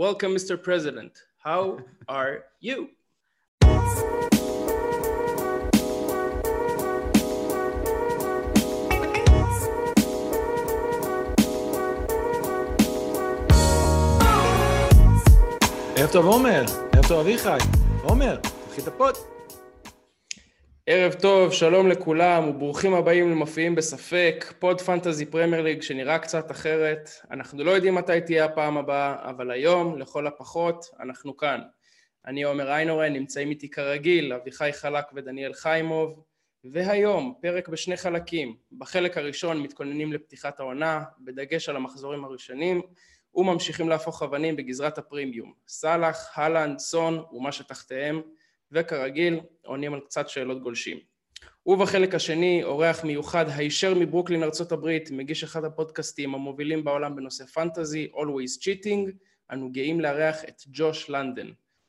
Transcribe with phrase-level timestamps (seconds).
[0.00, 0.61] Welcome, Mr.
[0.61, 1.13] President.
[1.43, 2.89] How are you?
[15.95, 16.63] ערב טוב עומר,
[16.93, 17.57] ערב טוב אביחי.
[18.03, 19.15] עומר, תתחיל את הפוד.
[20.93, 27.09] ערב טוב, שלום לכולם וברוכים הבאים למופיעים בספק, פוד פנטזי פרמייר ליג שנראה קצת אחרת.
[27.31, 31.61] אנחנו לא יודעים מתי תהיה הפעם הבאה, אבל היום, לכל הפחות, אנחנו כאן.
[32.25, 36.23] אני עומר איינורן, נמצאים איתי כרגיל אביחי חלק ודניאל חיימוב,
[36.63, 38.55] והיום פרק בשני חלקים.
[38.77, 42.81] בחלק הראשון מתכוננים לפתיחת העונה, בדגש על המחזורים הראשונים,
[43.35, 45.53] וממשיכים להפוך אבנים בגזרת הפרימיום.
[45.67, 48.21] סאלח, הלנד, סון ומה שתחתיהם.
[48.71, 50.97] וכרגיל עונים על קצת שאלות גולשים.
[51.65, 58.09] ובחלק השני אורח מיוחד הישר מברוקלין ארצות הברית, מגיש אחד הפודקאסטים המובילים בעולם בנושא פנטזי,
[58.13, 59.11] Always Cheating,
[59.51, 61.47] אנו גאים לארח את ג'וש לנדן.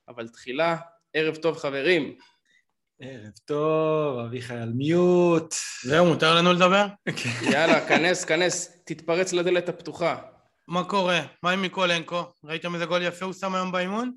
[0.09, 0.77] אבל תחילה,
[1.15, 2.17] ערב טוב חברים.
[3.01, 5.55] ערב טוב, אביחי על מיוט.
[5.83, 6.87] זהו, מותר לנו לדבר?
[7.53, 10.17] יאללה, כנס, כנס, תתפרץ לדלת הפתוחה.
[10.69, 11.21] מה קורה?
[11.43, 12.23] מה עם מיקולנקו?
[12.45, 14.13] ראיתם איזה גול יפה הוא שם היום באימון?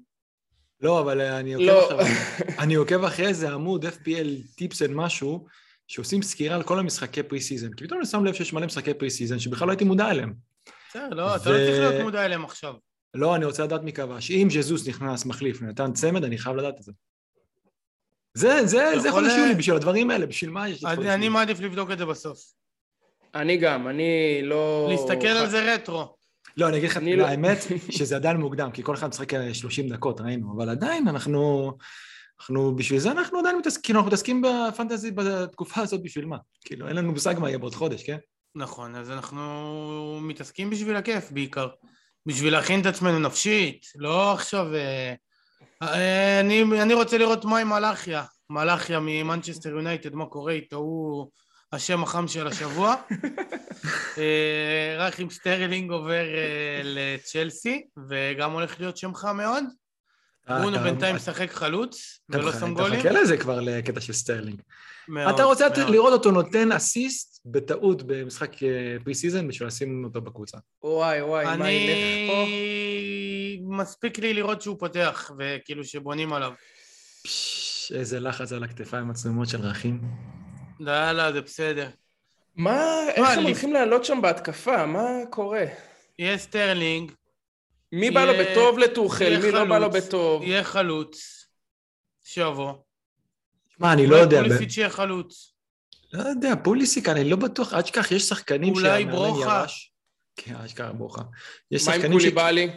[0.81, 2.01] לא, אבל אני עוקב, לא.
[2.01, 2.13] אחרי,
[2.63, 5.45] אני עוקב אחרי איזה עמוד FPL טיפס אנד משהו,
[5.87, 7.73] שעושים סקירה על כל המשחקי פרי סיזן.
[7.73, 10.33] כי פתאום אני שם לב שיש מלא משחקי פרי סיזן שבכלל לא הייתי מודע אליהם.
[10.89, 12.73] בסדר, לא, אתה לא צריך להיות מודע אליהם עכשיו.
[13.13, 14.31] לא, אני רוצה לדעת מי כבש.
[14.31, 16.91] אם ז'זוס נכנס מחליף ונתן צמד, אני חייב לדעת את זה.
[18.33, 21.07] זה, זה, זה יכול חודש ל- יולי בשביל הדברים האלה, בשביל מה יש את חודש
[21.07, 21.29] אני?
[21.29, 22.39] מעדיף לבדוק את זה בסוף.
[23.35, 24.87] אני גם, אני לא...
[24.91, 26.15] להסתכל על זה רטרו.
[26.57, 27.57] לא, אני אגיד לך, לא- האמת
[27.89, 31.71] שזה עדיין מוקדם, כי כל אחד משחק 30 דקות, ראינו, אבל עדיין אנחנו,
[32.39, 36.37] אנחנו, בשביל זה אנחנו עדיין מתעסקים, כאילו אנחנו מתעסקים בפנטזי בתקופה הזאת בשביל מה?
[36.65, 38.17] כאילו, אין לנו מושג מה יהיה בעוד חודש, כן?
[38.55, 41.67] נכון, אז אנחנו מתעסקים בשביל הכיף בעיקר.
[42.25, 44.75] בשביל להכין את עצמנו נפשית, לא עכשיו...
[44.75, 45.13] אה,
[45.81, 48.23] אה, אני, אני רוצה לראות מה עם מלאכיה.
[48.49, 51.31] מלאכיה ממנצ'סטר יונייטד, מה קורה איתו, הוא
[51.73, 52.95] השם החם של השבוע.
[54.17, 59.63] אה, רכים סטרלינג עובר אה, לצ'לסי, וגם הולך להיות שם חם מאוד.
[60.49, 62.99] ברונו אתה- בינתיים משחק חלוץ, ולא שם אתה גולים.
[62.99, 64.61] מחכה לזה כבר לקטע של סטרלינג.
[65.29, 65.67] אתה רוצה.
[65.89, 68.51] לראות אותו נותן אסיסט בטעות במשחק
[69.03, 70.57] פרי סיזן בשביל לשים אותו בקבוצה.
[70.83, 71.97] וואי וואי, מה ילך
[72.31, 72.43] פה?
[72.43, 73.59] אני...
[73.69, 76.53] מספיק לי לראות שהוא פותח, וכאילו שבונים עליו.
[77.93, 80.01] איזה לחץ על הכתפיים הצנומות של רכים.
[80.79, 81.89] לא, לא, זה בסדר.
[82.55, 84.85] מה, איך הם הולכים לעלות שם בהתקפה?
[84.85, 85.65] מה קורה?
[86.19, 87.11] יהיה סטרלינג,
[87.91, 88.79] מי בא לו בטוב?
[89.21, 90.43] יהיה מי לא בא לו בטוב?
[90.43, 91.45] יהיה חלוץ,
[92.23, 92.73] שיבוא.
[93.79, 95.53] מה, אני לא יודע, ב- פוליסיץ' יהיה חלוץ.
[96.13, 99.65] לא יודע, פוליסיק, אני לא בטוח, עד שכך יש שחקנים אולי שהמאמן ברוכה.
[100.35, 101.21] כן, אשכרה ברוכה.
[101.71, 102.23] יש מה עם שחקנים ש...
[102.23, 102.69] קוליבאלי?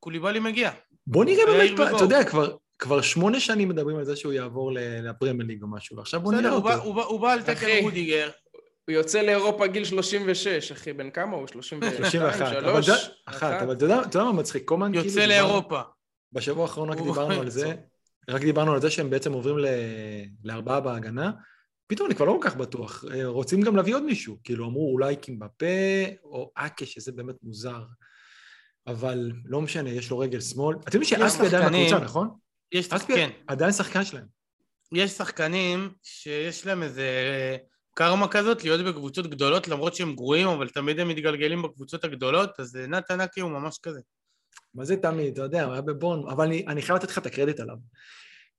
[0.00, 0.70] קוליבאלי מגיע.
[1.06, 1.94] בוא נראה באמת.
[1.94, 4.72] אתה יודע, כבר, כבר שמונה שנים מדברים על זה שהוא יעבור
[5.02, 6.72] לפרמייר ליג או משהו, ועכשיו בוא נראה אותו.
[6.82, 7.66] הוא בא- הוא בא על תקן.
[7.82, 8.30] רודיגר.
[8.88, 11.46] הוא יוצא לאירופה גיל 36, אחי, בן כמה הוא?
[11.48, 12.86] 32, 31, אבל 3?
[12.86, 14.64] זה- אחת, אבל אתה יודע מה מצחיק?
[14.64, 15.04] קומן כאילו...
[15.06, 15.80] יוצא לאירופה.
[16.32, 17.74] בשבוע האחרון רק דיברנו על זה,
[18.30, 19.66] רק דיברנו על זה שהם בעצם עוברים ל-
[20.44, 21.30] לארבעה בהגנה,
[21.86, 24.92] פתאום אני כבר לא כל כך בטוח, אה, רוצים גם להביא עוד מישהו, כאילו אמרו
[24.92, 25.66] אולי קימבפה
[26.24, 27.82] או אקה, שזה באמת מוזר,
[28.86, 30.76] אבל לא משנה, יש לו רגל שמאל.
[30.76, 32.28] אתם יודעים שאספי עדיין שחקנים- בקבוצה, נכון?
[32.72, 34.26] יש, אספי כן, עדיין שחקן שלהם.
[34.92, 37.08] יש שחקנים שיש להם איזה
[37.94, 42.76] קרמה כזאת להיות בקבוצות גדולות למרות שהם גרועים אבל תמיד הם מתגלגלים בקבוצות הגדולות אז
[42.76, 44.00] אה, נתן אקי הוא ממש כזה.
[44.74, 47.26] מה זה תמיד, אתה יודע, הוא היה בבורן, אבל אני, אני חייב לתת לך את
[47.26, 47.76] הקרדיט עליו.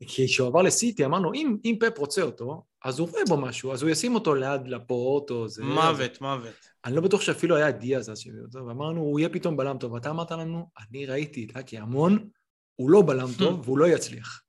[0.08, 3.74] כי כשהוא עבר לסיטי, אמרנו, אם, אם פפ רוצה אותו, אז הוא רואה בו משהו,
[3.74, 5.64] אז הוא ישים אותו ליד לפורט או זה.
[5.64, 6.54] מוות, מוות.
[6.86, 9.92] אני לא בטוח שאפילו היה דיאז אז שהביאו אותו, ואמרנו, הוא יהיה פתאום בלם טוב.
[9.92, 12.30] ואתה אמרת לנו, אני ראיתי את אקי המון,
[12.76, 14.42] הוא לא בלם טוב והוא לא יצליח.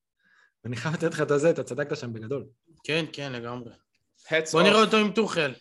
[0.65, 2.45] ואני חייב לתת לך את הזה, אתה צדקת שם בגדול.
[2.85, 3.71] כן, כן, לגמרי.
[4.29, 4.65] Hats בוא off.
[4.65, 5.53] נראה אותו עם טוחל.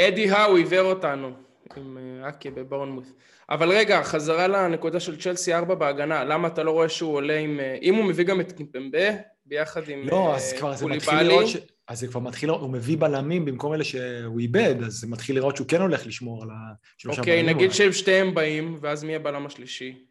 [0.00, 1.32] אדי האו עיוור אותנו
[1.76, 3.04] עם אה, אקי בבורנמוט.
[3.50, 7.60] אבל רגע, חזרה לנקודה של צ'לסי 4 בהגנה, למה אתה לא רואה שהוא עולה עם...
[7.60, 9.08] אה, אם הוא מביא גם את קימפמבה,
[9.46, 11.56] ביחד עם לא, אה, אז כבר זה מתחיל לראות ש...
[11.88, 15.56] אז זה כבר מתחיל, הוא מביא בלמים במקום אלה שהוא איבד, אז זה מתחיל לראות
[15.56, 16.48] שהוא כן הולך לשמור על
[16.96, 17.56] השלושה אוקיי, בלמים.
[17.56, 17.76] נגיד אולי.
[17.76, 20.09] שהם שתיהם באים, ואז מי הבלם השלישי?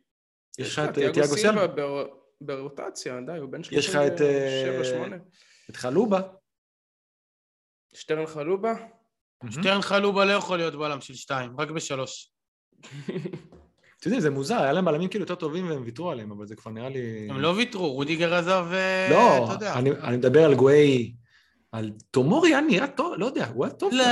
[0.60, 2.08] יש לך את תיאגו תיאגו סילבה סילבה, בר-
[2.42, 4.64] ברוטציה, די, הוא בן יש לך את, אה,
[5.08, 5.16] 37-8.
[5.70, 6.22] את חלובה.
[7.94, 8.74] שטרן חלובה?
[9.50, 12.32] שטרן חלובה לא יכול להיות בלם של שתיים, רק בשלוש.
[14.00, 16.56] אתם יודעים, זה מוזר, היה להם בלמים כאילו יותר טובים והם ויתרו עליהם, אבל זה
[16.56, 17.28] כבר נראה לי...
[17.30, 19.74] הם לא ויתרו, רודיגר עזב, אה, לא, אתה יודע.
[19.74, 21.14] אני, אני מדבר על גואי,
[21.72, 23.94] על תומורי היה נראה טוב, לא יודע, הוא היה טוב.
[23.94, 24.04] לא.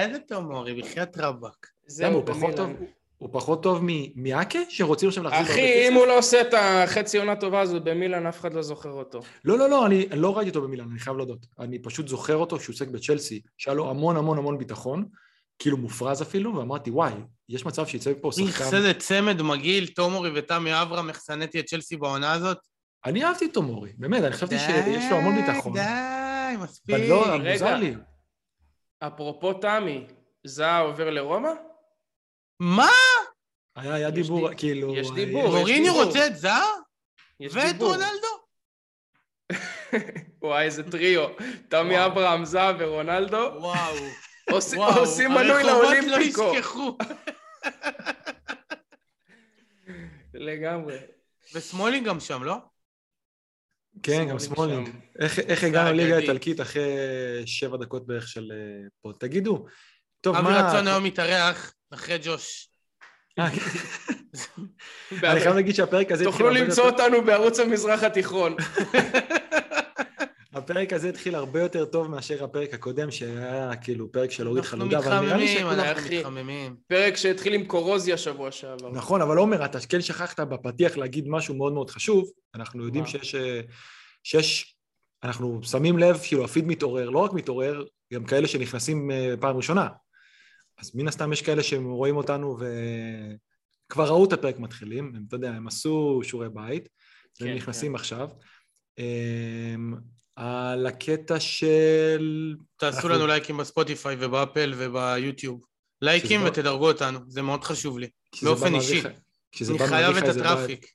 [0.00, 1.66] איזה תומורי, בחייאת רבאק.
[1.86, 2.70] זהו, פחות טוב?
[3.18, 5.88] הוא פחות טוב מ- מאקה, שרוצים עכשיו להחזיר הרבה אחי?
[5.88, 9.20] אם הוא לא עושה את החצי עונה טובה הזאת במילאן, אף אחד לא זוכר אותו.
[9.44, 11.46] לא, לא, לא, אני לא ראיתי אותו במילאן, אני חייב להודות.
[11.58, 15.04] אני פשוט זוכר אותו כשהוא עוסק בצ'לסי, שהיה לו המון המון המון ביטחון,
[15.58, 17.12] כאילו מופרז אפילו, ואמרתי, וואי,
[17.48, 18.76] יש מצב שיצא מפה איך שחקן...
[18.76, 22.58] איזה צמד מגעיל, תומורי ותמי אברהם, איך שנאתי את צ'לסי בעונה הזאת.
[23.04, 25.72] אני אהבתי את תומורי, באמת, אני חשבתי שיש לו המון ביטחון.
[25.72, 26.94] די, מספיק.
[26.94, 27.38] אבל לא.
[27.52, 27.94] מוזר לי.
[29.00, 30.04] אפרופו תמי,
[30.44, 31.50] זהה עובר לרומא?
[32.60, 32.88] מה?
[33.76, 34.96] היה, היה דיבור, די- כאילו...
[34.96, 35.44] יש אה, דיבור.
[35.44, 35.94] יש מוריניו.
[35.94, 36.66] רוצה את זהה?
[37.40, 37.76] יש ואת.
[37.80, 38.38] רונלדו?
[40.42, 41.28] וואי, איזה טריו.
[41.68, 42.06] תמי.
[42.06, 43.50] אברהם, זהה ורונלדו.
[43.60, 43.94] וואו.
[44.50, 44.98] עושים- וואו.
[45.00, 46.42] עושים מנוי הרחובות לאולימפיקו.
[46.42, 46.96] לא ישכחו.
[50.34, 50.98] לגמרי.
[51.54, 52.54] ושמאלי גם שם, לא?
[54.02, 54.88] כן, גם שמאלינג.
[55.20, 55.90] איך הגענו.
[55.92, 56.82] לליגה האיטלקית אחרי
[57.46, 59.12] שבע דקות בערך של אה, פה?
[59.20, 59.66] תגידו,
[60.20, 60.68] טוב, אבי מה...
[60.68, 62.68] רצון היום מתארח אחרי ג'וש.
[63.38, 66.24] אני חייב להגיד שהפרק הזה...
[66.24, 68.56] תוכלו למצוא אותנו בערוץ המזרח התיכון.
[70.52, 74.98] הפרק הזה התחיל הרבה יותר טוב מאשר הפרק הקודם, שהיה כאילו פרק של אנחנו חלודה,
[74.98, 75.80] אבל נראה לי מתחממים, שכולם...
[75.80, 76.16] אנחנו.
[76.16, 76.76] מתחממים.
[76.86, 78.90] פרק שהתחיל עם קורוזיה שבוע שעבר.
[78.92, 82.30] נכון, אבל עומר, אתה כן שכחת בפתיח להגיד משהו מאוד מאוד חשוב.
[82.54, 83.06] אנחנו יודעים?
[83.06, 83.34] שיש...
[83.34, 83.60] אה,
[84.22, 84.76] שיש...
[85.24, 87.84] אנחנו שמים לב, כאילו, הפיד מתעורר, לא רק מתעורר,
[88.14, 89.88] גם כאלה שנכנסים אה, פעם ראשונה.
[90.78, 92.56] אז מן הסתם יש כאלה שהם רואים אותנו
[93.88, 96.88] וכבר ראו את הפרק מתחילים, הם, אתה יודע, הם עשו שיעורי בית,
[97.40, 98.28] והם כן, נכנסים עכשיו.
[98.98, 99.94] אמ,
[100.36, 102.54] על הקטע של...
[102.76, 105.60] תעשו אנחנו- לנו לייקים בספוטיפיי ובאפל וביוטיוב.
[106.02, 108.08] לייקים שזה- ותדרגו אותנו, זה מאוד חשוב לי.
[108.42, 109.02] באופן אישי.
[109.52, 110.86] כשזה אני חייב את הטראפיק.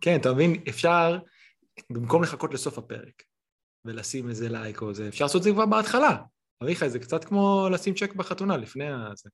[0.00, 1.18] כן, אתה מבין, אפשר,
[1.90, 3.22] במקום לחכות לסוף הפרק
[3.84, 6.16] ולשים איזה לייק או זה, אפשר לעשות את זה כבר בהתחלה.
[6.62, 9.30] אביחי, זה קצת כמו לשים צ'ק בחתונה לפני הזה.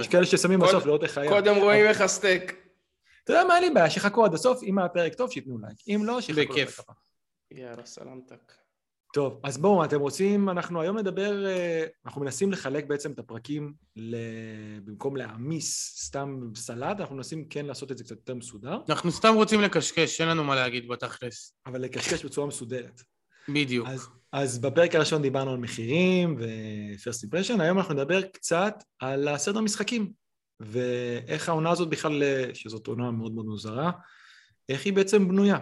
[0.00, 1.30] יש כאלה ששמים בסוף לראות איך היה.
[1.30, 2.56] קודם רואים איך הסטייק.
[3.24, 5.78] אתה יודע מה, אין לי בעיה, שיחכו עד הסוף, אם היה פרק טוב, שייתנו לייק.
[5.88, 6.80] אם לא, שיחכו בכיף.
[7.50, 8.52] יאללה, סלמתק.
[9.12, 13.72] טוב, אז בואו, אתם רוצים, אנחנו היום נדבר, אה, אנחנו מנסים לחלק בעצם את הפרקים,
[13.96, 14.16] ל...
[14.84, 19.34] במקום להעמיס סתם סלט, אנחנו מנסים כן לעשות את זה קצת יותר מסודר, אנחנו סתם
[19.34, 21.54] רוצים לקשקש, אין לנו מה להגיד בתכלס.
[21.66, 23.02] אבל לקשקש בצורה מסודרת.
[23.48, 23.88] בדיוק.
[23.88, 29.60] אז, אז בפרק הראשון דיברנו על מחירים ו-first impression, היום אנחנו נדבר קצת על הסדר
[29.60, 30.12] משחקים,
[30.60, 32.22] ואיך העונה הזאת בכלל,
[32.54, 33.90] שזאת עונה מאוד מאוד מוזרה,
[34.68, 35.58] איך היא בעצם בנויה.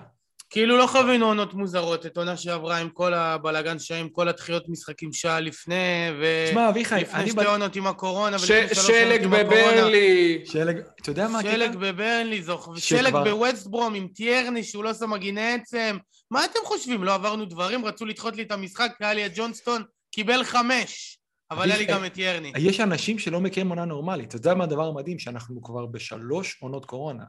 [0.50, 4.68] כאילו לא חווינו עונות מוזרות, את עונה שעברה עם כל הבלאגן שהיה עם כל הדחיות
[4.68, 5.74] משחקים שעה לפני,
[6.20, 6.44] ו...
[6.48, 7.30] תשמע, אביחי, לפני אני...
[7.30, 9.66] שתי ב- עונות עם הקורונה, ש- ולפני שלוש עונות שלג עם הקורונה.
[9.72, 10.42] בברנלי.
[10.46, 11.52] שלג, אתה יודע מה הקטע?
[11.52, 12.42] שלג בברנלי,
[12.76, 15.96] שלג בווסט ברום עם טיירני שהוא לא שם מגיני עצם.
[16.30, 17.04] מה אתם חושבים?
[17.04, 17.84] לא עברנו דברים?
[17.84, 19.82] רצו לדחות לי את המשחק, היה לי את ג'ונסטון,
[20.14, 21.18] קיבל חמש.
[21.50, 22.52] אבל היה לי גם את טיירני.
[22.58, 24.28] יש אנשים שלא מכירים עונה נורמלית.
[24.28, 25.18] אתה יודע מה הדבר המדהים?
[25.18, 27.24] שאנחנו כבר בשלוש עונות קורונה.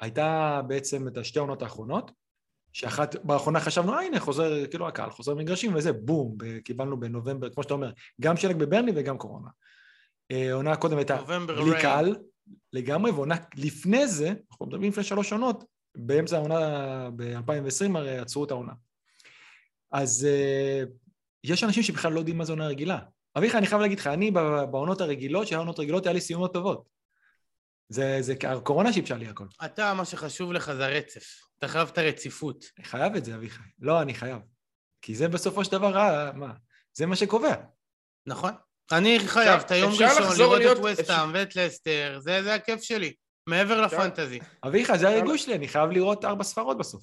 [0.00, 2.10] הייתה בעצם את השתי העונות האחרונות,
[2.72, 7.62] שאחת, באחרונה חשבנו, אה הנה חוזר, כאילו הקהל חוזר מגרשים וזה, בום, קיבלנו בנובמבר, כמו
[7.62, 9.48] שאתה אומר, גם שלג בברני וגם קורונה.
[10.30, 11.82] אה, עונה הקודם הייתה בלי ריין.
[11.82, 12.16] קהל
[12.72, 15.64] לגמרי, ועונה לפני זה, אנחנו מדברים לפני שלוש עונות,
[15.94, 18.72] באמצע העונה ב-2020 הרי עצרו את העונה.
[19.92, 20.82] אז אה,
[21.44, 22.98] יש אנשים שבכלל לא יודעים מה זה עונה רגילה.
[23.38, 24.30] אביחי, אני חייב להגיד לך, אני
[24.70, 26.88] בעונות הרגילות, שהיו עונות רגילות, היה לי סיומות טובות.
[27.92, 29.44] זה, זה הקורונה שיבשה לי הכל.
[29.64, 31.24] אתה, מה שחשוב לך זה הרצף.
[31.58, 32.64] אתה חייב את הרציפות.
[32.78, 33.62] אני חייב את זה, אביחי.
[33.80, 34.38] לא, אני חייב.
[35.02, 36.52] כי זה בסופו של דבר, אה, מה?
[36.94, 37.54] זה מה שקובע.
[38.26, 38.52] נכון?
[38.92, 40.06] אני חייב את היום ראשון
[40.38, 43.12] לראות את להיות- ווסטהאם ואת לסטר, זה זה הכיף שלי.
[43.46, 44.38] מעבר לפנטזי.
[44.66, 47.02] אביחי, זה הריגוש שלי, אני חייב לראות ארבע ספרות בסוף.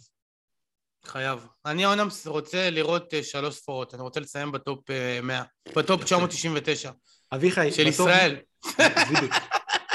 [1.05, 1.47] חייב.
[1.65, 5.43] אני העונה רוצה לראות אה, שלוש ספורות, אני רוצה לסיים בטופ אה, 100.
[5.75, 6.91] בטופ 999.
[7.33, 8.35] אביחי, של בטופ- ישראל.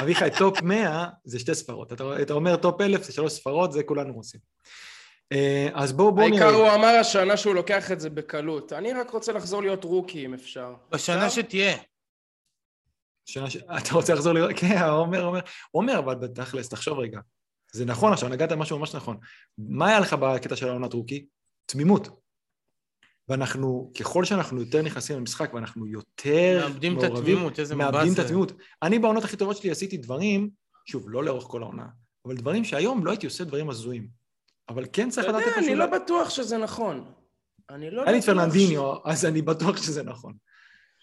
[0.00, 1.92] אביחי, טופ 100 זה שתי ספרות.
[1.92, 4.40] אתה, אתה אומר טופ 1000 זה שלוש ספרות, זה כולנו רוצים.
[5.32, 6.46] אה, אז בואו בואו נראה.
[6.46, 8.72] העיקר הוא אמר השנה שהוא לוקח את זה בקלות.
[8.72, 10.74] אני רק רוצה לחזור להיות רוקי אם אפשר.
[10.90, 11.42] בשנה אפשר?
[11.42, 11.76] שתהיה.
[13.24, 13.56] שנה ש...
[13.56, 14.50] אתה רוצה לחזור לראות?
[14.56, 17.20] כן, עומר אומר, עומר, אבל בתכלס, תחשוב רגע.
[17.72, 19.16] זה נכון, עכשיו נגעת במשהו ממש נכון.
[19.58, 21.26] מה היה לך בקטע של העונת רוקי?
[21.66, 22.21] תמימות.
[23.28, 28.10] ואנחנו, ככל שאנחנו יותר נכנסים למשחק ואנחנו יותר מאבדים את מעורבים, התמימות, איזה מאבדים מבאס
[28.10, 28.22] את זה.
[28.22, 28.52] התמימות.
[28.82, 30.50] אני בעונות הכי טובות שלי עשיתי דברים,
[30.84, 31.86] שוב, לא לאורך כל העונה,
[32.26, 34.08] אבל דברים שהיום לא הייתי עושה דברים הזויים.
[34.68, 35.76] אבל כן צריך אתה לדעת יודע, איפה אני שהוא...
[35.76, 37.12] לא בטוח שזה נכון.
[37.70, 40.34] אני לא היה לי את בטוח פרננדיניו, אז אני בטוח שזה נכון.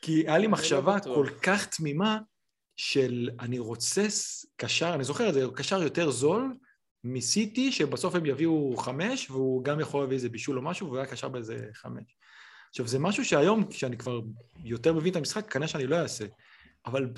[0.01, 1.15] כי היה לי מחשבה בטוח.
[1.15, 2.19] כל כך תמימה
[2.77, 4.07] של אני רוצה
[4.55, 6.53] קשר, אני זוכר את זה, קשר יותר זול
[7.03, 11.08] מסיטי, שבסוף הם יביאו חמש, והוא גם יכול להביא איזה בישול או משהו, והוא היה
[11.08, 12.18] קשר באיזה חמש.
[12.70, 14.20] עכשיו, זה משהו שהיום, כשאני כבר
[14.63, 16.25] יותר מבין את המשחק, כנראה שאני לא אעשה.
[16.86, 17.10] אבל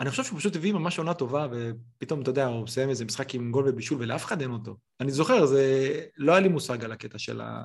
[0.00, 3.34] אני חושב שהוא פשוט הביא ממש עונה טובה, ופתאום, אתה יודע, הוא מסיים איזה משחק
[3.34, 4.76] עם גול ובישול, ולאף אחד אין אותו.
[5.00, 6.00] אני זוכר, זה...
[6.16, 7.62] לא היה לי מושג על הקטע של ה...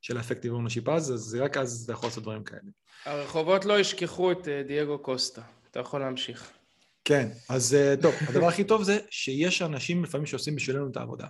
[0.00, 2.70] של האפקטיב אונושיפ אז, אז רק אז אתה יכול לעשות דברים כאלה.
[3.04, 5.42] הרחובות לא ישכחו את אה, דייגו קוסטה.
[5.70, 6.52] אתה יכול להמשיך.
[7.06, 11.26] כן, אז אה, טוב, הדבר הכי טוב זה שיש אנשים לפעמים שעושים בשבילנו את העבודה.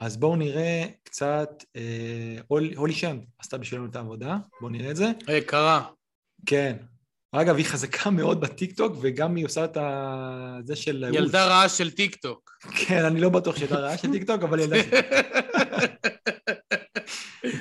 [0.00, 4.96] אז בואו נראה קצת, אה, הול- הולי שנד עשתה בשבילנו את העבודה, בואו נראה את
[4.96, 5.06] זה.
[5.26, 5.84] היי, קרה.
[6.46, 6.76] כן.
[7.32, 10.58] אגב, היא חזקה מאוד בטיקטוק, וגם היא עושה את ה...
[10.64, 11.04] זה של...
[11.12, 12.50] ילדה רעה של טיק טוק.
[12.86, 14.96] כן, אני לא בטוח שהייתה רעה של טיקטוק, אבל ילדה של...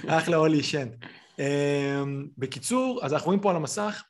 [0.07, 1.05] אחלה הולי שנד.
[1.39, 4.03] אמ, בקיצור, אז אנחנו רואים פה על המסך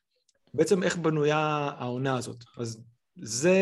[0.53, 2.43] בעצם איך בנויה העונה הזאת.
[2.57, 2.83] אז
[3.21, 3.57] זה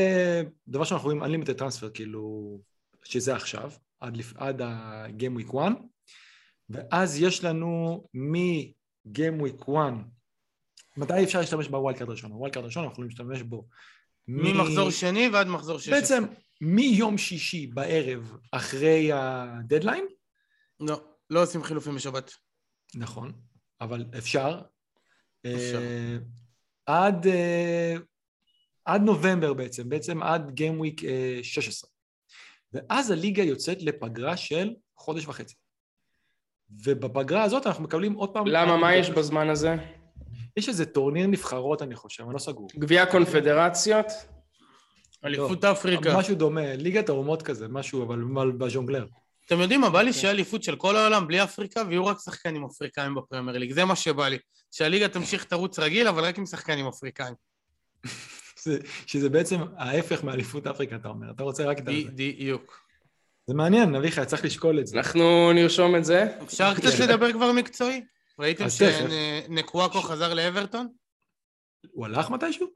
[0.67, 2.57] דבר שאנחנו רואים Unlimited Transfer, כאילו,
[3.03, 4.17] שזה עכשיו, עד.
[4.35, 5.71] עד ה-Game Week 1,
[6.69, 9.93] ואז יש לנו מ-Game Week 1,
[10.97, 12.31] מתי אפשר להשתמש בווילד קארד ראשון?
[12.31, 13.67] הווילד קארד ראשון אנחנו יכולים להשתמש בו.
[14.27, 15.89] מ- ממחזור שני ועד מחזור שש.
[15.89, 16.23] בעצם
[16.61, 20.05] מיום שישי בערב אחרי הדדליין,
[20.79, 22.31] לא, לא עושים חילופים בשבת.
[22.95, 23.33] נכון,
[23.81, 24.61] אבל אפשר,
[25.41, 25.81] אפשר.
[25.81, 26.17] אה,
[26.85, 27.95] עד, אה,
[28.85, 31.89] עד נובמבר בעצם, בעצם עד Game Week אה, 16.
[32.73, 35.55] ואז הליגה יוצאת לפגרה של חודש וחצי.
[36.85, 38.47] ובפגרה הזאת אנחנו מקבלים עוד פעם...
[38.47, 39.75] למה, מה יש בזמן הזה?
[40.57, 42.67] יש איזה טורניר נבחרות, אני חושב, אני לא סגור.
[42.75, 44.05] גביע קונפדרציות?
[45.25, 46.17] אליפות לא, אפריקה.
[46.17, 49.05] משהו דומה, ליגת האומות כזה, משהו, אבל אבל בז'ונגלר.
[49.45, 50.01] אתם יודעים מה, בא.
[50.01, 53.71] לי שיהיה אליפות של כל העולם בלי אפריקה ויהיו רק שחקנים אפריקאים בפרמייר ליג.
[53.71, 54.37] זה מה שבא לי.
[54.71, 57.33] שהליגה תמשיך תרוץ רגיל, אבל רק עם שחקנים אפריקאים.
[58.65, 61.31] זה- שזה בעצם ההפך מאליפות אפריקה, אתה אומר.
[61.31, 61.91] אתה רוצה רק את זה.
[61.91, 62.79] בדיוק.
[63.47, 64.97] זה מעניין, אביחי, צריך לשקול את זה.
[64.97, 66.37] אנחנו נרשום את זה.
[66.43, 68.01] אפשר קצת לדבר כבר מקצועי?
[68.39, 68.65] ראיתם.
[68.69, 70.87] שנקוואקו חזר לאברטון?
[71.91, 72.67] הוא הלך מתישהו?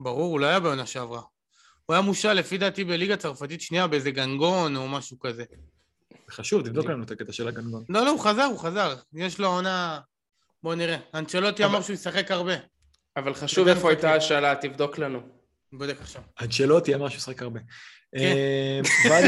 [0.00, 1.20] ברור, הוא לא היה בעונה שעברה.
[1.86, 5.44] הוא היה מושל לפי דעתי בליגה צרפתית שנייה באיזה גנגון או משהו כזה.
[6.30, 7.84] חשוב, תבדוק לנו את הקטע של הגנגון.
[7.88, 8.94] לא, לא, הוא חזר, הוא חזר.
[9.14, 10.00] יש לו עונה...
[10.62, 10.96] בוא נראה.
[11.14, 12.54] אנצ'לוטי אמר שהוא ישחק הרבה.
[13.16, 14.14] אבל חשוב איפה הייתה.
[14.14, 15.20] השאלה, תבדוק לנו.
[15.72, 16.22] בודק עכשיו.
[16.36, 17.60] עד שלא תהיה משהו ששחק הרבה.
[18.14, 18.18] כן.
[18.18, 18.80] אה.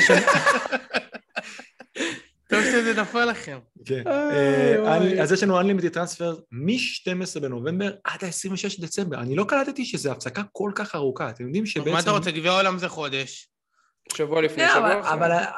[2.51, 3.59] טוב שזה נפל לכם.
[3.85, 4.03] כן.
[4.07, 5.23] אה.
[5.23, 9.21] אז יש לנו Unlimited Transfer מ-12 בנובמבר עד ה-26 דצמבר.
[9.21, 11.31] אני לא קלטתי שזו הפסקה כל כך ארוכה.
[11.31, 11.93] אתם יודעים שבעצם...
[11.93, 12.31] מה אתה רוצה?
[12.31, 13.49] גביע העולם זה חודש.
[14.13, 15.13] שבוע לפני, כן, שבוע אבל, אחרי.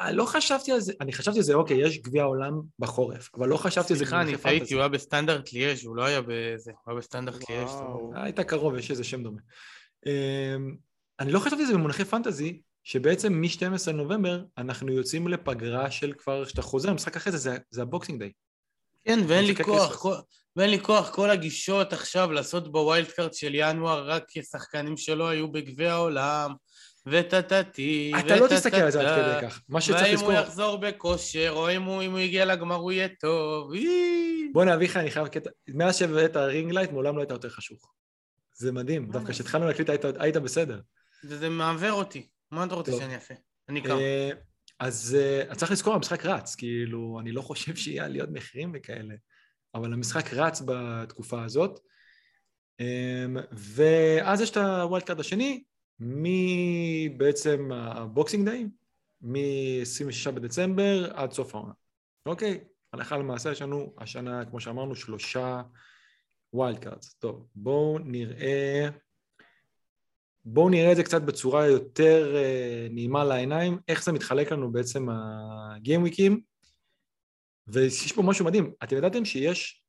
[0.05, 3.49] אבל לא חשבתי על זה, אני חשבתי על זה, אוקיי, יש גביע עולם בחורף, אבל
[3.49, 4.75] לא חשבתי על זה סליחה, אני טעיתי.
[4.75, 7.71] הוא היה בסטנדרט ליאז', הוא לא היה בזה, הוא היה בסטנדרט ליאז'.
[8.15, 9.41] היית קרוב, יש איזה שם דומה.
[10.07, 10.75] אמ,
[11.21, 13.61] אני לא חשבתי על זה במונחי פנטזי, שבעצם מ-12
[13.91, 18.33] לנובמבר אנחנו יוצאים לפגרה של כבר, כשאתה חוזר למשחק אחרי זה, זה, זה הבוקסינג דיי.
[19.05, 19.97] כן, ואין לי כוח.
[19.97, 20.15] כל-
[20.57, 25.53] ואין לי כוח כל הגישות עכשיו לעשות בווילד קארט של ינואר רק כשחקנים שלא היו
[25.53, 26.51] בגביע העולם,
[27.07, 29.63] וטטטי, אתה לא תסתכל על זה עד כדי כך.
[29.69, 30.33] מה שצריך והאם לזכור...
[30.33, 33.73] הוא יחזור בכושר, או אם הוא יגיע לגמר הוא יהיה טוב.
[34.53, 35.51] בוא נביך, אני חייב קטע...
[35.69, 37.93] מאז שהבאת רינג לייט, מעולם לא היית יותר חשוך.
[38.55, 40.81] זה מדהים, דווקא כשהתחלנו להקליט היית, בסדר.
[41.25, 42.27] וזה מעוור אותי.
[42.51, 42.93] מה אתה רוצה.
[42.93, 43.35] שאני אעשה?
[43.69, 43.97] אני קם.
[43.99, 44.31] אה,
[44.81, 49.15] אז אה, אז צריך לזכור, המשחק רץ, כאילו, אני לא חושב שיהיה עליות מחירים וכאלה,
[49.75, 51.81] אבל המשחק רץ בתקופה הזאת.
[52.81, 55.63] אמ, ואז יש את הווילד קארד השני,
[56.01, 58.67] מבעצם הבוקסינג דיי,
[59.21, 61.73] מ-26 בדצמבר עד סוף העונה.
[62.27, 65.63] אוקיי, הלכה למעשה יש לנו השנה, כמו שאמרנו, שלושה
[66.53, 67.15] ווילד קארדס.
[67.15, 68.89] טוב, בואו נראה...
[70.45, 75.07] בואו נראה את זה קצת בצורה יותר uh, נעימה לעיניים, איך זה מתחלק לנו בעצם
[75.11, 76.41] הגיימוויקים.
[77.67, 79.85] ויש פה משהו מדהים, אתם ידעתם שיש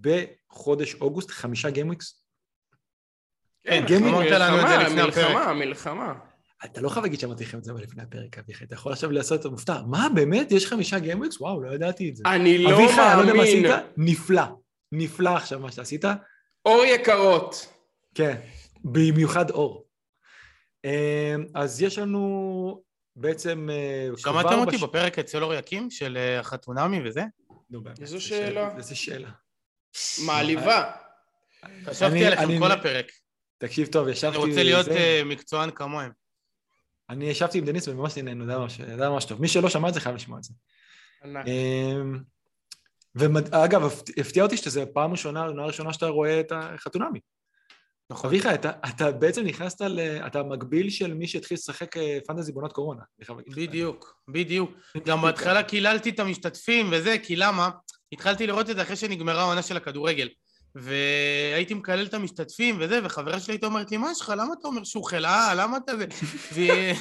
[0.00, 2.21] בחודש אוגוסט חמישה גיימוויקס?
[3.66, 6.14] כן, מלחמה, אמרת לנו את זה לפני מלחמה, מלחמה.
[6.64, 9.40] אתה לא חייב להגיד שאמרתי לכם את זה לפני הפרק, אביחי, אתה יכול עכשיו לעשות
[9.40, 9.76] את המופתע.
[9.86, 10.52] מה, באמת?
[10.52, 11.40] יש חמישה גיימוויקס?
[11.40, 12.22] וואו, לא ידעתי את זה.
[12.26, 13.66] אני לא אביחי, אני לא יודע מה מאמין.
[13.66, 14.42] עשית, נפלא.
[14.92, 16.04] נפלא עכשיו מה שעשית.
[16.66, 17.66] אור יקרות.
[18.14, 18.36] כן,
[18.84, 19.84] במיוחד אור.
[20.84, 20.90] אמ,
[21.54, 22.82] אז יש לנו
[23.16, 23.68] בעצם...
[23.72, 27.22] אה, שמעתם אותי בש- בפרק אצל אור יקים של אה, החתונמי וזה?
[27.70, 28.76] נו, באמת, איזו שאלה?
[28.76, 29.30] איזה שאלה.
[30.26, 30.90] מעליבה.
[31.84, 33.06] חשבתי עליכם כל הפרק.
[33.62, 34.36] תקשיב טוב, ישבתי...
[34.38, 36.10] אני רוצה להיות זה- אה, מקצוען כמוהם.
[37.10, 39.40] אני ישבתי עם דניס וממש נהנינו, זה היה ממש- זה ממש טוב.
[39.40, 40.54] מי שלא שמע את זה חייב לשמוע את זה.
[41.24, 41.46] ענק.
[41.46, 42.18] אמ,
[43.14, 43.82] ואגב,
[44.18, 47.20] הפתיע אותי שזו פעם ראשונה, עונה ראשונה שאתה רואה את החתונמי.
[48.10, 48.30] נכון.
[48.30, 50.00] אביחי, אתה, אתה בעצם נכנסת ל...
[50.00, 53.02] אתה המקביל של מי שהתחיל לשחק אה, פנטזי בעונת קורונה.
[53.54, 54.70] בדיוק, בדיוק.
[55.06, 57.70] גם בהתחלה קיללתי את המשתתפים וזה, כי למה?
[58.12, 60.28] התחלתי לראות את זה אחרי שנגמרה העונה של הכדורגל.
[60.74, 64.68] והייתי מקלל את המשתתפים וזה, וחברה שלי הייתה אומרת לי, מה יש לך, למה אתה
[64.68, 65.92] אומר שהוא חלאה, למה אתה?
[66.54, 66.92] ו-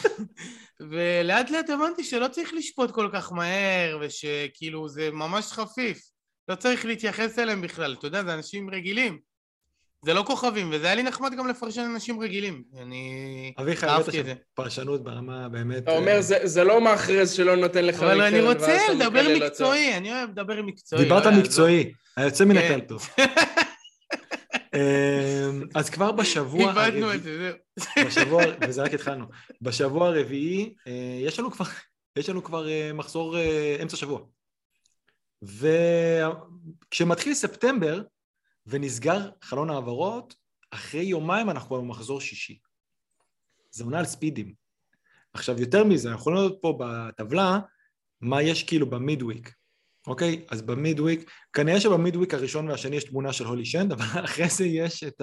[0.80, 6.01] ולאט לאט הבנתי שלא צריך לשפוט כל כך מהר, ושכאילו זה ממש חפיף.
[6.48, 9.30] לא צריך להתייחס אליהם בכלל, אתה יודע, זה אנשים רגילים.
[10.05, 12.63] זה לא כוכבים, וזה היה לי נחמד גם לפרשן אנשים רגילים.
[12.81, 14.34] אני אביחי, אהבתי את זה.
[14.53, 15.84] פרשנות ברמה באמת...
[15.84, 19.24] אתה אומר, אה, זה זה לא מאחרז שלא נותן לך אבל אני רוצה לדבר.
[19.36, 21.03] מקצועי, אני אוהב לדבר מקצועי.
[21.03, 21.43] דיברת לא יעזור.
[21.43, 22.65] מקצועי, היוצא מן כן.
[22.65, 23.10] הכלל טוב.
[24.75, 28.05] אמ, אז כבר בשבוע איבדנו הרביעי, את זה, זהו.
[28.05, 29.25] בשבוע, וזה רק התחלנו,
[29.62, 31.65] בשבוע הרביעי אה, יש לנו כבר,
[32.15, 33.38] יש לנו כבר אה, מחזור
[33.81, 34.20] אמצע שבוע.
[36.89, 38.01] וכשמתחיל ספטמבר
[38.65, 40.36] ונסגר חלון העברות,
[40.72, 42.60] אחרי יומיים אנחנו כבר במחזור שישי.
[43.72, 44.53] זה עונה על ספידים.
[45.34, 47.60] עכשיו, יותר מזה, אנחנו יכולים לראות פה בטבלה
[48.22, 49.53] מה יש כאילו במידוויק,
[50.08, 50.46] אוקיי?
[50.50, 55.03] אז במידוויק, כנראה שבמידוויק הראשון והשני יש תמונה של הולי שנד, אבל אחרי זה יש
[55.03, 55.22] את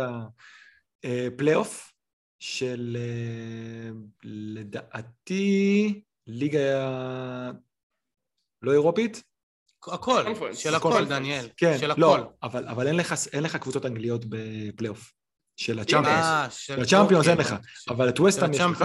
[1.04, 1.92] הפלייאוף
[2.38, 3.90] של אה,
[4.24, 7.50] לדעתי ליגה
[8.62, 9.22] לא אירופית,
[9.86, 10.24] הכל.
[10.54, 11.04] של הכל.
[11.04, 11.48] דניאל.
[11.56, 12.26] כן, של לא, הכל.
[12.42, 15.12] אבל, אבל אין, לך, אין לך קבוצות אנגליות בפלייאוף
[15.56, 16.80] של הצ'אמפיונס, אה, של...
[16.80, 17.54] הצ'אמפיונס אוקיי, אין לך,
[17.88, 18.84] אבל את ווסטהאם יש לך.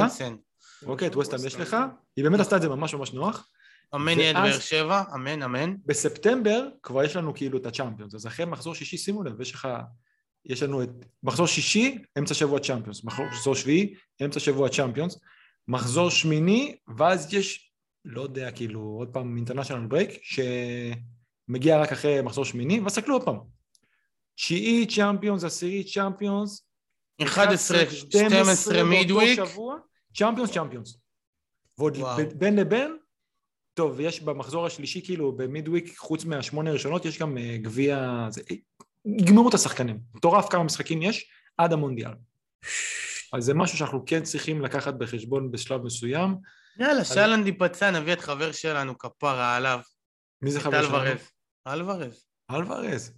[0.85, 1.77] אוקיי, את ווסטהאם יש לך.
[2.15, 3.49] היא באמת עשתה את זה ממש ממש נוח.
[3.95, 5.75] אמן ואז- באר שבע, אמן, אמן.
[5.85, 9.67] בספטמבר כבר יש לנו כאילו את הצ'אמפיונס, אז אחרי מחזור שישי, שימו לב, יש לך,
[10.45, 10.89] יש לנו את
[11.23, 15.19] מחזור שישי, אמצע שבוע צ'אמפיונס, מחזור שביעי, אמצע שבוע צ'אמפיונס,
[15.67, 17.72] מחזור שמיני, ואז יש,
[18.05, 23.25] לא יודע, כאילו, עוד פעם אינטרנשיונל ברייק, שמגיע רק אחרי מחזור שמיני, ואז תסתכלו עוד
[23.25, 23.37] פעם.
[24.35, 26.65] תשיעי צ'אמפיונס, עשירי צ'אמפיונס,
[27.23, 29.39] 11, 12 מידוויק.
[30.15, 30.97] צ'אמפיונס, צ'אמפיונס.
[31.77, 31.97] ועוד
[32.35, 32.97] בין לבין,
[33.73, 38.25] טוב, יש במחזור השלישי, כאילו, במידוויק, חוץ מהשמונה הראשונות, יש גם אה, גביע...
[38.29, 38.41] זה-
[39.05, 39.99] יגמרו את השחקנים.
[40.13, 42.11] מטורף כמה משחקים יש עד המונדיאל.
[43.33, 46.35] אז זה משהו שאנחנו כן צריכים לקחת בחשבון בשלב מסוים.
[46.79, 49.79] יאללה, שלנד ייפצע, נביא את חבר שלנו, כפרה עליו.
[50.41, 50.97] מי זה חבר שלנו?
[50.97, 51.31] אלוורז.
[51.67, 52.25] אלוורז.
[52.51, 53.13] אלוורז.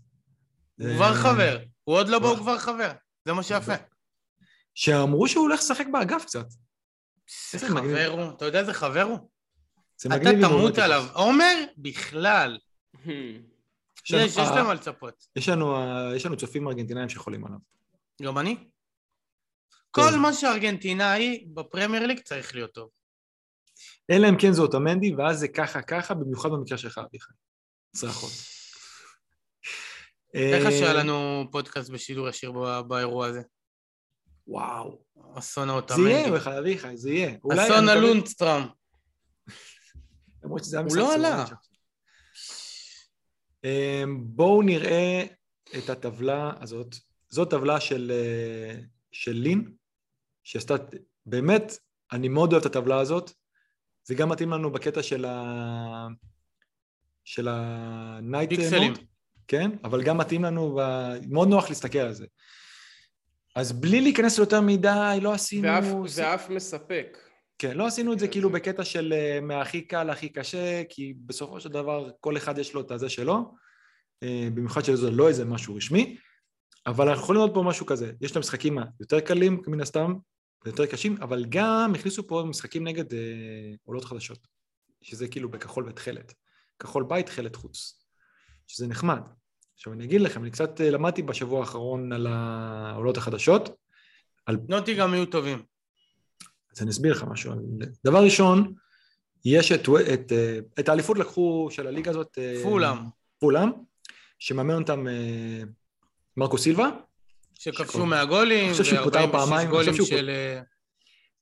[0.79, 1.57] הוא אה, כבר חבר.
[1.83, 2.37] הוא עוד לא בא, הוא.
[2.37, 2.91] כבר חבר.
[3.25, 3.73] זה מה שיפה.
[4.75, 6.45] שאמרו שהוא הולך לשחק באגף קצת.
[7.53, 7.67] איזה.
[7.67, 8.31] חבר הוא.
[8.37, 9.17] אתה יודע איזה חבר הוא?
[10.05, 11.05] אתה תמות עליו.
[11.13, 12.57] עומר, בכלל.
[12.95, 13.09] Hmm.
[14.09, 15.27] יש אה, להם מה לצפות.
[15.37, 17.57] אה, יש לנו צופים ארגנטינאים שחולים עליו.
[18.21, 18.57] גם אני.
[19.95, 20.09] טוב.
[20.09, 22.89] כל מה שארגנטינאי בפרמייר ליג צריך להיות טוב.
[24.09, 27.33] אלא אם כן זה אוטמנדי, ואז זה ככה ככה, במיוחד במקרה שלך, אביחי.
[27.95, 28.31] צרחות.
[30.33, 32.51] איך אה, שהיה לנו פודקאסט בשידור ישיר
[32.87, 33.41] באירוע הזה?
[34.47, 35.01] וואו.
[35.33, 36.09] אסון זה האוטמנדי.
[36.09, 37.37] יהיה בכלל, אביחי, זה יהיה.
[37.53, 38.63] אסון הלונדסטראם.
[40.43, 41.45] למרות שזה היה הוא משחק לא צהריים עלה.
[43.63, 45.23] אמ, בואו נראה
[45.77, 46.95] את הטבלה הזאת.
[47.29, 48.79] זאת טבלה של, אה,
[49.11, 49.75] של לין,
[50.45, 50.75] שעשתה,
[51.25, 51.77] באמת,
[52.11, 53.31] אני מאוד אוהב את הטבלה הזאת.
[54.03, 56.07] זה גם מתאים לנו בקטע של ה...
[57.23, 58.93] של ה-night פיקסלים.
[59.47, 59.71] כן?
[59.83, 61.11] אבל גם מתאים לנו, ב...
[61.29, 62.25] מאוד נוח להסתכל על זה.
[63.55, 65.67] אז בלי להיכנס ליותר מדי, לא עשינו...
[65.67, 67.17] ואף, ואף מספק.
[67.57, 68.49] כן, לא עשינו את זה כן, כאילו.
[68.49, 72.81] בקטע של אה, מהכי קל להכי קשה, כי בסופו של דבר כל אחד יש לו
[72.81, 73.55] את הזה שלו,
[74.23, 76.17] אה, במיוחד שזה לא איזה משהו רשמי,
[76.87, 80.13] אבל אנחנו יכולים לראות פה משהו כזה, יש את המשחקים היותר קלים מן הסתם,
[80.65, 83.19] ויותר קשים, אבל גם הכניסו פה משחקים נגד אה,
[83.83, 84.47] עולות חדשות,
[85.01, 86.33] שזה כאילו בכחול ותכלת,
[86.79, 88.05] כחול בית, תכלת חוץ,
[88.67, 89.21] שזה נחמד.
[89.75, 93.69] עכשיו אני אגיד לכם, אני קצת אה, למדתי בשבוע האחרון על העולות החדשות,
[94.45, 95.63] על נוטי גם יהיו טובים.
[96.75, 97.53] אז אני אסביר לך משהו.
[98.05, 98.73] דבר ראשון,
[99.45, 102.97] יש את, את, אה, את האליפות לקחו של הליגה הזאת, אה, פולאם,
[103.39, 103.69] פולאם,
[104.39, 105.05] שמאמן אותם
[106.37, 106.89] מרקו סילבה.
[107.59, 110.29] שכבשו מהגולים, אני חושב שהוא פוטר פעמיים, אני גולים חושב שהוא של...
[110.29, 110.61] אה,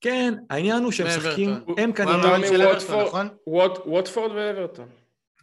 [0.00, 1.50] כן, העניין הוא שהם משחקים.
[1.78, 3.02] הם כנראה, המאמן של.
[3.06, 3.28] נכון?
[3.46, 4.86] ווט- ווטפורד ואברטון.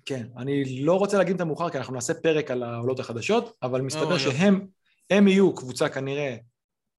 [0.05, 3.81] כן, אני לא רוצה להגיד את המאוחר, כי אנחנו נעשה פרק על העולות החדשות, אבל
[3.81, 4.17] מסתבר.
[4.17, 4.67] שהם
[5.09, 6.35] הם יהיו קבוצה כנראה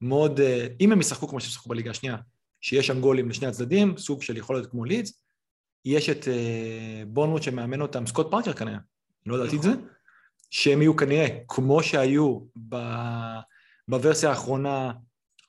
[0.00, 2.16] מאוד, אה, אם הם ישחקו כמו שהם בליגה השנייה,
[2.60, 5.22] שיש שם גולים לשני הצדדים, סוג של יכול להיות כמו לידס,
[5.84, 8.78] יש את אה, בונמוט שמאמן אותם, סקוט פארקר כנראה,
[9.26, 9.86] לא ידעתי את זה, נכון.
[10.50, 12.76] שהם יהיו כנראה כמו שהיו ב...
[13.92, 14.92] בוורסיה האחרונה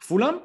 [0.08, 0.36] פולאם,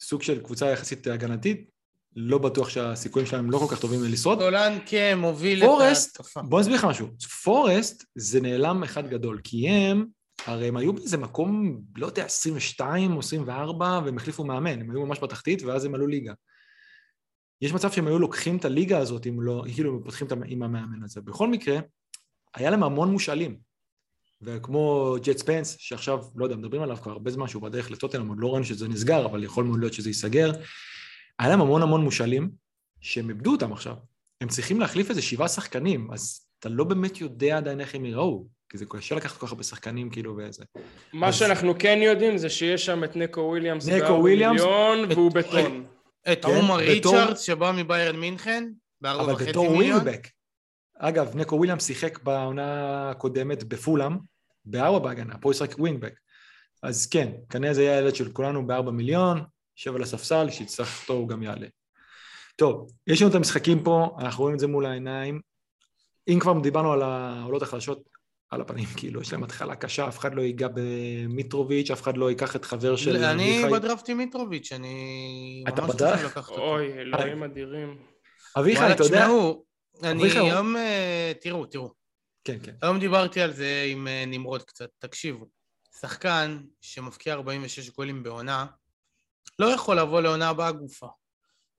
[0.00, 1.70] סוג של קבוצה יחסית הגנתית,
[2.16, 4.38] לא בטוח שהסיכויים שלהם לא כל כך טובים לשרוד.
[4.38, 6.42] סולנקה מוביל את פורסט, ההתקפה.
[6.42, 7.08] בוא נסביר לך משהו,
[7.44, 10.06] פורסט זה נעלם אחד גדול, כי הם,
[10.46, 15.06] הרי הם היו באיזה מקום, לא יודע, 22 או 24, והם החליפו מאמן, הם היו
[15.06, 16.32] ממש בתחתית, ואז הם עלו ליגה.
[17.60, 20.62] יש מצב שהם היו לוקחים את הליגה הזאת, אם לא, כאילו הם פותחים את עם
[20.62, 21.20] המאמן הזה.
[21.20, 21.78] בכל מקרה,
[22.54, 23.65] היה להם המון מושאלים.
[24.42, 28.38] וכמו ג'ט ספנס, שעכשיו, לא יודע, מדברים עליו כבר הרבה זמן שהוא בדרך לטוטנאם, עוד
[28.40, 30.52] לא ראינו שזה נסגר, אבל יכול מאוד להיות שזה ייסגר.
[31.38, 32.50] היה להם המון המון מושאלים,
[33.00, 33.94] שהם איבדו אותם עכשיו.
[34.40, 38.46] הם צריכים להחליף איזה שבעה שחקנים, אז אתה לא באמת יודע עדיין איך הם ייראו,
[38.68, 40.64] כי זה קשה לקחת כל כך הרבה שחקנים, כאילו, ואיזה...
[41.12, 45.16] מה אז- שאנחנו כן יודעים זה שיש שם את נקו וויליאמס נקו וויליאמס, מיליון, את-
[45.16, 45.84] והוא בטון.
[46.32, 48.68] את כן, עומר בתור- ריצ'רדס שבא מביירן מינכן,
[49.00, 50.00] בארבע אבל וחצי בתור מיליון.
[50.00, 50.28] ווינגבק.
[50.98, 54.16] אגב, נקו וויליאמס שיחק בעונה הקודמת בפולאם,
[54.64, 56.14] בארבע בהגנה, פה הוא ישחק ווינגבק.
[56.82, 59.44] אז כן, כנראה זה יהיה הילד של כולנו בארבע מיליון,
[59.76, 61.66] יושב על הספסל, שיצטרך אותו הוא גם יעלה.
[62.56, 65.40] טוב, יש לנו את המשחקים פה, אנחנו רואים את זה מול העיניים.
[66.28, 68.02] אם כבר דיברנו על העולות החדשות,
[68.50, 72.30] על הפנים, כאילו, יש להם התחלה קשה, אף אחד לא ייגע במיטרוביץ', אף אחד לא
[72.30, 73.16] ייקח את חבר של...
[73.16, 73.72] אני אביחי.
[73.72, 75.82] בדראפט עם מיטרוביץ', אני אתה
[76.36, 76.62] אותו.
[76.62, 77.98] אוי, אלוהים אדירים.
[78.58, 79.22] אביחי, אתה יודע...
[79.22, 79.65] תשמעו,
[80.02, 81.90] אני היום, אה, תראו, תראו,
[82.44, 82.74] כן, כן.
[82.82, 85.46] היום דיברתי על זה עם אה, נמרוד קצת, תקשיבו,
[86.00, 88.66] שחקן שמבקיע 46 גולים בעונה,
[89.58, 91.06] לא יכול לבוא לעונה הבאה גופה.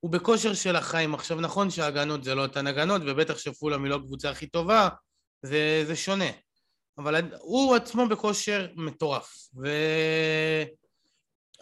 [0.00, 1.14] הוא בכושר של החיים.
[1.14, 4.88] עכשיו, נכון שההגנות זה לא אותן הגנות, ובטח שפולאם היא לא הקבוצה הכי טובה,
[5.42, 6.30] זה, זה שונה.
[6.98, 9.48] אבל הוא עצמו בכושר מטורף.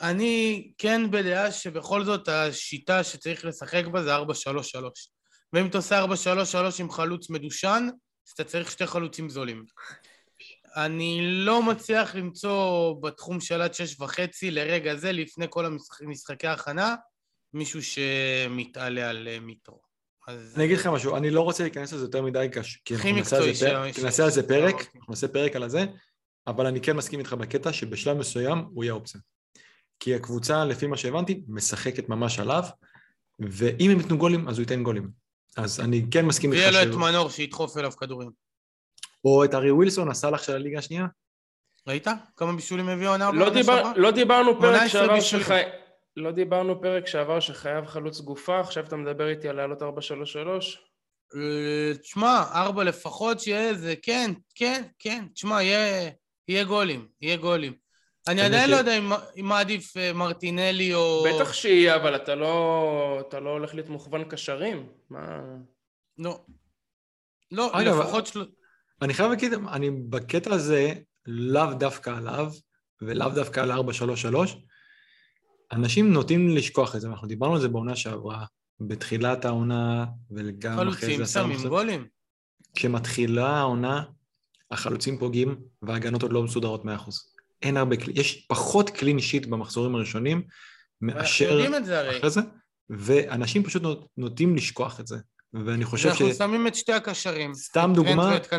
[0.01, 4.21] ואני כן בדעה שבכל זאת השיטה שצריך לשחק בה זה 4-3-3.
[5.57, 6.07] ואם אתה עושה 4-3-3
[6.81, 7.89] עם חלוץ מדושן,
[8.27, 9.65] אז אתה צריך שתי חלוצים זולים.
[10.77, 16.47] אני לא מצליח למצוא בתחום של עד שש וחצי לרגע זה, לפני כל המשחק, משחקי
[16.47, 16.95] ההכנה,
[17.55, 19.81] מישהו שמתעלה על אה, מיטרו.
[20.29, 20.55] אז...
[20.57, 22.49] אני אגיד לך משהו, אני לא רוצה להיכנס לזה יותר מדי.
[22.85, 23.37] כי נעשה
[24.25, 24.75] על זה ש- פרק.
[24.75, 25.85] אנחנו נעשה פרק על זה,
[26.47, 29.21] אבל אני כן מסכים איתך בקטע שבשלב מסוים הוא יהיה אופציה.
[30.01, 32.63] כי הקבוצה, לפי מה שהבנתי, משחקת ממש עליו,
[33.39, 35.26] ואם הם ייתנו גולים, אז הוא ייתן גולים.
[35.57, 36.95] אז אני כן מסכים איתך ויהיה לו ש...
[36.95, 38.31] את מנור שידחוף אליו כדורים.
[39.25, 41.07] או את ארי ווילסון, הסאלח של הליגה השנייה.
[41.87, 42.07] ראית?
[42.37, 43.93] כמה בישולים הביאו עונה לא, דיבר?
[43.97, 45.21] לא דיברנו פרק 18 שעבר.
[45.21, 45.63] שחי...
[46.17, 49.85] לא דיברנו פרק שעבר שחייב חלוץ גופה, עכשיו אתה מדבר איתי על לעלות 4-3-3?
[51.35, 56.11] אה, תשמע, ארבע לפחות שיהיה איזה, כן, כן, כן, תשמע, יהיה,
[56.49, 57.86] יהיה גולים, יהיה גולים.
[58.29, 61.25] אני עדיין ש- לא יודע אם אם מעדיף אה, מרטינלי או...
[61.35, 64.87] בטח שיהיה, אבל אתה לא, אתה לא הולך להיות מוכוון קשרים.
[65.11, 65.41] מה...
[66.19, 66.41] לא.
[67.51, 68.47] לא, אגב, לפחות של...
[69.03, 70.95] אני חייב להגיד, אני בקטע הזה,
[71.27, 72.53] לאו דווקא עליו,
[73.03, 73.75] ולאו דווקא על 4-3-3,
[75.73, 78.45] אנשים נוטים לשכוח את זה, אנחנו דיברנו על זה בעונה שעברה,
[78.81, 81.69] בתחילת העונה, וגם אחרי חלוצים זה עשרה שמים.
[81.69, 82.07] גולים.
[82.75, 84.05] כשמתחילה העונה,
[84.71, 86.87] החלוצים פוגעים, וההגנות עוד לא מסודרות 100%.
[87.63, 90.43] אין הרבה כלי, יש פחות קלין שיט במחזורים הראשונים,
[91.01, 91.67] מאשר.
[92.19, 92.41] אחרי זה,
[92.91, 93.83] ואנשים פשוט
[94.17, 95.17] נוטים לשכוח את זה.
[95.65, 96.23] ואני חושב ש...
[96.23, 97.55] אנחנו שמים את שתי הקשרים.
[97.55, 98.53] סתם דוגמה- ואת.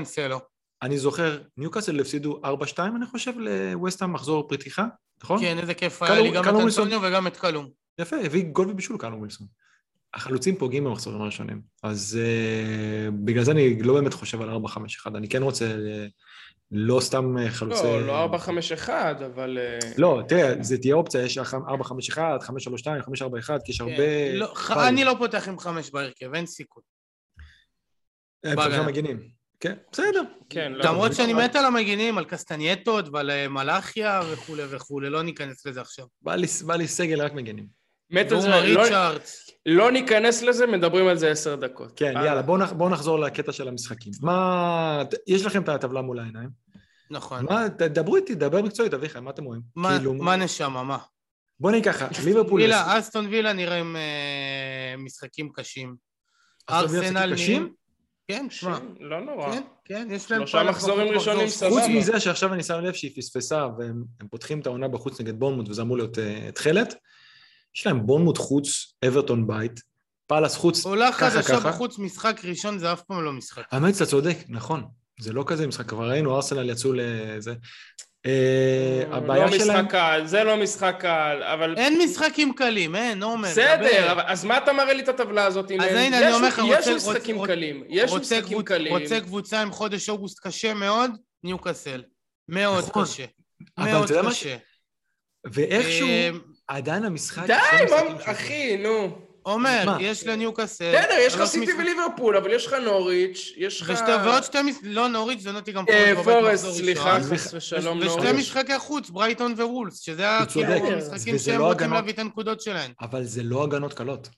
[0.82, 2.48] אני זוכר, ניוקאסל הפסידו 4-2,
[2.96, 4.86] אני חושב, לווסטהאם מחזור פתיחה,
[5.24, 5.40] נכון?
[5.40, 6.64] כן, איזה כיף היה לי גם את.
[6.64, 7.70] אנטוניו וגם את קלום.
[8.00, 9.48] יפה, הביא גול ובישול קלום ווילסון.
[10.14, 14.80] החלוצים פוגעים במחזורים הראשונים, אז uh, בגלל זה אני לא באמת חושב על 4-5-1,
[15.16, 16.12] אני כן רוצה uh,
[16.71, 17.84] לא סתם uh, חלוצי...
[17.84, 18.38] לא, לא
[18.86, 18.89] 4-5-1,
[19.25, 19.58] אבל...
[19.62, 21.47] אה, לא, תראה, זה תהיה אופציה, יש 4-5-1, 5-3-2,
[22.15, 23.95] 5-4-1, כי יש הרבה...
[23.97, 24.84] כן, לא, ח- פאול.
[24.84, 26.84] אני לא פותח עם חמש בהרכב, אין סיכוי.
[28.43, 28.88] הם שלושה בהגנה.
[28.88, 29.30] מגינים.
[29.60, 30.21] כן, בסדר.
[30.49, 35.10] כן, לא, למרות שאני לא- מת על המגינים, על קסטנייטות ועל אה, מלאכיה וכולי וכולי,
[35.10, 36.06] לא ניכנס לזה עכשיו.
[36.21, 36.36] בא
[36.75, 37.67] לי, סגל רק מגינים.
[38.10, 38.84] מת על זה, לא-.
[39.67, 41.91] לא ניכנס לזה, מדברים על זה עשר דקות.
[41.95, 44.13] כן, אה, יאללה, בואו נח, בוא נחזור לקטע של המשחקים.
[44.21, 45.03] מה...
[45.27, 46.49] יש לכם את הטבלה מול העיניים.
[47.12, 47.45] נכון.
[47.45, 49.62] מה, דברו איתי, דבר מקצועית, אביחי, מה אתם רואים?
[49.75, 50.97] מה- כאילו, מה נשמה, מה?
[51.60, 52.62] בוא נגיד ככה, ליברפול...
[52.62, 55.95] וילה, אסטון וילה נראים אה, משחקים קשים.
[56.69, 57.62] ארסנל קשים?
[57.62, 57.73] נראים...
[58.27, 58.80] כן, תשמע.
[58.99, 59.51] לא נורא.
[59.51, 60.47] כן, כן, יש להם...
[60.47, 61.71] שלושה מחזורים ראשונים סבבה.
[61.71, 65.39] חוץ מזה שעכשיו אני שם לב שהיא פספסה, והם הם פותחים את העונה בחוץ נגד
[65.39, 66.95] בורנמוט, וזה אמור להיות uh, תכלת,
[67.78, 69.82] יש להם בורנמוט חוץ, אברטון בית,
[70.28, 71.70] פאלאס חוץ, עולה ככה חדשה ככה.
[71.70, 73.63] בחוץ, משחק ראשון זה אף פעם לא משחק.
[73.72, 74.84] האמת שאתה צודק, נכון.
[75.20, 77.54] זה לא כזה משחק, כבר ראינו, ארסנל יצאו לזה.
[78.26, 79.86] אה, הבעיה לא שלהם...
[79.86, 81.76] משחק קל, זה לא משחק קל, אבל...
[81.78, 83.50] אין משחקים קלים, אין, עומר.
[83.50, 85.72] בסדר, אז מה אתה מראה לי את הטבלה הזאת?
[85.72, 88.94] אז אין- הנה, אני אומר לך, יש משחקים רוצה- קלים, יש משחקים קלים.
[88.94, 91.12] רוצה קבוצה עם חודש אוגוסט קשה מאוד,
[91.44, 92.04] ניוקאסל.
[92.50, 93.04] מאוד נכון.
[93.06, 93.26] קשה.
[93.78, 94.58] מאוד אתה קשה.
[95.54, 96.30] ואיכשהו, אה,
[96.67, 97.47] עדיין המשחק...
[97.47, 97.53] די,
[97.89, 98.32] מה-.
[98.32, 99.17] אחי, נו.
[99.43, 99.97] עומר?
[99.99, 100.95] יש לניוקאסל...
[100.97, 103.89] בסדר, יש לך סיטי וליברפול, אבל יש לך נוריץ', יש לך...
[103.93, 107.19] ושתי- ועוד שתי משחקים, לא נוריץ', זה נוטי גם אה, פורסט, סליחה.
[107.19, 108.36] חס ושלום ושתי נוריץ'.
[108.36, 111.93] משחקי חוץ, ברייטון ווולס, שזה כאילו המשחקים שהם לא רוצים.
[111.93, 112.91] להביא את הנקודות שלהם.
[113.01, 114.30] אבל זה לא הגנות קלות.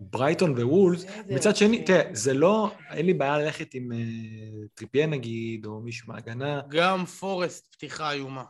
[0.00, 1.84] ברייטון וולס, בסדר, מצד שני.
[1.84, 3.98] תראה, זה לא, אין לי בעיה ללכת עם אה,
[4.74, 6.60] טריפיה נגיד, או מישהו מההגנה.
[6.68, 8.42] גם פורסט פתיחה איומה.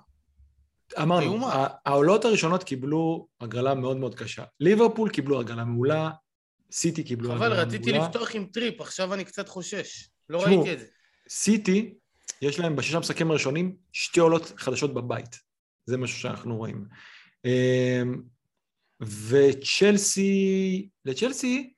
[0.98, 1.48] אמרנו,
[1.86, 4.44] העולות הראשונות קיבלו הגרלה מאוד מאוד קשה.
[4.60, 6.10] ליברפול קיבלו הגרלה מעולה,
[6.72, 7.68] סיטי קיבלו הגרלה חבל, מעולה.
[7.68, 10.08] רציתי לפתוח עם טריפ, עכשיו אני קצת חושש.
[10.28, 10.86] לא ראיתי את זה.
[11.28, 11.94] סיטי,
[12.42, 15.38] יש להם בשישה משחקים הראשונים שתי עולות חדשות בבית.
[15.86, 16.84] זה משהו שאנחנו רואים.
[17.44, 18.22] אמ,
[19.00, 21.72] וצ'לסי, לצ'לסי,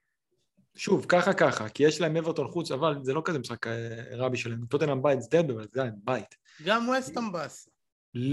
[0.76, 4.28] שוב, ככה ככה, כי יש להם אברטון חוץ, אבל זה לא כזה משחק אה, רע
[4.28, 4.66] בשבילם.
[4.66, 6.34] טוטנאם בית זה דד, אבל זה עדיין בית.
[6.64, 7.68] גם ווסטהאם באס.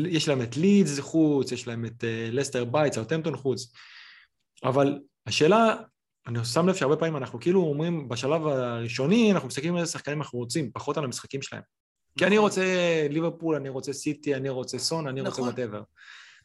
[0.09, 3.73] יש להם את לידס חוץ, יש להם את לסטר בית, סאוטמפטון חוץ.
[4.63, 5.75] אבל השאלה,
[6.27, 10.21] אני שם לב שהרבה פעמים אנחנו כאילו אומרים, בשלב הראשוני, אנחנו מסתכלים על איזה שחקנים
[10.21, 11.61] אנחנו רוצים, פחות על המשחקים שלהם.
[12.17, 12.49] כי אני נכון.
[12.49, 12.63] רוצה
[13.09, 15.43] ליברפול, אני רוצה סיטי, אני רוצה סון, אני רוצה נכון.
[15.43, 15.81] וואטאבר.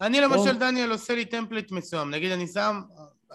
[0.01, 2.11] אני למשל, דניאל, עושה לי טמפליט מסוים.
[2.11, 2.81] נגיד, אני שם,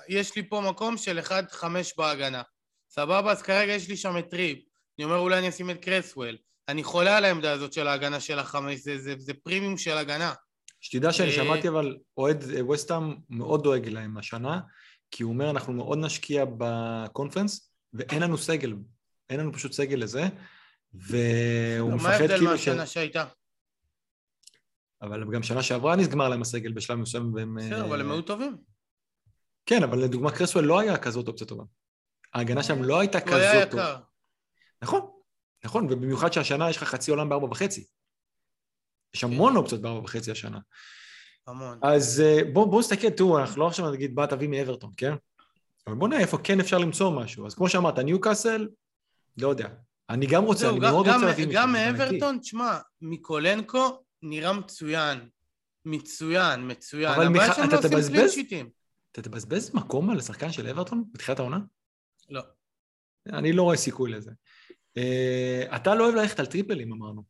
[0.09, 1.63] יש לי פה מקום של 1-5
[1.97, 2.41] בהגנה.
[2.89, 3.31] סבבה?
[3.31, 4.59] אז כרגע יש לי שם את טריפ.
[4.97, 6.37] אני אומר, אולי אני אשים את קרסוול.
[6.69, 10.33] אני חולה על העמדה הזאת של ההגנה של החמש, זה, זה, זה פרימיום של הגנה.
[10.81, 14.59] שתדע שאני אה, שמעתי אבל אוהד אה, וסטהאם מאוד דואג להם השנה,
[15.11, 18.75] כי הוא אומר, אנחנו מאוד נשקיע בקונפרנס, ואין לנו סגל,
[19.29, 20.27] אין לנו פשוט סגל לזה,
[20.93, 22.67] והוא מה מפחד ההבדל כאילו ש...
[22.67, 23.25] מהשנה שהייתה?
[25.01, 27.57] אבל גם שנה שעברה נסגמר להם הסגל בשלב מסוים, והם...
[27.59, 28.57] בסדר, אבל הם היו טובים.
[29.65, 31.63] כן, אבל לדוגמה קרסוול לא היה כזאת אופציה טובה.
[32.33, 33.99] ההגנה שם לא הייתה כזאת טובה.
[34.81, 35.18] נכון,
[35.65, 37.85] נכון, ובמיוחד שהשנה יש לך חצי עולם בארבע וחצי.
[39.15, 40.59] יש המון אופציות בארבע וחצי השנה.
[41.47, 41.79] המון.
[41.83, 45.13] אז אה, בואו בוא נסתכל, תראו, אנחנו לא עכשיו נגיד בא תביא מאברטון, כן?
[45.87, 47.45] אבל בואו נראה איפה כן אפשר למצוא משהו.
[47.47, 48.67] אז כמו שאמרת, ניוקאסל,
[49.37, 49.69] לא יודע.
[50.09, 51.61] אני גם רוצה, זהו, אני גם- מאוד גם- רוצה להביא מישהו.
[51.61, 51.71] גם.
[51.71, 55.29] מאברטון, תשמע, מיקולנקו נראה מצוין.
[55.85, 57.11] מצוין, מצוין.
[57.13, 58.09] אבל הבעיה שהם לא עושים תבזבז?
[58.15, 58.69] קלין שיטים.
[59.11, 61.59] אתה תבזבז מקום על השחקן של אברטון בתחילת העונה?
[62.29, 62.41] לא.
[63.27, 64.31] אני לא רואה סיכוי לזה.
[64.99, 67.23] אה, אתה לא אוהב ללכת על טריפלים, אמרנו.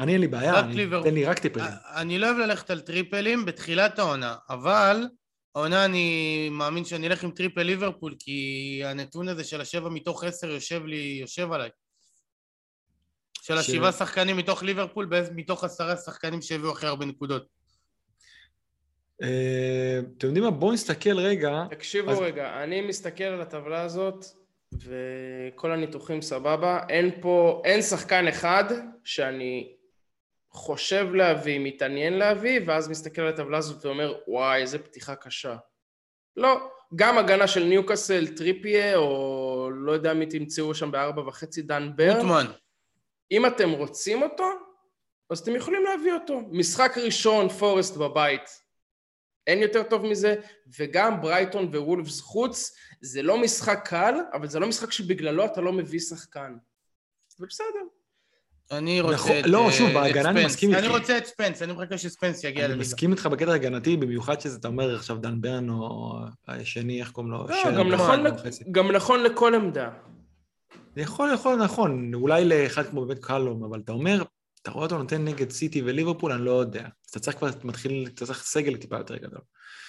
[0.00, 0.86] אני אין לי בעיה, רק אני-.
[1.04, 1.66] תן לי רק טריפלים.
[1.96, 5.06] אני לא אוהב ללכת על טריפלים בתחילת העונה, אבל
[5.54, 8.40] העונה אני מאמין שאני אלך עם טריפל ליברפול, כי
[8.84, 11.70] הנתון הזה של השבע מתוך עשר יושב לי, יושב עליי.
[13.42, 17.46] של ש- השבעה שחקנים מתוך ליברפול, מתוך עשרה שחקנים שהביאו הכי הרבה נקודות.
[19.22, 20.50] אה, אתם יודעים מה?
[20.50, 21.64] בואו נסתכל רגע.
[21.70, 24.24] תקשיבו אז- רגע, אני מסתכל על הטבלה הזאת,
[24.80, 26.80] וכל הניתוחים סבבה.
[26.88, 28.64] אין פה, אין שחקן אחד
[29.04, 29.74] שאני
[30.50, 35.56] חושב להביא, מתעניין להביא, ואז מסתכל על הטבלה הזאת ואומר, וואי, איזה פתיחה קשה.
[36.36, 41.90] לא, גם הגנה של ניוקאסל, טריפיה, או לא יודע מי תמצאו שם בארבע וחצי, דן
[41.96, 42.14] ברן.
[42.16, 42.46] גוטמן,
[43.30, 44.50] אם אתם רוצים אותו,
[45.30, 46.40] אז אתם יכולים להביא אותו.
[46.50, 48.63] משחק ראשון, פורסט בבית.
[49.46, 50.34] אין יותר טוב מזה,
[50.78, 55.72] וגם ברייטון ווולפס חוץ, זה לא משחק קל, אבל זה לא משחק שבגללו אתה לא
[55.72, 56.54] מביא שחקן.
[57.38, 57.66] זה בסדר.
[58.72, 59.46] אני רוצה נכון, את...
[59.46, 60.44] לא, אה, שוב, בהגנה אני.
[60.46, 60.94] מסכים אני איתך.
[60.94, 62.80] רוצה את ספנס, אני מחכה שספנס יגיע אני לליגה.
[62.88, 66.14] מסכים איתך בקטע ההגנתי, במיוחד שזה, אתה אומר עכשיו דן ברן, או
[66.48, 67.46] השני, איך קוראים לו?
[67.48, 67.92] לא, גם ברן,
[68.26, 68.64] נכון, חצי.
[68.72, 69.90] גם נכון לכל עמדה.
[70.96, 74.22] זה יכול, יכול, נכון, אולי לאחד כמו בבית קלום, אבל אתה אומר,
[74.64, 76.80] אתה רואה אותו נותן נגד סיטי וליברפול, אני לא יודע.
[76.80, 79.40] אז אתה צריך כבר, מתחיל, אתה צריך סגל טיפה יותר גדול.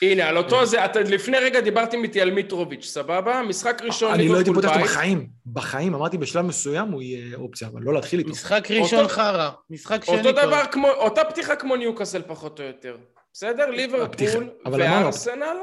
[0.01, 3.41] הנה, על אותו זה, אתה לפני רגע דיברתם איתי על מיטרוביץ', סבבה?
[3.41, 4.91] משחק ראשון אני לא הייתי ליברפול פותח אותו בית.
[4.91, 5.29] בחיים.
[5.45, 8.29] בחיים, אמרתי בשלב מסוים הוא יהיה אופציה, אבל לא להתחיל איתו.
[8.29, 10.31] משחק ראשון חרא, משחק שני אותו.
[10.31, 12.97] דבר כמו, אותה פתיחה כמו ניוקאסל פחות או יותר.
[13.33, 13.69] בסדר?
[13.69, 15.57] ליברפול וארסנל,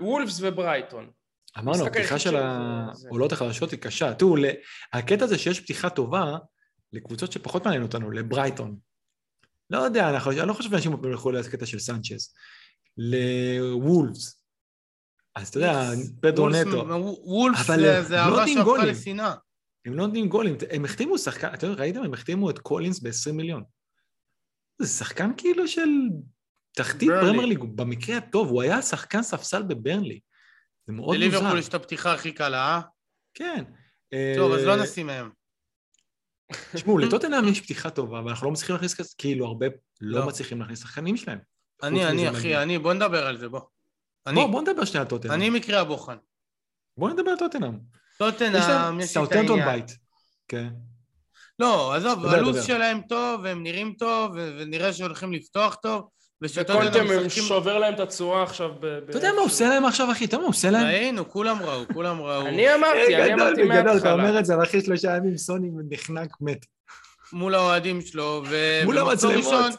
[0.00, 1.10] וולפס וברייטון.
[1.58, 2.38] אמרנו, הפתיחה של זה.
[3.08, 4.14] העולות החדשות היא קשה.
[4.14, 4.36] תראו,
[4.92, 6.36] הקטע הזה שיש פתיחה טובה
[6.94, 8.76] לקבוצות שפחות מעניין אותנו, לברייטון.
[9.70, 12.34] לא יודע, אנחנו- אני לא חושב שאנשים ילכו לקטע של סנצ'ז.
[12.96, 14.40] לוולפס.
[15.36, 16.86] אז אתה יודע, פדרו נטו.
[17.24, 18.84] וולפס זה- הם זה לא שהפכה.
[18.86, 19.34] לשנאה.
[19.86, 20.56] הם לא נותנים גולים.
[20.70, 22.02] הם החתימו שחקן, אתם ראיתם?
[22.02, 23.62] הם החתימו את קולינס ב-20 מיליון.
[24.82, 25.88] זה שחקן כאילו של
[26.76, 27.08] תחתית.
[27.20, 30.20] פרמייר ליג, במקרה הטוב, הוא היה שחקן ספסל בברנלי.
[30.86, 31.18] זה מאוד מוזר.
[31.28, 32.80] לליברפול יש את הפתיחה הכי קלה, אה?
[33.34, 33.64] כן.
[34.36, 35.30] טוב, אז לא אה, נשים מהם.
[36.72, 39.66] תשמעו, לטוטנאם יש פתיחה טובה, אבל אנחנו לא מצליחים להכניס כזה, כאילו הרבה
[40.00, 40.26] לא לא.
[40.26, 41.38] מצליחים להכניס שחקנים שלהם.
[41.82, 42.56] אני, אני, אחי.
[42.56, 43.60] אני, בוא נדבר על זה, בוא.
[44.34, 45.34] בוא, בוא נדבר שנייה על טוטנאם.
[45.34, 46.16] אני מקרה הבוחן.
[46.96, 47.78] בוא נדבר על טוטנאם.
[48.18, 48.68] טוטנאם, יש
[49.00, 49.80] לי את סאוטנטון העניין.
[49.80, 49.96] בית.
[50.48, 50.68] כן.
[51.58, 52.64] לא, עזוב, הלו"ז.
[52.64, 56.08] שלהם טוב, והם נראים טוב, ונראה שהולכים לפתוח טוב,
[56.42, 57.28] משחקים...
[57.28, 58.86] שובר להם את הצורה עכשיו ב...
[58.86, 60.24] ב- אתה יודע מה הוא עושה להם עכשיו, אחי?
[60.24, 60.86] אתה יודע מה הוא עושה להם?
[60.86, 62.46] ראינו, כולם ראו, כולם ראו.
[62.46, 64.12] אני אמרתי, אני אמרתי אתה מההתחלה.
[64.12, 66.66] אומר את זה, אבל אחרי שלושה ימים סוני נחנק מת.
[67.32, 68.80] מול האוהדים שלו, ו...
[68.84, 69.74] מול המצלמות.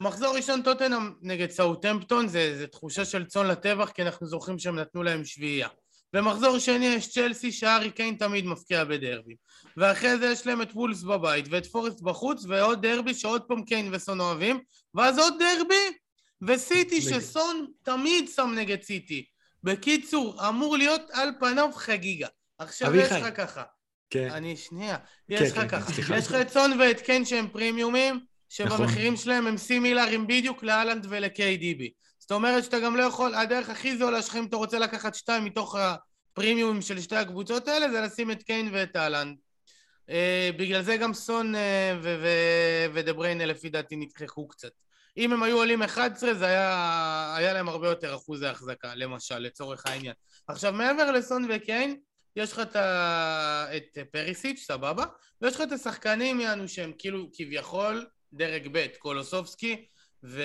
[0.00, 4.78] מחזור ראשון טוטנאם נגד סאוטמפטון זה, זה תחושה של צאן לטבח, כי אנחנו זוכרים שהם
[4.78, 5.68] נתנו להם שביעייה.
[6.12, 9.34] במחזור שני יש צ'לסי שהארי קיין תמיד מפקיע בדרבי.
[9.76, 13.88] ואחרי זה יש להם את וולס בבית, ואת פורסט בחוץ, ועוד דרבי שעוד פעם קיין
[13.92, 14.60] וסון אוהבים,
[14.94, 15.98] ואז עוד דרבי,
[16.42, 17.02] וסיטי.
[17.02, 19.24] שסון תמיד שם נגד סיטי.
[19.62, 22.28] בקיצור, אמור להיות על פניו חגיגה.
[22.58, 23.12] עכשיו יש.
[23.12, 23.62] לך ככה,
[24.10, 24.30] כן.
[24.30, 25.92] אני שנייה, כן, יש לך כן, ככה.
[26.16, 28.14] יש לך את סון ואת קיין שהם פרימיומים,
[28.60, 28.78] נכון.
[28.78, 31.82] שבמחירים שלהם הם סימילרים בדיוק לאלנד ול-KDB.
[32.18, 35.44] זאת אומרת שאתה גם לא יכול, הדרך הכי זולה שלך אם אתה רוצה לקחת שתיים
[35.44, 39.36] מתוך הפרימיומים של שתי הקבוצות האלה זה לשים את קיין ואת אהלנד.
[40.12, 41.98] אה, בגלל זה גם סון אה,
[42.92, 44.72] ודה בריינה לפי דעתי נדחקו קצת.
[45.16, 49.86] אם הם היו עולים 11 זה היה, היה להם הרבה יותר אחוזי החזקה, למשל, לצורך
[49.86, 50.14] העניין.
[50.46, 51.96] עכשיו מעבר לסון וקיין,
[52.36, 53.66] יש לך את, ה...
[53.76, 55.04] את פריסיץ', סבבה?
[55.42, 59.86] ויש לך את השחקנים יענו שהם כאילו כביכול דרג ב', קולוסובסקי
[60.24, 60.42] ו...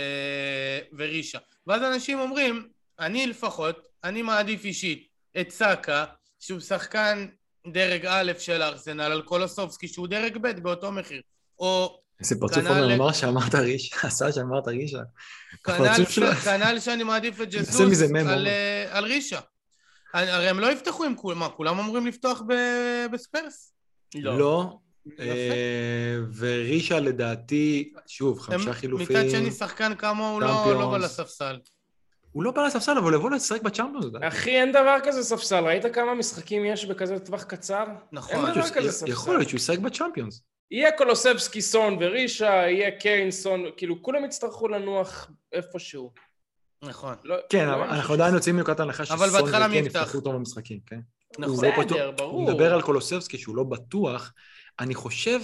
[0.97, 1.39] ורישה.
[1.67, 5.07] ואז אנשים אומרים, אני לפחות, אני מעדיף אישית
[5.41, 6.05] את סאקה,
[6.39, 7.27] שהוא שחקן
[7.73, 11.21] דרג א' של ארסנל, על קולוסובסקי שהוא דרג ב' באותו מחיר.
[11.59, 15.01] או איזה פרצוף כנ"ל- עומר אמר שאמרת רישה, עשה שאמרת רישה.
[15.63, 16.31] כנ"ל, הפרצוף שלו.
[16.31, 18.47] כנ"ל שאני מעדיף את ג'סוס על.
[18.47, 19.39] אה, על רישה.
[20.13, 22.41] הרי הם לא יפתחו עם כולם, מה, כולם אמורים לפתוח
[23.11, 23.73] בספרס?
[24.15, 24.77] לא.
[25.13, 25.23] יפה.
[25.23, 29.17] אה, ורישה לדעתי, שוב, חמישה חילופים.
[29.17, 30.79] מצד שני, שחקן כמוהו לא, צ'מפיונס.
[30.79, 31.57] לא בא לספסל.
[32.37, 34.15] הוא לא בא לספסל, אבל יבוא לשחק בצ'אמפיונס.
[34.21, 35.63] אחי, אין דבר כזה ספסל.
[35.63, 37.85] ראית כמה משחקים יש בכזה טווח קצר?
[38.11, 38.45] נכון.
[38.45, 39.11] אין דבר כזה ספסל.
[39.11, 40.43] יכול להיות שהוא ישחק בצ'אמפיונס.
[40.71, 46.11] יהיה קולוסבסקי סון ורישה, יהיה קיין סון, כאילו כולם יצטרכו לנוח איפשהו.
[46.83, 47.15] נכון.
[47.23, 49.99] לא, כן, לא אבל אנחנו עדיין יוצאים מנקודת הנחה אבל שסון וכן יפתח?
[50.01, 50.99] יפתחו אותו במשחקים, כן?
[51.39, 51.69] נכון.
[51.71, 52.31] בסדר, ברור.
[52.31, 54.33] הוא מדבר על קולוסבסקי שהוא לא בטוח.
[54.79, 55.39] אני חושב,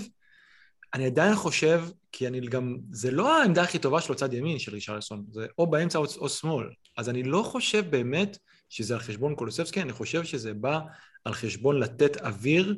[0.94, 4.74] אני עדיין חושב, כי אני גם, זה לא העמדה הכי טובה שלו צד ימין של
[4.74, 6.68] רישרלסון, זה או באמצע או, או שמאל.
[6.98, 8.38] אז אני לא חושב באמת
[8.70, 10.80] שזה על חשבון קולוסבסקי, אני חושב שזה בא
[11.26, 12.76] על חשבון לתת אוויר.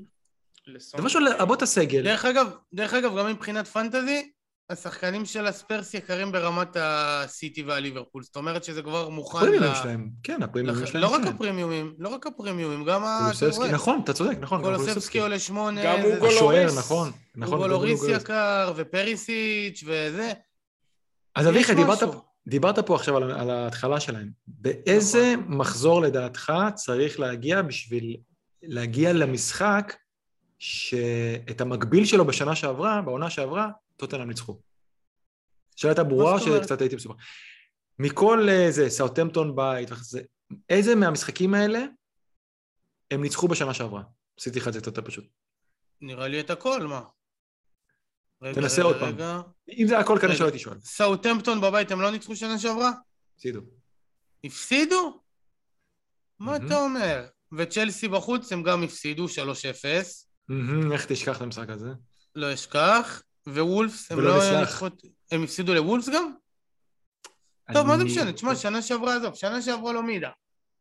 [0.67, 0.99] לסון.
[0.99, 2.04] זה משהו לעבות הסגל.
[2.04, 4.32] דרך אגב, דרך אגב, גם מבחינת פנטזי,
[4.69, 8.23] השחקנים של הספרס יקרים ברמת הסיטי והליברפול.
[8.23, 11.21] זאת אומרת שזה כבר מוכן הפרימיומים ל- שלהם, כן, הפרימיומים לח- שלהם, לא רק.
[11.28, 13.19] הפרימיומים, לא רק הפרימיומים, גם ה...
[13.23, 14.62] קולוסבסקי, נכון, אתה צודק, נכון.
[14.62, 16.78] קולוסבסקי עולה שמונה, גם זה- אוגו השוער, לוריס.
[16.78, 17.54] נכון, נכון.
[17.54, 18.23] אוגו גם לוריס אוגו לוריס.
[18.23, 20.34] יקר, ופריסיץ' וזה.
[21.36, 21.99] אז אביחי, דיברת.
[22.47, 24.30] דיברת פה עכשיו על, על ההתחלה שלהם.
[24.47, 25.58] באיזה נכון.
[25.58, 28.17] מחזור לדעתך צריך להגיע בשביל
[28.63, 29.95] להגיע למשחק
[30.60, 34.60] שאת המקביל שלו בשנה שעברה, בעונה שעברה, טוטנאם ניצחו?
[35.77, 36.39] השאלה הייתה ברורה או?
[36.39, 37.15] שקצת הייתי מסובך?
[37.99, 40.21] מכל אה, זה, סאוטמפטון בית, זה,
[40.69, 41.79] איזה מהמשחקים האלה
[43.12, 44.03] הם ניצחו בשנה שעברה?
[44.39, 45.25] עשיתי לך את זה יותר פשוט.
[46.01, 47.01] נראה לי את הכל, מה?
[48.41, 49.13] רגע, תנסה רגע, עוד פעם.
[49.15, 49.41] רגע.
[49.79, 50.36] אם זה הכל כנראה.
[50.36, 50.79] שלא הייתי שואל.
[50.79, 52.91] סאוטמפטון בבית הם לא ניצחו שנה שעברה?
[53.36, 53.62] הפסידו.
[54.43, 55.21] הפסידו?
[56.39, 56.55] מה.
[56.55, 57.25] אתה אומר?
[57.58, 59.29] וצ'לסי בחוץ הם גם הפסידו 3-0,
[60.49, 61.89] מהמם, איך תשכח את המשחק הזה?
[62.36, 64.60] לא אשכח, וולפס הם לא.
[64.60, 64.86] ניצחו...
[65.31, 66.31] הם הפסידו לוולפס גם?
[67.73, 68.34] טוב, מה זה משנה?
[68.34, 70.29] תשמע, שנה שעברה עזוב, שנה שעברה לא מידה.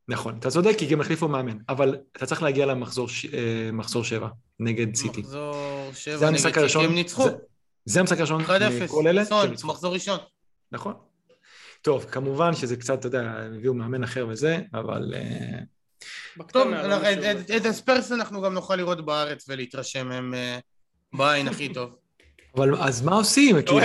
[0.08, 3.26] נכון, אתה צודק, כי גם החליפו מאמן, אבל אתה צריך להגיע למחזור ש...
[3.26, 4.28] אה, מחזור שבע
[4.60, 5.20] נגד סיטי.
[5.20, 7.24] מחזור זה 7 נגד סיטי, הראשון, הם ניצחו.
[7.24, 7.36] זה-
[7.84, 8.48] זה המשחק הראשון 1-0,
[8.84, 9.68] מכל אלה שהם סון, ניצחו.
[9.68, 10.18] מחזור ראשון.
[10.72, 10.94] נכון.
[11.82, 15.14] טוב, כמובן שזה קצת, אתה יודע, הם הביאו מאמן אחר וזה, אבל...
[15.16, 15.58] אה,
[16.48, 17.40] טוב, לא את- משהו.
[17.40, 20.58] את- את הספרס אנחנו גם נוכל לראות בארץ ולהתרשם מהם אה,
[21.12, 21.90] בעין הכי טוב.
[22.56, 23.62] אבל אז מה עושים?
[23.62, 23.80] כאילו.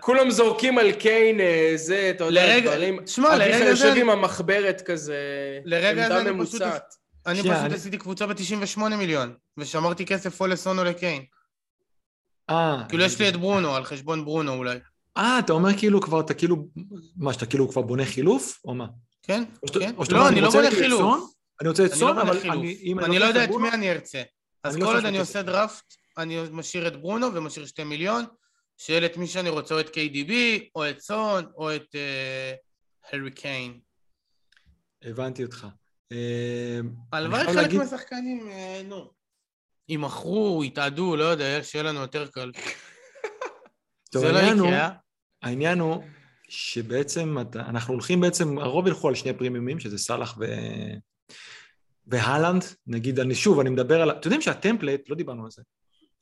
[0.00, 2.98] כולם זורקים על קיין, אה, זה, אתה יודע, דברים...
[2.98, 5.16] אביחי לרגע יושב זה- עם המחברת כזה,
[5.64, 6.94] לרגע זה עמדה אני פשוט- ממוצעת.
[7.26, 11.22] אני פשוט עשיתי קבוצה ב-98 מיליון, ושמרתי כסף או לסון או לקיין.
[12.50, 14.78] אה, כאילו יש לי את ברונו, על חשבון ברונו אולי.
[15.16, 16.56] אה, אתה אומר כאילו כבר, אתה כאילו...
[17.16, 18.86] מה, שאתה כאילו כבר בונה חילוף, או מה?
[19.22, 19.44] כן?
[19.80, 19.94] כן?
[20.10, 21.16] לא, אני לא בונה חילוף.
[21.60, 22.38] אני רוצה את אני סון, לא אבל.
[22.50, 22.94] אני...
[23.04, 24.22] אני לא יודע את מי אני ארצה.
[24.64, 25.18] אז לא כל עוד אני.
[25.18, 28.24] עושה דראפט, אני משאיר את ברונו ומשאיר שתי מיליון,
[28.78, 30.32] שיהיה את מי שאני רוצה, או את KDB,
[30.74, 32.52] או את סון, או את אה,
[33.10, 33.80] הארי קיין.
[35.02, 35.66] הבנתי אותך.
[36.12, 36.80] אה,
[37.12, 39.10] הלוואי חלק להגיד- מהשחקנים, אה, נו.
[39.88, 42.52] יימכרו, יתאדו, לא יודע, שיהיה לנו יותר קל.
[44.12, 44.88] טוב, זה לא יקרה, אה?
[45.42, 46.02] העניין הוא
[46.48, 50.44] שבעצם אתה, אנחנו הולכים בעצם, הרוב ילכו על שני פרימיומים, שזה סאלח ו...
[52.06, 55.62] והלנד, נגיד, אני שוב, אני מדבר על, אתם יודעים שהטמפלט, לא דיברנו על זה,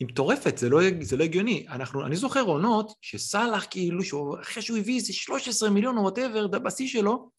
[0.01, 1.66] היא מטורפת, זה לא, זה לא הגיוני.
[1.68, 6.46] אנחנו, אני זוכר עונות שסאלח כאילו, שהוא, אחרי שהוא הביא איזה 13 מיליון או וואטאבר,
[6.46, 7.30] בשיא שלו,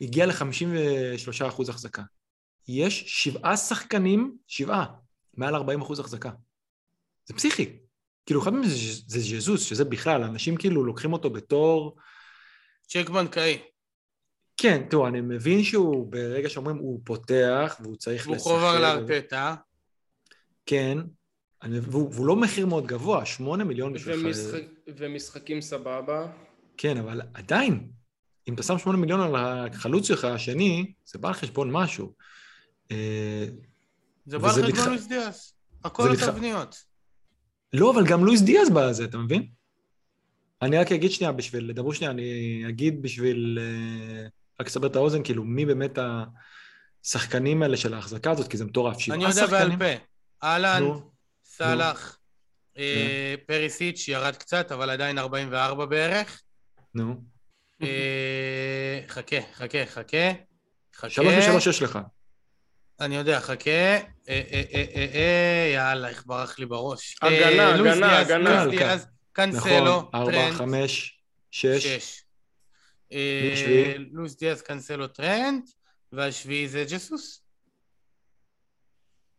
[0.00, 2.02] הגיע ל-53 אחוז החזקה.
[2.68, 4.86] יש שבעה שחקנים, שבעה,
[5.34, 6.30] מעל 40 אחוז החזקה.
[7.26, 7.78] זה פסיכי.
[8.26, 8.76] כאילו, אחד מהם זה,
[9.06, 11.96] זה ז'זוס, שזה בכלל, אנשים כאילו לוקחים אותו בתור...
[12.88, 13.58] צ'ק בנקאי.
[14.56, 18.50] כן, תראו, אני מבין שהוא, ברגע שאומרים הוא פותח והוא צריך והוא לשחק...
[18.50, 19.54] חובר לארטטה.
[20.66, 20.98] כן,
[21.62, 24.26] אני, והוא, והוא לא מחיר מאוד גבוה, 8 מיליון בשביל...
[24.26, 24.62] ומשחק,
[24.96, 26.26] ומשחקים סבבה.
[26.76, 27.90] כן, אבל עדיין,
[28.48, 32.12] אם אתה שם 8 מיליון על החלוץ שלך השני, זה בא על חשבון משהו.
[32.90, 33.46] אה,
[34.26, 35.54] זה בא על חשבון מתח- לואיס דיאס.
[35.84, 36.76] הכל מתח- התבניות.
[37.72, 39.46] לא, אבל גם לואיס דיאז בזה, אתה מבין?
[40.62, 42.22] אני רק אגיד שנייה, בשביל, דברו שנייה, אני
[42.68, 44.26] אגיד בשביל, אה,
[44.60, 45.98] רק לסבר את האוזן, כאילו, מי באמת
[47.04, 48.96] השחקנים האלה של ההחזקה הזאת, כי זה מטורף.
[49.10, 49.84] אני יודע בעל פה.
[50.42, 51.09] אהלן, נו,
[51.60, 52.18] סאלח,
[52.78, 56.42] אה, פריסיץ' ירד קצת, אבל עדיין 44 בערך.
[56.94, 57.22] נו.
[57.82, 60.32] אה, חכה, חכה, חכה.
[60.94, 61.10] חכה.
[61.10, 61.98] שלוש ושלוש יש לך.
[63.00, 63.98] אני יודע, חכה.
[64.28, 67.16] אה, יאללה, איך ברח לי בראש.
[67.22, 68.64] הגנה, הגנה, הגנה.
[68.64, 72.22] לואיס דיאז, קאנסלו, נכון, ארבע, טרנד, חמש, שש.
[74.12, 75.62] לואיס דיאז, קאנסלו, טרנד,
[76.12, 77.42] והשביעי זה ג'סוס.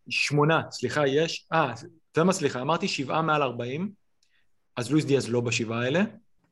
[0.08, 1.46] שמונה, סליחה, יש...
[1.52, 1.74] אה,
[2.12, 3.90] אתה יודע מה, סליחה, אמרתי שבעה מעל ארבעים,
[4.76, 6.02] אז לואיס דיאז לא בשבעה האלה.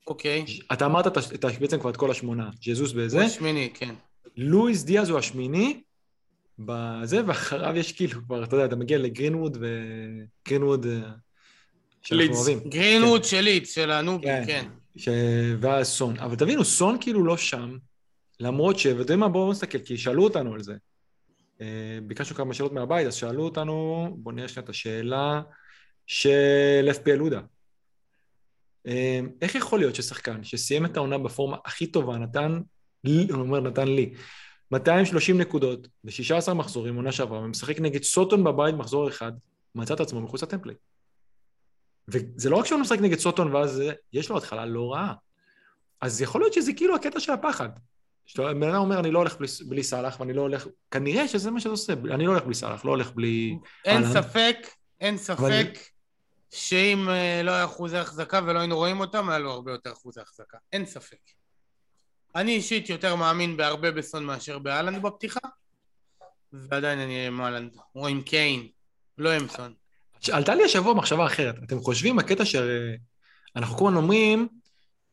[0.07, 0.45] אוקיי.
[0.73, 3.25] אתה אמרת את ה- את בעצם כבר את כל השמונה, ג'זוס הוא בזה.
[3.25, 3.95] השמיני, כן.
[4.37, 5.81] לואיס דיאז הוא השמיני
[6.59, 11.11] בזה, ואחריו יש כאילו כבר, אתה יודע, אתה מגיע לגרינווד וגרינווד אה,
[12.03, 12.35] שאנחנו.
[12.37, 12.59] אוהבים.
[12.69, 14.45] גרינווד של לידס, של הנובים, כן.
[14.47, 14.69] כן.
[14.97, 15.09] ש...
[15.61, 16.19] ואז סון.
[16.19, 17.77] אבל תבינו, סון כאילו לא שם,
[18.41, 18.87] למרות ש...
[18.87, 20.75] ואתם יודעים מה, בואו נסתכל, כי שאלו אותנו על זה.
[21.61, 25.43] אה, ביקשנו כמה שאלות מהבית, אז שאלו אותנו, בואו נראה שנייה את השאלה
[26.07, 27.41] של FPL לודה.
[28.87, 32.61] אה, איך יכול להיות ששחקן שסיים את העונה בפורמה הכי טובה, נתן,
[33.05, 34.15] לי, אני אומר נתן לי,
[34.73, 39.33] 230 נקודות ב-16 מחזורים, עונה שעברה, ומשחק נגד סוטון בבית מחזור אחד,
[39.75, 40.79] מצא את עצמו מחוץ לטמפלייט.
[42.09, 43.83] וזה לא רק שהוא משחק נגד סוטון ואז
[44.13, 45.15] יש לו התחלה לא רעה.
[46.01, 47.69] אז יכול להיות שזה כאילו הקטע של הפחד.
[48.31, 50.67] שאתה- בן אדם אומר, אני לא הולך בלי, בלי סאלח, ואני לא הולך...
[50.91, 53.59] כנראה שזה מה שזה עושה, אני לא הולך בלי סאלח, לא הולך בלי...
[53.85, 54.13] אין.
[54.13, 54.57] ספק,
[55.01, 55.79] אין ספק
[56.51, 60.21] שאם אה, לא היה אחוזי החזקה ולא היינו רואים אותם, היה לו הרבה יותר אחוזי
[60.21, 60.59] החזקה.
[60.73, 61.17] אין ספק.
[62.35, 65.41] אני אישית יותר מאמין בהרבה בסון מאשר באלנד בפתיחה,
[66.53, 68.69] ועדיין אני אהיה עם אהלנד, או עם קיין,
[69.19, 69.75] לא עם סון.
[70.33, 71.55] עלתה לי השבוע מחשבה אחרת.
[71.67, 74.49] אתם חושבים, הקטע שאנחנו כל הזמן אומרים,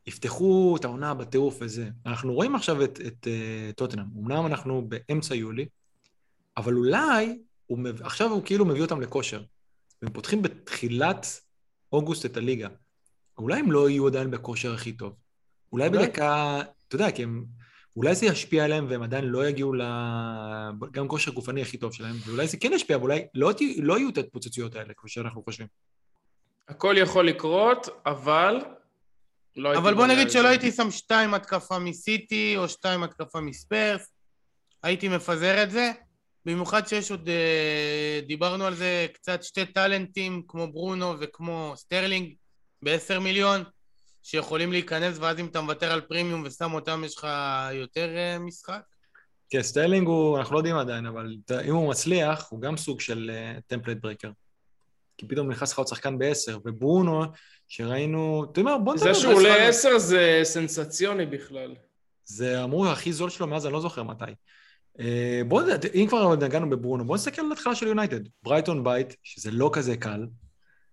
[0.08, 1.90] יפתחו את העונה בטירוף וזה.
[2.06, 4.06] אנחנו רואים עכשיו את, את uh, טוטנאם.
[4.18, 5.66] אמנם אנחנו באמצע יולי,
[6.58, 9.44] אבל אולי, הוא, מב- עכשיו הוא כאילו מביא אותם לכושר.
[10.02, 11.42] והם פותחים בתחילת
[11.94, 12.68] אוגוסט את הליגה.
[13.38, 15.14] אולי הם לא יהיו עדיין בכושר הכי טוב.
[15.72, 16.00] אולי אולי.
[16.00, 17.46] בדקה, אתה יודע, כי הם...
[17.96, 19.82] אולי זה ישפיע עליהם והם עדיין לא יגיעו ל...
[20.92, 24.18] גם כושר גופני הכי טוב שלהם, ואולי זה כן ישפיע, ואולי לא, לא יהיו את
[24.18, 25.68] ההתפוצצויות האלה, כמו שאנחנו חושבים.
[26.68, 28.77] הכל יכול לקרות, אבל...
[29.58, 30.48] לא אבל בוא נגיד שלא.
[30.48, 34.12] הייתי שם שתיים התקפה מסיטי, או שתיים התקפה מספרס,
[34.84, 35.92] הייתי מפזר את זה,
[36.46, 42.34] במיוחד שיש עוד, אה, דיברנו על זה, קצת שתי טאלנטים כמו ברונו וכמו סטרלינג
[42.82, 43.64] בעשר מיליון,
[44.24, 47.28] שיכולים להיכנס, ואז אם אתה מוותר על פרימיום ושם אותם, יש לך
[47.74, 48.82] יותר אה, משחק.
[49.50, 51.36] כן, סטיילינג הוא, אנחנו לא יודעים עדיין, אבל
[51.66, 53.32] אם הוא מצליח, הוא גם סוג של
[53.68, 54.32] טמפלייט ברקר.
[55.18, 57.24] כי פתאום נכנס לך עוד שחקן בעשר, וברונו,
[57.68, 59.14] שראינו, אתה מה, בוא נדבר.
[59.14, 61.76] זה שהוא עולה עשר זה סנסציוני בכלל.
[62.26, 64.26] זה אמרו הכי זול שלו מאז אני לא זוכר מתי.
[65.00, 68.20] אה, בוא, נ- אם כבר נגענו בברונו, בוא נסתכל על ההתחלה של יונייטד.
[68.44, 70.26] ברייטון בית, שזה לא כזה קל,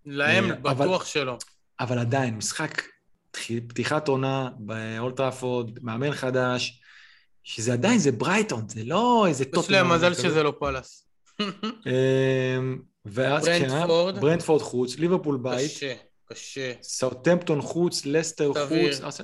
[0.07, 1.39] להם אה, אבל- בטוח שלא.
[1.81, 2.83] אבל עדיין, משחק
[3.68, 6.81] פתיחת עונה באולטראפורד, מאמן חדש,
[7.45, 10.14] שזה עדיין, זה ברייטון, זה לא איזה יש להם מזל.
[10.14, 11.07] שזה לא פאלאס.
[11.41, 14.18] אמ, ואז כן, ברנטפורד.
[14.20, 15.95] ברנדפורד חוץ, ליברפול בית, קשה,
[16.27, 18.53] קשה, סאוטמפטון חוץ, לסטר.
[18.55, 19.22] חוץ,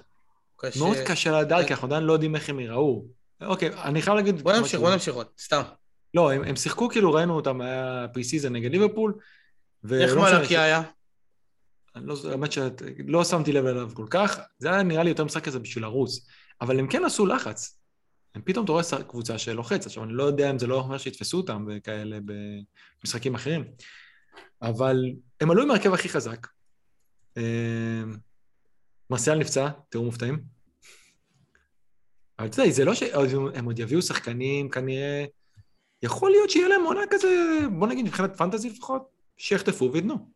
[0.57, 0.79] קשה.
[0.79, 3.05] מאוד קשה לדעת, כי אנחנו עדיין לא יודעים איך הם ייראו.
[3.41, 4.43] אוקיי, אני חייב להגיד...
[4.43, 4.81] בוא נמשיך.
[4.81, 5.63] בוא נמשיך עוד, סתם.
[6.15, 9.15] לא, הם, הם שיחקו כאילו, ראינו אותם, היה פרי סיזן נגד ליברפול.
[9.93, 10.83] איך מלאקי היה?
[11.97, 15.45] אני לא, האמת שלא שמתי לב אליו כל כך, זה היה נראה לי יותר משחק
[15.45, 16.27] כזה בשביל לרוץ.
[16.61, 17.81] אבל הם כן עשו לחץ.
[18.35, 19.87] הם פתאום, אתה רואה קבוצה שלוחצת.
[19.87, 23.65] עכשיו, אני לא יודע אם זה לא אומר שיתפסו אותם וכאלה במשחקים אחרים,
[24.63, 25.05] אבל
[25.41, 26.47] הם עלו עם ההרכב הכי חזק.
[27.37, 28.03] אה,
[29.11, 30.43] מרסיאל נפצע, תראו מופתעים.
[32.39, 35.25] אבל אתה יודע, זה לא שהם עוד יביאו שחקנים כנראה,
[36.03, 39.03] יכול להיות שיהיה להם עונה כזה, בוא נגיד מבחינת פנטזי לפחות,
[39.37, 40.31] שיחטפו וייתנו.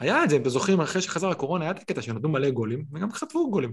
[0.00, 2.84] היה את זה, אם אתם זוכרים, אחרי שחזר הקורונה, היה את הקטע שנתנו מלא גולים,
[2.92, 3.72] וגם חטפו גולים.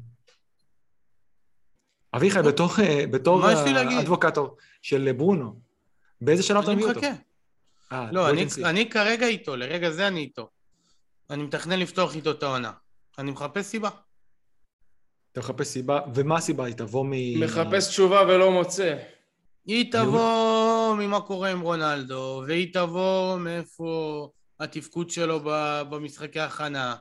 [2.14, 3.46] אביחי, בתור, אה, בתור?
[3.46, 5.60] האדבוקטור של ברונו,
[6.22, 7.00] באיזה שלב אתה אני מביא אותו?
[7.00, 7.14] מחכה.
[7.92, 8.46] אה, לא, אני-.
[8.64, 10.50] אני כרגע איתו, לרגע זה אני איתו.
[11.30, 12.72] אני מתכנן לפתוח איתו את העונה.
[13.20, 13.90] אני מחפש סיבה.
[15.32, 16.66] אתה מחפש סיבה, ומה הסיבה?
[16.66, 17.40] היא תבוא מ...
[17.40, 18.96] מחפש תשובה ולא מוצא.
[19.66, 26.96] היא תבוא ממה קורה עם רונלדו, והיא תבוא מאיפה התפקוד שלו ב- במשחקי הכנה,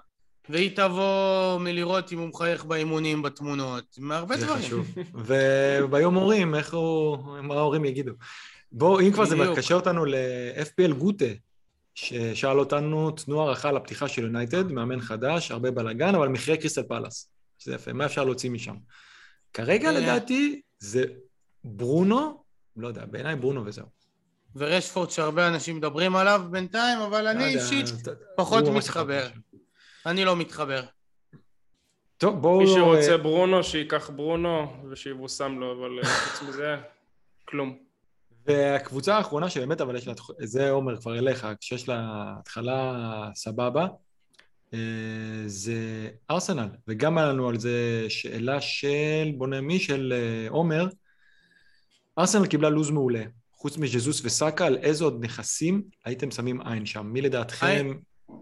[0.48, 4.62] והיא תבוא מלראות אם הוא מחייך באימונים, בתמונות, מהרבה זה דברים.
[4.62, 4.86] חשוב.
[5.14, 7.18] וביום הורים, איך הוא...
[7.42, 8.12] מה ההורים יגידו?
[8.72, 9.36] בואו, אם כבר זה.
[9.36, 11.24] מקשר אותנו ל-FPL גוטה,
[11.96, 17.30] ששאל אותנו, תנו הערכה לפתיחה של יונייטד, מאמן חדש, הרבה בלאגן, אבל מחירי קריסטל פלאס.
[17.58, 18.74] שזה יפה, מה אפשר להוציא משם?
[19.52, 20.00] כרגע אה.
[20.00, 21.04] לדעתי זה
[21.64, 22.44] ברונו,
[22.76, 23.86] לא יודע, בעיניי ברונו וזהו.
[24.56, 27.86] ורשפורד שהרבה אנשים מדברים עליו בינתיים, אבל לא אני אישית
[28.36, 29.28] פחות מתחבר.
[30.06, 30.82] אני לא מתחבר.
[32.18, 32.58] טוב, בואו...
[32.58, 36.76] מי אה, שרוצה ברונו, שייקח ברונו ושיבושם לו, אבל אה, חוץ מזה,
[37.44, 37.85] כלום.
[38.46, 43.86] והקבוצה האחרונה שבאמת, אבל יש לה, זה עומר כבר אליך, שיש לה התחלה סבבה,
[44.74, 44.78] אה,
[45.46, 50.88] זה ארסנל, וגם היה לנו על זה שאלה של, בוא נראה מי, של אה, עומר,
[52.18, 53.22] ארסנל קיבלה לו"ז מעולה,
[53.52, 57.06] חוץ מז'זוס וסאקה, על איזה עוד נכסים הייתם שמים עין שם?
[57.06, 57.92] מי לדעתכם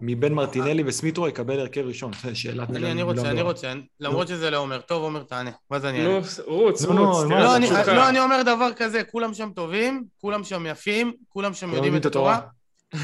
[0.01, 2.11] מבין מרטינלי וסמיטרו יקבל הרכב ראשון?
[2.13, 3.41] זו שאלת אני, רוצה, אני.
[3.41, 4.81] רוצה, למרות שזה לא אומר.
[4.81, 5.51] טוב, עומר, תענה.
[5.71, 6.17] ואז אני אענה.
[6.17, 6.85] רוץ, רוץ.
[6.85, 7.69] מה, לא, אני.
[7.87, 11.95] לא, אני אומר דבר כזה, כולם שם טובים, כולם שם יפים, כולם שם כולם יודעים
[11.97, 12.39] את התורה.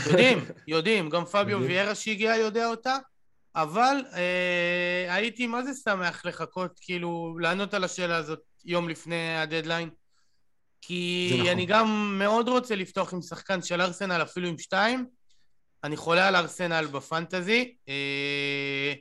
[0.08, 1.60] יודעים, יודעים, גם פביו.
[1.62, 2.98] ויארה שהגיע יודע אותה,
[3.56, 9.90] אבל אה, הייתי מה זה שמח לחכות, כאילו, לענות על השאלה הזאת יום לפני הדדליין,
[10.82, 11.50] כי זה נכון.
[11.50, 15.06] אני גם מאוד רוצה לפתוח עם שחקן של ארסנל, אפילו עם שתיים.
[15.84, 17.76] אני חולה על ארסנל בפנטזי.
[17.90, 18.94] אה,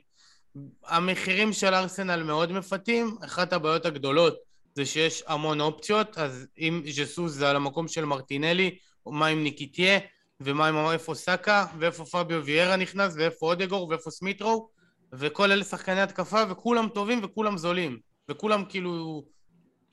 [0.85, 3.17] המחירים של ארסנל מאוד מפתים.
[3.25, 4.37] אחת הבעיות הגדולות
[4.75, 9.43] זה שיש המון אופציות, אז אם ז'סוס זה על המקום של מרטינלי, או מה עם
[9.43, 9.99] ניקיטיה,
[10.41, 14.69] ומה עם איפה סאקה, ואיפה פביו ויארה נכנס, ואיפה אודגור, ואיפה סמיטרו,
[15.13, 19.23] וכל אלה שחקני התקפה, וכולם טובים וכולם זולים, וכולם כאילו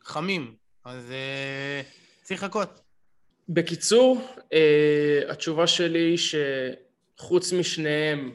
[0.05, 1.83] חמים, אז אה,
[2.23, 2.88] צריך לחכות.
[3.49, 4.21] בקיצור,
[4.53, 6.19] אה, התשובה שלי היא
[7.19, 8.33] שחוץ משניהם,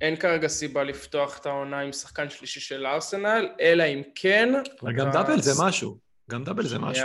[0.00, 4.54] אין כרגע סיבה לפתוח את העונה עם שחקן שלישי של ארסנל, אלא אם כן...
[4.82, 5.98] אבל גם אתה- דאבל זה משהו.
[6.30, 7.04] גם דאבל זה משהו.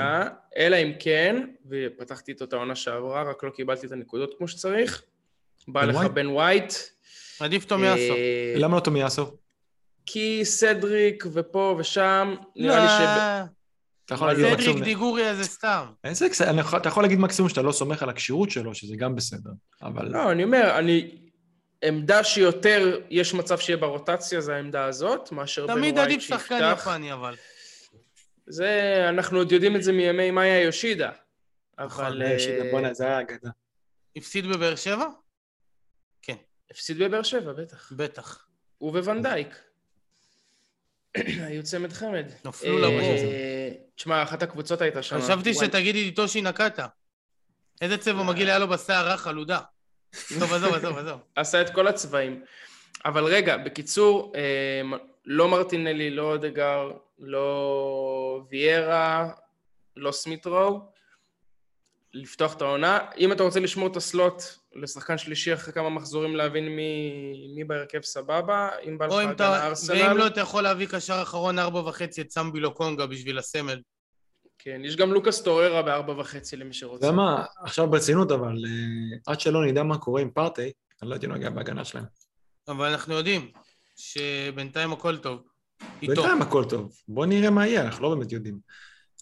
[0.58, 5.04] אלא אם כן, ופתחתי איתו את העונה שעברה, רק לא קיבלתי את הנקודות כמו שצריך.
[5.68, 6.12] בא לך ווייט?
[6.12, 6.74] בן ווייט.
[7.40, 8.14] עדיף תומיאסו.
[8.14, 9.32] אה, למה לא תומיאסו?
[10.06, 13.02] כי סדריק ופה ושם, נראה לי ש...
[14.08, 14.84] אתה יכול להגיד זה סדריק מקסימום...
[14.84, 15.86] דיגוריה זה סתם.
[16.04, 16.28] איזה
[16.78, 19.50] אתה יכול להגיד מקסימום שאתה לא סומך על הכשירות שלו, שזה גם בסדר,
[19.82, 20.08] אבל...
[20.08, 21.18] לא, אני אומר, אני...
[21.84, 26.74] עמדה שיותר יש מצב שיהיה ברוטציה זה העמדה הזאת, מאשר בן תמיד ווייט עדיף שחקן.
[26.74, 27.36] יפני אבל.
[28.48, 31.12] זה, אנחנו עוד יודעים את זה מימי מאיה יושידה.
[31.80, 33.50] אבל שיט, אה, בוא'נה, זה היה אגדה.
[34.16, 35.06] הפסיד בבאר שבע?
[36.72, 37.92] הפסיד בבאר שבע, בטח.
[37.92, 38.48] בטח.
[38.78, 39.62] הוא וונדייק.
[41.26, 42.26] היו צמד חמד.
[42.46, 43.14] נפלו אה, לבור.
[43.96, 45.22] תשמע, אחת הקבוצות הייתה שם.
[45.22, 46.88] חשבתי וואן- שתגיד לי טושי נקטה.
[47.82, 49.60] איזה צבע מגעיל היה לו בשיער רך חלודה.
[50.40, 51.20] טוב, עזוב, עזוב, עזוב.
[51.36, 52.44] עשה את כל הצבעים.
[53.06, 59.30] אבל רגע, בקיצור, אה, לא מרטינלי, לא אודגר, לא ויירה,
[59.96, 60.80] לא סמיטרו,
[62.14, 63.00] לפתוח את העונה.
[63.18, 64.42] אם אתה רוצה לשמור את הסלוט
[64.76, 67.12] לשחקן שלישי אחרי כמה מחזורים להבין מי,
[67.56, 69.68] מי בהרכב סבבה, אם בא לך הגנה אתה...
[69.68, 73.82] ארסנל, ואם לא, אתה יכול להביא קשר אחרון ארבע וחצי את סמבילו קונגה בשביל הסמל.
[74.60, 77.06] כן, יש גם לוקאס טוררה בארבע וחצי למי אתה שרוצה.
[77.06, 81.16] יודע מה, עכשיו ברצינות, אבל אה, עד שלא נדע מה קורה עם פארטי, אני לא
[81.16, 82.06] הייתי נוגע בהגנה שלהם.
[82.68, 83.52] אבל אנחנו יודעים
[83.96, 85.44] שבינתיים הכל טוב.
[86.02, 86.14] איתו.
[86.16, 86.92] בינתיים הכל טוב.
[87.08, 88.60] בוא נראה מה יהיה, אנחנו לא באמת יודעים.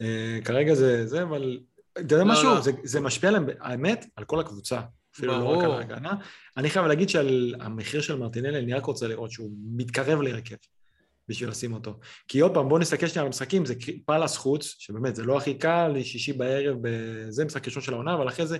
[0.01, 1.59] אה, כרגע זה זה, אבל...
[1.99, 2.43] אתה יודע לא, משהו?
[2.55, 2.61] לא.
[2.61, 4.81] זה- זה משפיע עליהם, האמת, על כל הקבוצה.
[5.15, 5.49] אפילו לא.
[5.57, 6.13] רק על ההגנה.
[6.57, 10.55] אני חייב להגיד שעל המחיר של מרטינלי, אני רק רוצה לראות שהוא מתקרב להרכב
[11.29, 11.99] בשביל לשים אותו.
[12.27, 13.73] כי עוד פעם, בואו נסתכל שנייה על המשחקים, זה
[14.05, 16.77] פאלאס חוץ, שבאמת, זה לא הכי קל, שישי בערב,
[17.29, 18.57] זה משחק ראשון של העונה, אבל אחרי זה,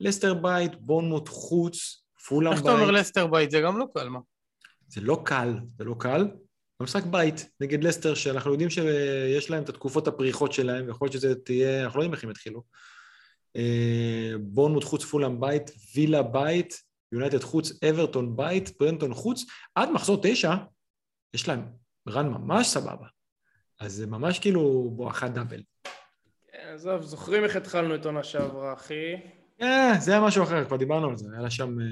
[0.00, 2.90] לסטר בית, בונמוט חוץ, פולאם איך אתה אומר.
[2.90, 3.50] לסטר בית?
[3.50, 4.18] זה גם לא קל, מה?
[4.88, 6.28] זה לא קל, זה לא קל.
[6.82, 11.34] במשחק בית נגד לסטר, שאנחנו יודעים שיש להם את התקופות הפריחות שלהם, ויכול להיות שזה
[11.34, 12.62] תהיה, אנחנו לא יודעים איך הם יתחילו.
[13.56, 20.18] אה, בורנמוט חוץ, פולאם בית, וילה בית, יונייטד חוץ, אברטון בית, ברנטון חוץ, עד מחזור
[20.22, 20.54] תשע,
[21.34, 21.64] יש להם
[22.08, 23.06] רן ממש סבבה.
[23.80, 25.62] אז זה ממש כאילו בואכה דאבל.
[26.52, 29.14] כן, עזוב, זוכרים איך התחלנו את עונה שעברה, אחי?
[29.62, 31.86] אה, זה היה משהו אחר, כבר דיברנו על זה, היה שם, אה,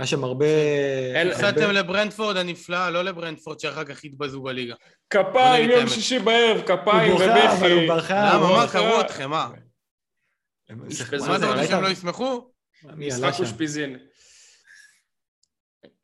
[0.00, 0.46] היה שם הרבה...
[1.30, 4.74] הפסדתם לברנדפורד הנפלאה, לא לברנדפורד שאחר כך התבזו בליגה.
[5.10, 5.88] כפיים, יום.
[5.88, 7.88] שישי בערב, כפיים הוא בוכה, אבל הוא ובכי.
[7.88, 8.34] ברחה.
[8.34, 8.42] למה?
[8.42, 8.72] מה ברכה.
[8.72, 9.50] קראו אתכם, מה?
[10.70, 11.70] מה אתה רוצה ראית?
[11.70, 12.50] שהם לא ישמחו?
[12.84, 13.32] משחק?
[13.40, 13.98] אושפיזין.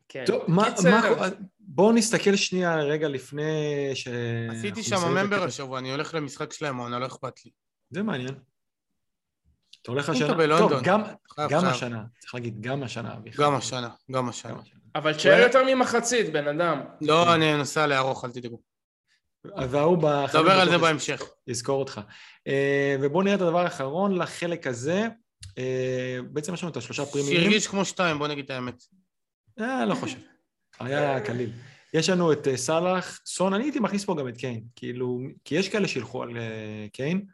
[0.08, 0.24] כן.
[0.26, 0.68] טוב, מה,
[1.58, 4.08] בואו נסתכל שנייה רגע לפני ש...
[4.50, 5.44] עשיתי שם ממבר.
[5.44, 7.50] השבוע, אני הולך למשחק שלהם, העונה, לא אכפת לי.
[7.90, 8.34] זה מעניין.
[9.86, 10.34] אתה הולך השנה?
[10.34, 10.68] בלונדון.
[10.68, 11.02] טוב, גם,
[11.34, 11.72] חייב, גם חייב.
[11.72, 13.14] השנה, צריך להגיד, גם השנה.
[13.14, 13.42] אביחי.
[13.42, 14.52] גם השנה, גם השנה.
[14.52, 14.78] גם השנה.
[14.94, 16.80] אבל תשאר יותר ממחצית, בן אדם.
[17.00, 18.60] לא, אני נוסע לארוך, אל תדאגו.
[19.44, 21.22] וההוא בחמש נדבר על דקות זה בהמשך.
[21.46, 22.00] יזכור אותך.
[22.46, 25.08] אה, ובואו נראה את הדבר האחרון לחלק הזה.
[25.58, 27.40] אה, בעצם יש לנו את השלושה פרימיומים.
[27.40, 28.82] שהרגיש כמו שתיים, בוא נגיד את האמת.
[29.60, 30.18] אה, לא חושב.
[30.80, 31.50] היה קליל.
[31.94, 35.54] יש לנו את אה, סאלח, סון, אני הייתי מכניס פה גם את קיין, כאילו, כי
[35.54, 36.30] יש כאלה שילכו על
[36.92, 37.24] קיין,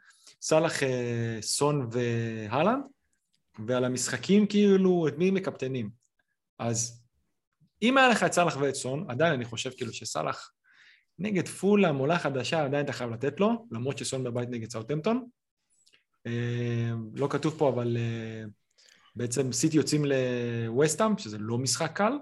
[0.45, 2.83] סאלח, אה, סון והלנד,
[3.67, 5.89] ועל המשחקים כאילו, את מי מקפטנים.
[6.59, 7.03] אז
[7.81, 10.51] אם היה לך את סאלח ואת סון, עדיין אני חושב כאילו שסאלח
[11.19, 15.25] נגד פולאם, עולה חדשה, עדיין אתה חייב לתת לו, למרות שסון בבית נגד סאוטהמפטון.
[16.27, 18.43] אה, לא כתוב פה, אבל אה,
[19.15, 22.13] בעצם סיטי יוצאים לווסטהאם, שזה לא משחק קל,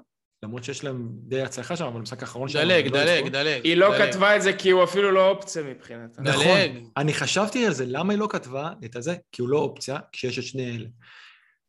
[0.44, 2.68] למרות שיש להם די הצלחה שם, אבל המשחק האחרון שלהם...
[2.68, 3.28] דלג, לא דלג.
[3.28, 3.62] דלג.
[3.64, 3.94] היא לא.
[3.98, 6.22] כתבה את זה כי הוא אפילו לא אופציה מבחינתה.
[6.22, 6.36] דלג.
[6.36, 6.90] נכון.
[6.98, 9.16] אני חשבתי על זה, למה היא לא כתבה את הזה?
[9.32, 10.86] כי הוא לא אופציה, כשיש את שני אלה.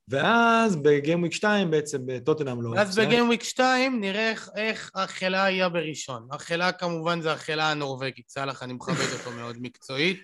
[0.08, 2.82] ואז בגיים וויק 2 בעצם בטוטנאם לא אופציה.
[2.82, 6.28] אז בגיים וויק 2 נראה איך- איך החלה היה בראשון.
[6.32, 8.28] החלה כמובן זה החלה הנורבגית.
[8.30, 10.22] סאלח, אני מכבד אותו מאוד מקצועית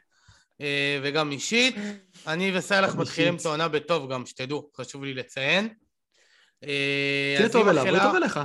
[0.60, 1.74] אה, וגם אישית.
[2.26, 3.36] אני וסאלח מתחילים.
[3.36, 5.68] את העונה בטוב גם, שתדעו, חשוב לי לציין.
[6.64, 8.40] אה, תהיה טוב אליו, הוא טוב אליך.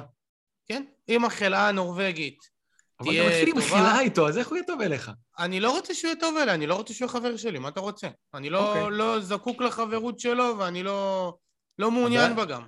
[0.68, 2.54] כן, אם החלה הנורבגית
[3.00, 3.66] אבל תהיה אתה מתחיל עם טובה.
[3.66, 5.12] מחילה איתו, אז איך הוא יהיה טוב אליך?
[5.40, 7.68] אני לא רוצה שהוא יהיה טוב אליי, אני לא רוצה שהוא יהיה חבר שלי, מה
[7.70, 8.08] אתה רוצה?
[8.34, 8.98] אני לא, אוקיי.
[8.98, 11.34] לא זקוק לחברות שלו ואני לא,
[11.80, 12.64] לא מעוניין הבעיה- בה גם.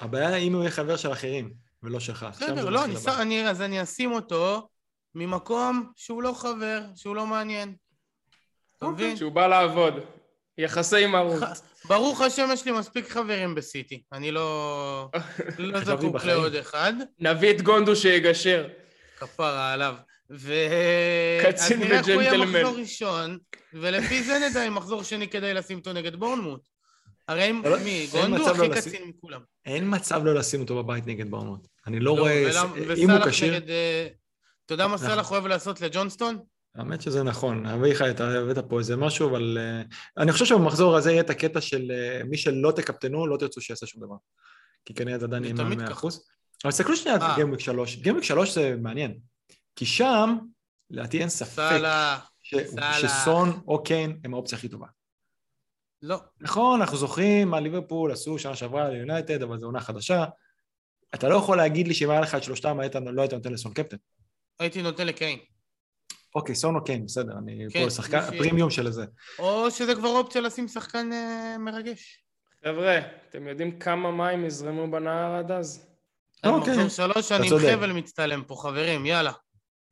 [0.00, 2.26] הבעיה היא אם הוא יהיה חבר של אחרים, ולא שלך.
[2.32, 2.94] בסדר, לא, אני.
[3.20, 4.68] אני, אז אני אשים אותו
[5.14, 7.74] ממקום שהוא לא חבר, שהוא לא מעניין.
[8.76, 9.04] אתה אוקיי.
[9.04, 9.16] מבין?
[9.16, 9.94] שהוא בא לעבוד.
[10.64, 11.42] יחסי מרות.
[11.88, 14.02] ברוך השם, יש לי מספיק חברים בסיטי.
[14.12, 15.08] אני לא,
[15.58, 16.24] לא זקוק.
[16.24, 16.92] לעוד אחד.
[17.18, 18.68] נביא את גונדו שיגשר.
[19.18, 19.94] כפרה עליו.
[20.32, 20.54] ו...
[21.42, 22.60] קצין אז נראה איך הוא יהיה וג'נטלמן.
[22.62, 23.38] מחזור ראשון,
[23.74, 26.60] ולפי זה נדע אם מחזור שני כדאי לשים אותו נגד בורנמוט.
[27.28, 28.08] הרי אם- מי?
[28.14, 29.40] אין גונדו מצב הכי לא לשים- קצין מכולם.
[29.66, 31.66] אין מצב לא לשים אותו בבית נגד ברמות.
[31.86, 32.50] אני לא לא, רואה...
[32.96, 33.54] אם הוא כשיר...
[33.54, 34.06] אה,
[34.66, 34.98] אתה יודע מה.
[34.98, 36.38] סאלח אוהב לעשות לג'ונסטון?
[36.74, 41.10] האמת שזה נכון, אביחי, אתה הבאת פה איזה משהו, אבל uh, אני חושב שבמחזור הזה
[41.10, 44.16] יהיה את הקטע של uh, מי שלא תקפטנו, לא תרצו שיעשה שום דבר.
[44.84, 46.06] כי כנראה זה עדיין יהיה תמיד מעל ככה.
[46.08, 46.10] 100%.
[46.64, 47.18] אבל תסתכלו שנייה.
[47.20, 47.96] על גיימוויק 3.
[47.96, 49.18] גיימוויק 3 זה מעניין.
[49.76, 50.38] כי שם,
[50.90, 51.80] לדעתי אין ספק
[52.42, 52.54] ש...
[53.00, 54.86] שסון או קיין הם האופציה הכי טובה.
[56.02, 56.16] לא.
[56.40, 60.24] נכון, אנחנו זוכרים מה ליברפול עשו שנה שעברה ליונייטד, אבל זו עונה חדשה.
[61.14, 63.72] אתה לא יכול להגיד לי שאם היה לך את שלושתם, היית, לא היית נותן לסון
[63.72, 63.96] קפטן.
[64.58, 65.38] הייתי נותן לקיין.
[66.34, 69.04] אוקיי, סון או קיין, בסדר, אני כן, פה שחקן, ש- פרימיום של זה.
[69.38, 72.22] או שזה כבר אופציה לשים שחקן אה, מרגש.
[72.64, 75.86] חבר'ה, אתם יודעים כמה מים יזרמו בנהר עד אז?
[76.46, 76.72] אוקיי.
[76.84, 77.58] מחזור שלוש, אני עם.
[77.76, 79.32] חבל מצטלם פה, חברים, יאללה.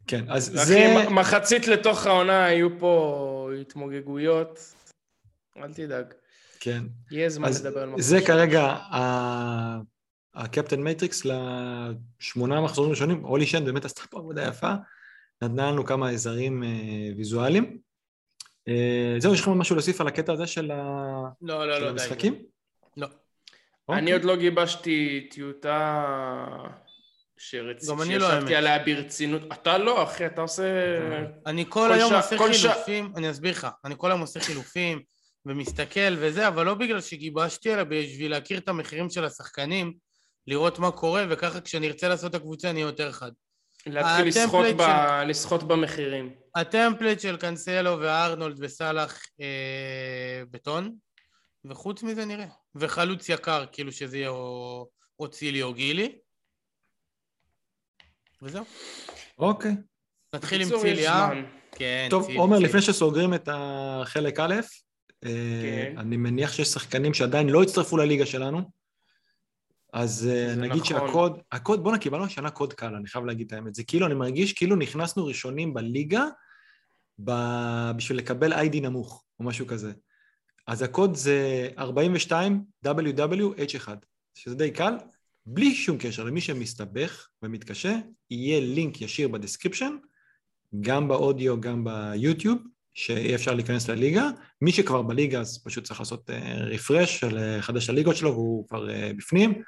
[0.06, 1.04] כן, אז אחי, זה...
[1.10, 4.58] מחצית לתוך העונה היו פה התמוגגויות.
[5.56, 6.04] אל תדאג.
[6.60, 6.84] כן.
[7.10, 8.04] יהיה זמן אז לדבר על מחצית.
[8.04, 9.78] זה כרגע ה-
[10.34, 13.24] הקפטן מטריקס לשמונה מחזורים ראשונים.
[13.24, 14.72] אולי שן באמת עשתה פה עבודה יפה,
[15.42, 16.68] נתנה לנו כמה עזרים אה,
[17.16, 17.78] ויזואליים.
[18.68, 21.88] אה, זהו, יש לכם משהו להוסיף על הקטע הזה של ה- לא, לא, של לא.
[21.88, 22.42] המשחקים?
[22.96, 23.06] לא.
[23.88, 24.12] אני אוקיי.
[24.12, 26.04] עוד לא גיבשתי טיוטה
[27.52, 27.74] אני לא,
[28.04, 28.50] שישבתי האמת.
[28.50, 29.42] עליה ברצינות.
[29.52, 30.64] אתה לא, אחי, אתה עושה...
[31.46, 35.02] אני כל כל היום עושה חילופים, אני אסביר לך, אני כל היום עושה חילופים
[35.46, 39.94] ומסתכל וזה, אבל לא בגלל שגיבשתי, אלא בשביל להכיר את המחירים של השחקנים,
[40.46, 43.32] לראות מה קורה, וככה כשאני ארצה לעשות את הקבוצה אני אהיה יותר חד.
[43.92, 46.34] להתחיל לשחות הטמפלייט ב- לשחות במחירים.
[46.54, 50.94] הטמפלט של קאנסלו וארנולד וסאלח אה, בטון,
[51.64, 52.46] וחוץ מזה נראה.
[52.74, 54.88] וחלוץ יקר, כאילו שזה יהיה או,
[55.20, 56.18] או צילי או גילי.
[58.42, 58.64] וזהו.
[59.38, 59.72] אוקיי.
[60.34, 61.30] נתחיל עם צילי, אה?
[61.72, 62.68] כן, טוב, צילי, עומר, צילי.
[62.68, 64.54] לפני שסוגרים את החלק א',
[65.24, 65.30] אה,
[65.62, 65.98] כן.
[65.98, 68.70] אני מניח שיש שחקנים שעדיין לא הצטרפו לליגה שלנו,
[69.92, 70.84] אז אה, נגיד נכון.
[70.84, 73.74] שהקוד, הקוד, בואנה, קיבלנו השנה קוד קל, אני חייב להגיד את האמת.
[73.74, 76.24] זה כאילו, אני מרגיש כאילו נכנסנו ראשונים בליגה
[77.24, 79.92] ב- בשביל לקבל איי-די נמוך, או משהו כזה.
[80.66, 83.88] אז הקוד זה 42 WWH1,
[84.34, 84.94] שזה די קל,
[85.46, 87.96] בלי שום קשר למי שמסתבך ומתקשה,
[88.30, 89.96] יהיה לינק ישיר בדסקריפשן,
[90.80, 92.58] גם באודיו, גם ביוטיוב,
[92.98, 94.28] שיהיה אפשר להיכנס לליגה.
[94.62, 96.30] מי שכבר בליגה, אז פשוט צריך לעשות
[96.70, 99.62] רפרש, לחדש את הליגות שלו, והוא כבר אה, בפנים.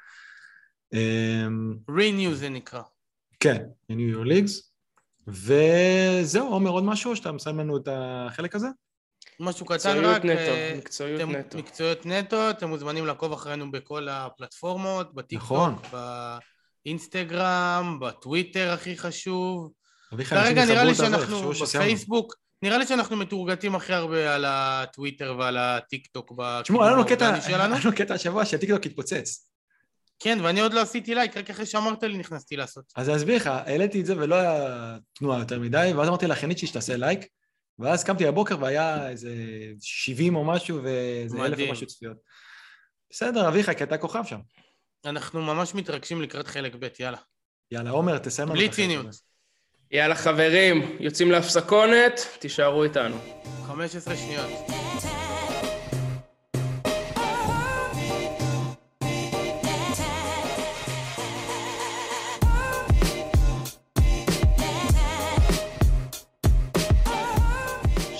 [0.93, 2.81] אמ, Renew זה נקרא.
[3.39, 3.57] כן,
[3.91, 4.51] New Your Leagues.
[5.27, 8.67] וזהו, עומר, עוד משהו, שאתה מסיים לנו את החלק הזה?
[9.39, 11.57] משהו קטן מקצועיות רק, נטו, אה, מקצועיות אתם- נטו.
[11.57, 15.75] מקצועיות נטו, אתם מוזמנים לעקוב אחרינו בכל הפלטפורמות, בטיקטוק, נכון.
[16.85, 19.71] באינסטגרם, בטוויטר הכי חשוב.
[20.29, 21.51] כרגע נראה לי שאנחנו.
[21.51, 26.33] בפייסבוק, נראה לי שאנחנו מתורגתים הכי הרבה על הטוויטר ועל הטיק טוק
[26.63, 27.33] תשמעו, היה לנו קטע.
[27.45, 29.47] היה לנו קטע השבוע שהטיקטוק התפוצץ.
[30.19, 32.85] כן, ואני עוד לא עשיתי לייק, רק אחרי שאמרת לי נכנסתי לעשות.
[32.95, 36.57] אז אני אסביר לך, העליתי את זה ולא היה תנועה יותר מדי, ואז אמרתי לאחיינית
[36.57, 37.25] שלי שתעשה לייק,
[37.79, 39.35] ואז קמתי בבוקר והיה איזה
[39.81, 41.69] 70 או משהו, ואיזה אלף מדהים.
[41.69, 42.17] ומשהו צפיות.
[43.09, 44.39] בסדר, אביחי, כי אתה כוכב שם.
[45.05, 47.17] אנחנו ממש מתרגשים לקראת חלק ב', יאללה.
[47.71, 49.30] יאללה, עומר, תסיים לנו בלי ציניות.
[49.93, 53.15] יאללה חברים, יוצאים להפסקונת, תישארו איתנו.
[53.67, 54.49] 15 שניות.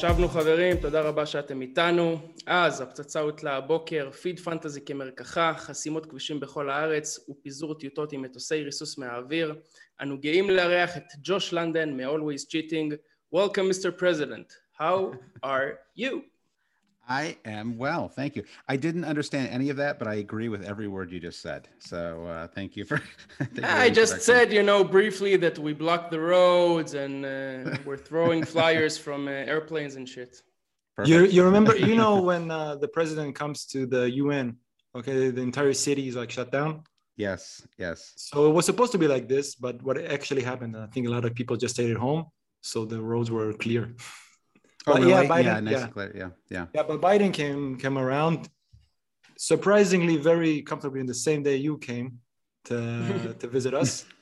[0.01, 2.19] שבנו חברים, תודה רבה שאתם איתנו.
[2.47, 8.63] אז הפצצה הוטלה הבוקר, פיד פנטזי כמרקחה, חסימות כבישים בכל הארץ ופיזור טיוטות עם מטוסי
[8.63, 9.55] ריסוס מהאוויר.
[10.01, 12.91] אנו גאים לארח את ג'וש לנדון מ-Always Cheating.
[13.31, 13.95] Welcome, Mr.
[13.97, 14.47] President.
[14.79, 16.23] How are you?
[17.07, 18.43] I am well, thank you.
[18.73, 21.67] I didn't understand any of that, but I agree with every word you just said.
[21.79, 22.97] So uh, thank you for.
[23.37, 28.03] thank I just said, you know, briefly that we block the roads and uh, we're
[28.09, 30.41] throwing flyers from uh, airplanes and shit.
[31.05, 34.57] You, you remember, you know, when uh, the president comes to the UN,
[34.95, 36.83] okay, the entire city is like shut down.
[37.17, 38.13] Yes, yes.
[38.15, 41.09] So it was supposed to be like this, but what actually happened, I think a
[41.09, 42.25] lot of people just stayed at home,
[42.61, 43.95] so the roads were clear.
[44.87, 45.09] Oh, really?
[45.09, 45.87] yeah, Yeah, nice yeah.
[45.87, 46.11] clear.
[46.15, 46.65] Yeah, yeah.
[46.73, 48.49] Yeah, but Biden came came around
[49.37, 52.19] surprisingly very comfortably in the same day you came
[52.65, 54.05] to to visit us.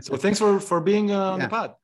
[0.00, 1.74] So thanks for for being uh, on the pod.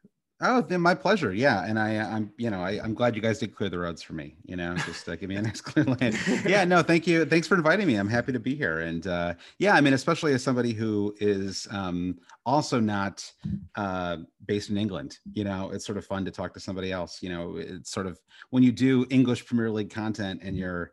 [0.40, 1.32] Oh, then my pleasure.
[1.32, 4.02] Yeah, and I, I'm, you know, I, I'm glad you guys did clear the roads
[4.02, 4.36] for me.
[4.44, 6.16] You know, just uh, give me a nice clear lane.
[6.46, 7.24] Yeah, no, thank you.
[7.24, 7.96] Thanks for inviting me.
[7.96, 8.80] I'm happy to be here.
[8.80, 13.30] And uh, yeah, I mean, especially as somebody who is um, also not
[13.74, 15.18] uh, based in England.
[15.32, 17.20] You know, it's sort of fun to talk to somebody else.
[17.20, 18.20] You know, it's sort of
[18.50, 20.92] when you do English Premier League content and you're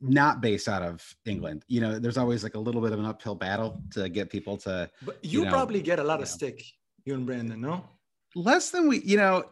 [0.00, 1.64] not based out of England.
[1.68, 4.56] You know, there's always like a little bit of an uphill battle to get people
[4.58, 6.64] to But you, You know, probably get a lot of stick,
[7.04, 7.84] you and Brandon, no?
[8.36, 9.42] Less than we you know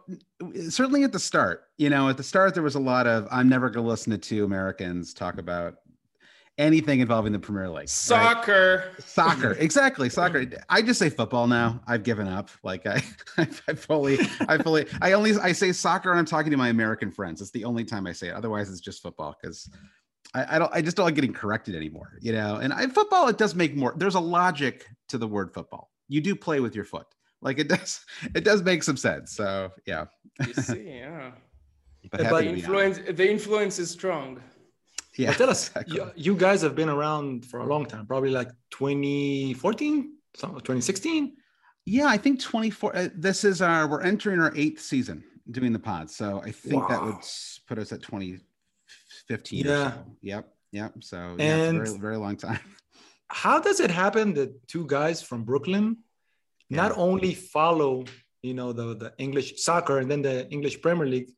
[0.68, 3.48] certainly at the start you know at the start there was a lot of i'm
[3.48, 5.76] never going to listen to two americans talk about
[6.58, 7.88] anything involving the premier league right?
[7.88, 8.92] Soccer.
[8.98, 10.44] soccer exactly soccer.
[10.68, 11.80] I just say football now.
[11.88, 12.50] I've given up.
[12.62, 13.02] Like i
[13.38, 14.18] i fully
[14.48, 17.40] i fully i only i say soccer when i'm talking to my american friends.
[17.40, 18.34] It's the only time i say it.
[18.34, 19.68] Otherwise it's just football because
[20.34, 22.56] I, I don't i just don't like getting corrected anymore you know?
[22.56, 25.90] And I, football it does make more there's a logic to the word football.
[26.06, 27.06] You do play with your foot
[27.42, 28.04] like it does
[28.34, 30.04] it does make some sense so yeah
[30.46, 31.32] You see, yeah.
[32.10, 32.54] but but The to be on.
[32.56, 34.40] influence, the influence is strong.
[35.16, 35.96] yeah But tell us, exactly.
[35.96, 41.36] you, you guys have been around for a long time, probably like 2014, some- 2016.
[41.86, 42.96] Yeah, I think 24.
[42.96, 46.10] Uh, this is our, we're entering our eighth season doing the pod.
[46.10, 47.16] So I think that would
[47.68, 49.64] put us at 2015.
[49.66, 49.90] Yeah.
[49.92, 50.04] So.
[50.22, 50.48] Yep.
[50.72, 50.92] Yep.
[51.00, 52.60] So yeah, And- it's very, very long time.
[53.28, 55.98] How does it happen that two guys from Brooklyn
[56.70, 58.04] not only follow,
[58.42, 61.30] you know, the, the English soccer and then the English Premier League,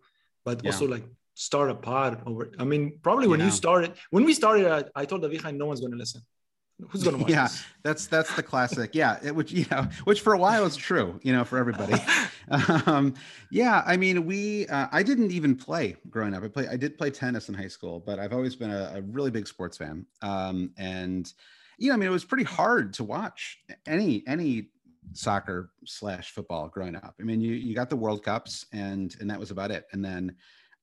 [0.45, 0.71] but Yeah.
[0.71, 1.05] also like
[1.35, 2.51] start a pod over?
[2.59, 5.81] I mean, probably when you started, when we started, I, I told Avichai no one's
[5.81, 6.23] going to listen.
[6.91, 7.45] Who's going to watch Yeah.
[7.49, 7.65] this?
[7.83, 8.91] That's, that's the classic.
[8.95, 9.19] Yeah.
[9.23, 11.95] It, which, you know, which for a while is true, you know, for everybody.
[12.87, 13.15] um,
[13.51, 13.83] yeah.
[13.87, 16.43] I mean, we, uh, I didn't even play growing up.
[16.43, 19.03] I play, I did play tennis in high school, but I've always been a, a
[19.03, 20.07] really big sports fan.
[20.23, 21.31] Um, and,
[21.79, 24.69] you know, I mean, it was pretty hard to watch any, any
[25.13, 27.15] soccer slash football growing up.
[27.21, 29.87] I mean, you, you got the World Cups and, and that was about it.
[29.93, 30.35] And then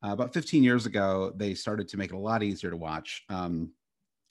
[0.04, 3.24] uh, about 15 years ago, they started to make it a lot easier to watch.
[3.30, 3.72] Um,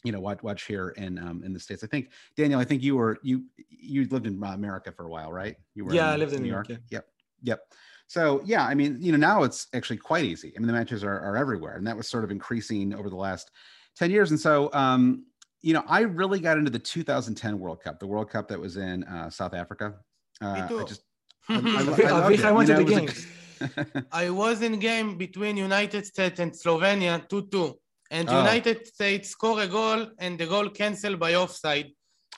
[0.05, 1.85] you know, watch, watch here in um, in the states.
[1.85, 2.59] I think Daniel.
[2.59, 5.57] I think you were you you lived in America for a while, right?
[5.75, 6.77] You were Yeah, I lived in New York, Yeah.
[6.91, 7.07] Yep,
[7.43, 7.61] yep.
[8.09, 10.53] So yeah, I mean, you know, now it's actually quite easy.
[10.57, 13.17] I mean, the matches are, are everywhere, and that was sort of increasing over the
[13.17, 13.53] last
[13.97, 14.33] ten years.
[14.33, 15.25] And so, um,
[15.63, 18.77] you know, I really got into the 2010 World Cup, the World Cup that was
[18.77, 19.95] in uh, South Africa.
[20.43, 21.03] Uh, I just
[21.49, 22.55] I, I, lo- I loved Avichai it.
[22.55, 27.75] went to the it was was in game between United States and Slovenia 2-2.
[28.11, 28.39] And Oh.
[28.39, 31.89] United States score a goal and the goal cancelled by offside.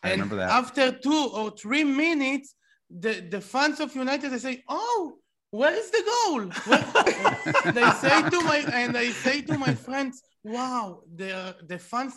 [0.02, 0.50] I and remember that.
[0.50, 2.54] after two or three minutes,
[2.90, 5.14] the, the fans of United they say, "Oh,
[5.50, 6.40] where is the goal?"
[7.78, 12.14] They say to my and I say to my friends, "Wow, the the fans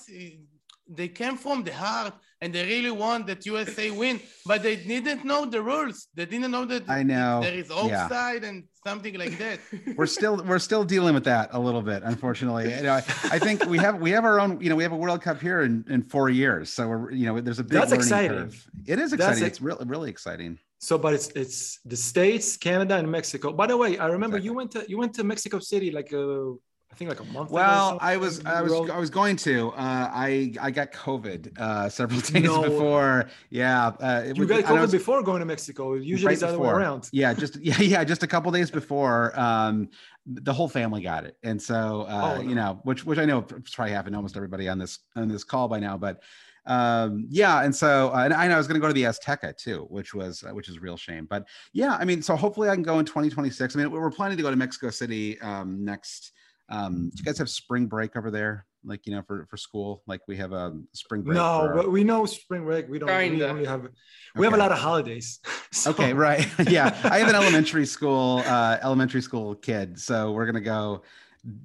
[0.90, 5.26] they came from the heart and they really want that USA win, but they didn't
[5.26, 6.08] know the rules.
[6.14, 7.42] They didn't know that I know.
[7.42, 7.76] there is Yeah.
[8.04, 9.60] offside and something like that.
[9.98, 13.04] we're still we're still dealing with that a little bit unfortunately you know I,
[13.36, 15.42] I think we have we have our own you know we have a world cup
[15.42, 18.38] here in in four years so we're you know there's a big That's learning exciting.
[18.38, 18.56] curve.
[18.94, 19.48] it is exciting it.
[19.48, 20.54] it's really really exciting
[20.88, 21.60] So, but it's it's
[21.94, 23.48] the states, Canada, and Mexico.
[23.62, 26.24] By the way, I remember you went to you went to Mexico City like a,
[26.54, 26.54] I
[26.98, 27.50] think like a month.
[27.52, 31.58] well i was i was rolled- i was going to uh i i got covid
[31.60, 32.64] uh several days No.
[32.64, 35.94] before yeah uh it You was- got COVID was- before going to Mexico.
[35.94, 37.10] Usually right it's the other way around.
[37.12, 39.90] yeah just yeah yeah just a couple days before um
[40.26, 43.42] the whole family got it and so uh Oh, you know which which i know
[43.42, 46.22] probably happened to almost everybody on this on this call by now but
[46.66, 49.04] um yeah and so uh, and i know i was going to go to the
[49.04, 52.36] azteca too which was uh, which is a real shame but yeah i mean so
[52.36, 55.40] hopefully i can go in 2026 i mean we're planning to go to mexico city
[55.40, 56.34] um next
[56.70, 60.04] um do you guys have spring break over there like you know for for school
[60.08, 62.88] like we have a spring break No, for- but we know spring break.
[62.90, 63.08] We don't.
[63.10, 63.50] We Kinda.
[63.50, 63.88] only have
[64.36, 65.40] we have a lot of holidays.
[65.72, 66.48] So- Okay, right.
[66.70, 66.96] yeah.
[67.04, 70.00] I have an elementary school, uh, elementary school kid.
[70.00, 71.04] So we're gonna go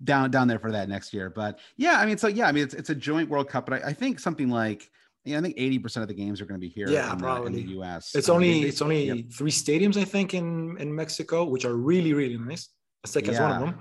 [0.04, 1.30] down down there for that next year.
[1.30, 3.74] But yeah, I mean, so yeah, I mean it's it's a joint World Cup, but
[3.84, 4.90] I, I think something like
[5.24, 7.52] yeah, I think 80% of the games are gonna be here Yeah, in, the, in
[7.52, 8.14] the US.
[8.16, 9.30] It's Um, only they- it's only yep.
[9.32, 12.68] three stadiums I think in in Mexico, which are really really nice.
[13.06, 13.74] Azteca is one of Yeah.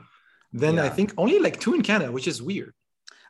[0.54, 0.76] Them.
[0.76, 2.74] Then I think only like two in Canada, which is weird.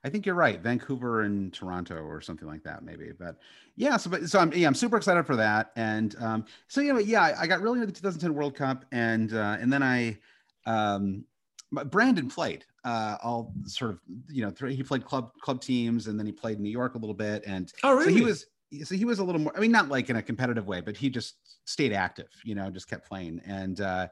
[0.03, 0.59] I think you're right.
[0.59, 3.11] Vancouver and Toronto or something like that, maybe.
[3.17, 3.37] But
[3.75, 5.71] yeah, so but so I'm yeah, I'm super excited for that.
[5.75, 8.85] And um, so yeah, but yeah, I, I got really into the 2010 World Cup,
[8.91, 10.17] and uh, and then I
[10.65, 11.23] um,
[11.71, 13.99] Brandon played uh, all sort of
[14.29, 16.95] you know th- he played club club teams, and then he played in New York
[16.95, 18.05] a little bit, and Oh really?
[18.05, 18.45] so he was
[18.83, 19.55] so he was a little more.
[19.55, 22.29] I mean, not like in a competitive way, but he just stayed active.
[22.43, 23.41] You know, just kept playing.
[23.45, 24.07] And uh,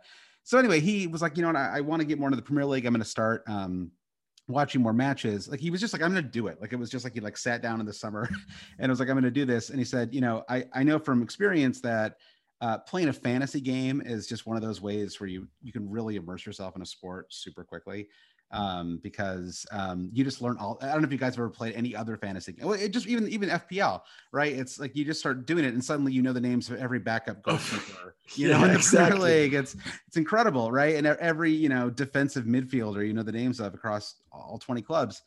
[0.50, 2.36] so anyway, he was like, you know, what, I, I want to get more into
[2.36, 2.84] the Premier League.
[2.88, 3.91] I'm going to start um,
[4.47, 5.47] watching more matches.
[5.47, 6.60] Like he was just like, I'm going to do it.
[6.60, 8.28] Like it was just like he like sat down in the summer,
[8.80, 9.70] and was like, I'm going to do this.
[9.70, 12.16] And he said, you know, I I know from experience that.
[12.62, 15.89] Uh, playing a fantasy game is just one of those ways where you you can
[15.89, 18.06] really immerse yourself in a sport super quickly
[18.52, 20.78] um, because um, you just learn all.
[20.82, 22.68] I don't know if you guys have ever played any other fantasy game.
[22.68, 24.54] Well, it just even even FPL, right?
[24.54, 27.00] It's like you just start doing it, and suddenly you know the names of every
[27.00, 28.16] backup goalkeeper.
[28.36, 29.41] You know, Yeah, in the exactly.
[29.41, 29.76] League, it's
[30.08, 30.95] it's incredible, right?
[30.95, 35.22] And every you know defensive midfielder, you know the names of across all twenty clubs.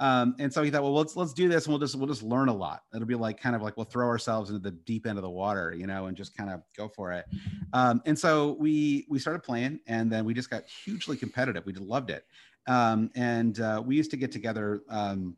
[0.00, 2.22] Um, and so he thought, well, let's let's do this, and we'll just we'll just
[2.22, 2.82] learn a lot.
[2.94, 5.30] It'll be like kind of like we'll throw ourselves into the deep end of the
[5.30, 7.26] water, you know, and just kind of go for it.
[7.72, 11.66] Um, and so we we started playing, and then we just got hugely competitive.
[11.66, 12.24] We just loved it.
[12.68, 15.36] Um, and uh, we used to get together, um,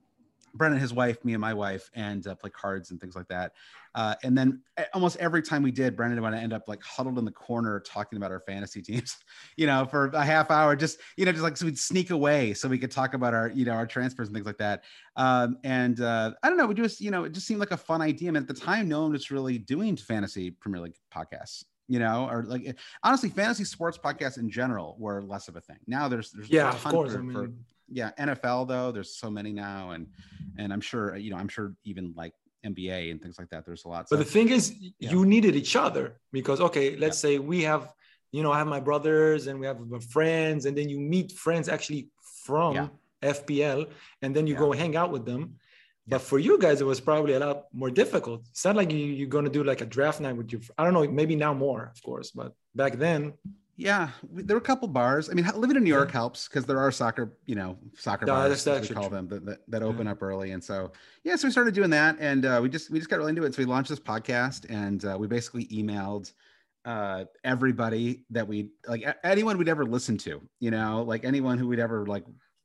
[0.53, 3.53] Brennan, his wife, me and my wife, and uh, play cards and things like that.
[3.95, 4.61] Uh, and then
[4.95, 7.79] almost every time we did, Brendan and I end up like huddled in the corner
[7.81, 9.17] talking about our fantasy teams,
[9.57, 12.53] you know, for a half hour, just, you know, just like so we'd sneak away
[12.53, 14.83] so we could talk about our, you know, our transfers and things like that.
[15.15, 17.77] Um, and uh, I don't know, we just, you know, it just seemed like a
[17.77, 18.29] fun idea.
[18.29, 21.65] And at the time, no one was really doing fantasy Premier League podcasts.
[21.91, 22.73] You know, or like eh,
[23.03, 25.81] honestly, fantasy sports podcasts in general were less of a thing.
[25.89, 27.13] Now there's there's Yeah, of course.
[27.15, 27.51] for- I for-
[27.93, 30.07] yeah nfl though there's so many now and
[30.61, 32.33] and i'm sure you know i'm sure even like
[32.65, 34.65] nba and things like that there's a lot but so, the thing is,
[35.01, 35.11] Yeah.
[35.11, 36.05] you needed each other
[36.39, 37.83] because okay, let's say we have,
[38.31, 39.81] you know, I have my brothers and we have
[40.17, 42.03] friends, and then you meet friends actually
[42.47, 42.89] from Yeah.
[43.37, 43.81] FPL,
[44.23, 44.61] and then you Yeah.
[44.65, 45.43] go hang out with them.
[46.11, 48.41] But for you guys, it was probably a lot more difficult.
[48.51, 50.61] It's not like you, you're going to do like a draft night with your.
[50.77, 53.35] I don't know, maybe now more, of course, but back then,
[53.81, 56.79] yeah there were a couple bars i mean living in new york helps because there
[56.79, 59.17] are soccer you know soccer Yeah, bars as we call true.
[59.17, 60.93] them that, that, that open up early and so
[61.25, 63.45] yeah so we started doing that and uh, we just we just got really into
[63.45, 66.31] it so we launched this podcast and uh, we basically emailed
[66.85, 71.67] uh everybody that we like anyone we'd ever listen to you know like anyone who
[71.67, 72.25] we'd ever like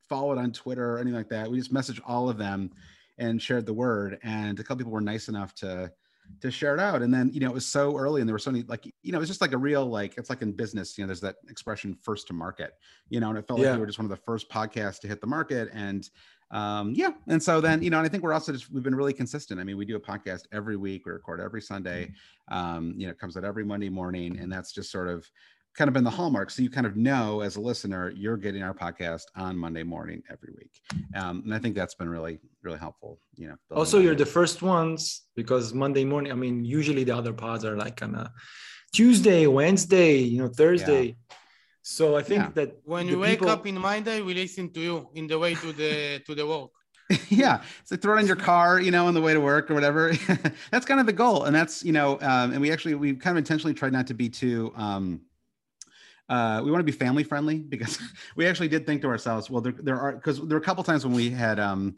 [0.10, 2.70] followed on twitter or anything like that we just messaged all of them
[3.18, 5.92] and shared the word and a couple people were nice enough to
[6.42, 7.04] to share it out.
[7.04, 9.12] And then you know it was so early and there were so many like you
[9.12, 11.36] know it's just like a real like it's like in business you know there's that
[11.50, 12.74] expression first to market
[13.10, 13.74] you know and it felt like Yeah.
[13.76, 16.10] we were just one of the first podcasts to hit the market and
[16.52, 17.12] um yeah.
[17.28, 19.60] And so then you know and i think we're also just we've been really consistent.
[19.60, 22.12] I mean we do a podcast every week we record every sunday
[22.50, 25.30] um you know it comes out every monday morning and that's just sort of
[25.78, 28.64] kind of been the hallmark so you kind of know as a listener you're getting
[28.64, 30.72] our podcast on monday morning every week
[31.16, 34.62] um and i think that's been really really helpful you know also you're the first
[34.62, 36.32] ones because Monday morning.
[36.32, 38.32] I mean, usually the other pods are like on a
[38.94, 41.18] Tuesday, Wednesday, you know, Thursday.
[41.82, 42.52] So I think Yeah.
[42.56, 45.54] that When you wake people- up in Monday, we listen to you in the way
[45.56, 46.72] to the to the work.
[47.30, 49.76] yeah so throw it in your car you know on the way to work or
[49.76, 50.12] whatever
[50.72, 53.36] that's kind of the goal and that's you know um, and we actually we kind
[53.36, 55.22] of intentionally tried not to be too um
[56.30, 58.00] uh, we want to be family friendly because
[58.36, 60.84] we actually did think to ourselves well there, there are because there were a couple
[60.84, 61.96] times when we had um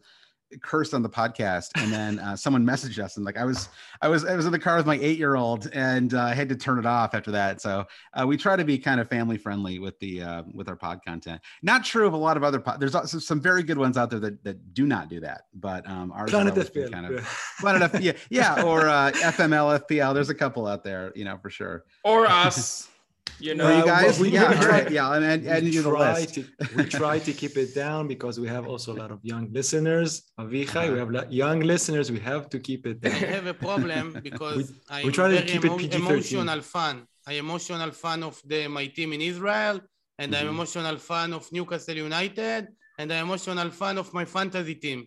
[0.62, 3.68] cursed on the podcast and then uh, someone messaged us and like i was
[4.02, 6.34] i was i was in the car with my eight year old and uh, i
[6.34, 7.62] had to turn it off after that.
[7.62, 10.76] So uh, we try to be kind of family friendly with the uh, with our
[10.76, 11.42] pod content.
[11.62, 14.10] Not true of a lot of other pod there's also some very good ones out
[14.10, 17.12] there that, that do not do that but um ours Planet have been kind of
[17.14, 17.26] yeah.
[17.60, 21.38] Planet F- yeah yeah or uh, fml fpl there's a couple out there you know
[21.38, 21.84] for sure.
[22.04, 22.88] Or us,
[23.40, 23.68] you know.
[23.68, 25.92] Or you guys we- yeah we try- right yeah and and, we and you the
[25.92, 26.40] try to
[26.78, 30.10] we try to keep it down because we have also a lot of young listeners.
[30.40, 31.12] Avichai, we have
[31.44, 32.06] young listeners.
[32.18, 33.20] We have to keep it I down.
[33.38, 35.96] have a problem because I'm we try to very keep it emo- PG-13.
[36.06, 36.96] emotional fan.
[37.28, 39.76] I'm emotional fan of the my team in Israel,
[40.22, 40.56] and I'm Mhm.
[40.56, 42.62] emotional fan of Newcastle United,
[43.00, 45.00] and I'm emotional fan of my fantasy team.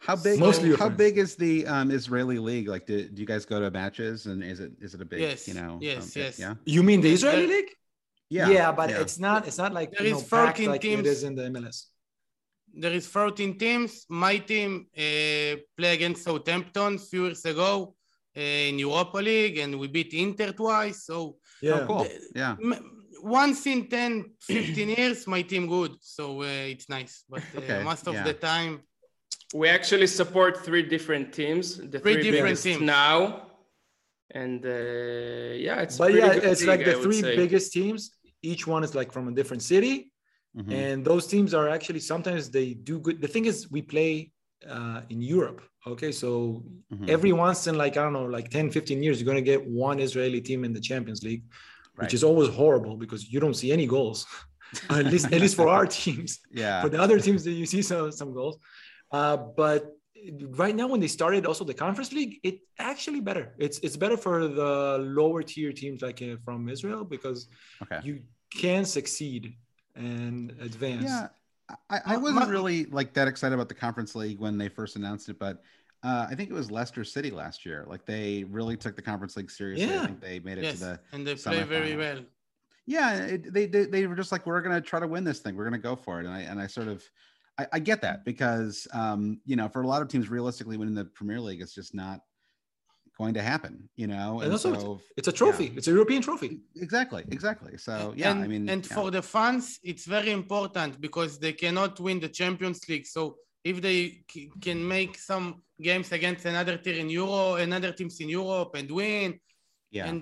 [0.00, 0.38] How big?
[0.40, 0.96] Mostly how friends.
[0.96, 2.68] big is the um, Israeli league?
[2.74, 4.26] Like, do, do you guys go to matches?
[4.26, 5.20] And is it is it a big?
[5.20, 5.72] Yes, You know.
[5.80, 6.38] yes, um, yes.
[6.38, 6.54] Yeah.
[6.64, 7.70] You mean the Israeli there- league?
[8.38, 8.48] Yeah.
[8.48, 9.00] Yeah, but yeah.
[9.02, 9.40] it's not.
[9.48, 11.00] It's not like There you is know, packed 14 like teams.
[11.00, 11.78] it is in the MLS.
[12.82, 14.06] There is 14 teams.
[14.08, 17.94] My team uh, play against Southampton a few years ago
[18.36, 20.98] uh, in Europa League, and we beat Inter twice.
[21.10, 21.80] So Yeah.
[21.80, 22.06] Oh, cool.
[22.34, 22.54] Yeah.
[22.62, 22.86] m-
[23.22, 25.92] once in 10, 15 years, my team good.
[26.00, 27.24] So uh, it's nice.
[27.28, 28.22] But uh, Okay, most of yeah.
[28.24, 28.80] the time,
[29.52, 31.76] We actually support three different teams.
[31.76, 32.80] The Three three, different teams.
[32.80, 33.48] now,
[34.30, 34.68] and uh,
[35.66, 35.98] yeah, it's.
[35.98, 37.36] But yeah, it's like league, I the three say.
[37.36, 38.12] biggest teams.
[38.42, 40.12] Each one is like from a different city,
[40.56, 40.72] Mhm.
[40.72, 43.20] and those teams are actually sometimes they do good.
[43.20, 44.32] The thing is, we play
[44.68, 45.60] uh, in Europe.
[45.86, 47.08] Okay, so Mhm.
[47.08, 49.98] every once in like I don't know, like 10, 15 years, you're gonna get one
[49.98, 51.44] Israeli team in the Champions League,
[51.96, 52.04] Right.
[52.04, 54.26] which is always horrible because you don't see any goals.
[54.90, 56.30] at least at least for our teams.
[56.52, 56.82] Yeah.
[56.82, 58.56] For the other teams that you see some some goals.
[59.12, 59.96] Uh, but
[60.50, 63.54] right now when they started also the conference league, it actually better.
[63.58, 67.48] It's it's better for the lower tier teams like uh, from Israel because
[67.82, 68.00] Okay.
[68.04, 68.20] you
[68.54, 69.54] can succeed
[69.96, 71.04] and advance.
[71.04, 71.28] Yeah.
[71.88, 74.96] I, I wasn't my- really like that excited about the conference league when they first
[74.96, 75.62] announced it, but
[76.02, 77.84] uh, I think it was Leicester City last year.
[77.88, 79.86] Like they really took the conference league seriously.
[79.88, 80.06] I Yeah.
[80.06, 81.98] think they made it yes, to the and they play very semifinals.
[81.98, 82.20] well.
[82.86, 85.54] yeah it, they, they they were just like we're gonna try to win this thing
[85.54, 87.04] we're gonna go for it and i and i sort of
[87.60, 90.94] i, I get that because um you know for a lot of teams realistically winning
[91.02, 92.18] the premier league it's just not
[93.18, 95.66] going to happen you know And and, so It's a trophy.
[95.76, 96.50] It's a European trophy.
[96.86, 98.94] exactly exactly so yeah and, i mean and yeah.
[98.96, 103.06] for the fans, it's very important because they cannot win the Champions League.
[103.16, 103.22] So
[103.70, 103.98] if they
[104.32, 105.46] c- can make some
[105.88, 109.28] games against another team in Euro, another teams in Europe and win,
[109.98, 110.18] yeah and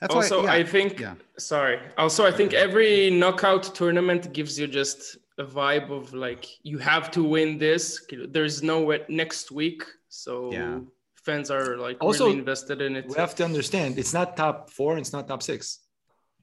[0.00, 0.90] that's also, why, yeah, I think.
[1.06, 1.14] yeah
[1.52, 1.76] Sorry.
[2.02, 5.00] Also, I think every knockout tournament gives you just
[5.38, 8.06] a vibe of like you have to win this.
[8.36, 8.76] There's no
[9.08, 10.80] next week, so Yeah.
[11.26, 13.06] fans are like Also, really invested in it.
[13.08, 15.80] We have to understand it's not top four, it's not top six.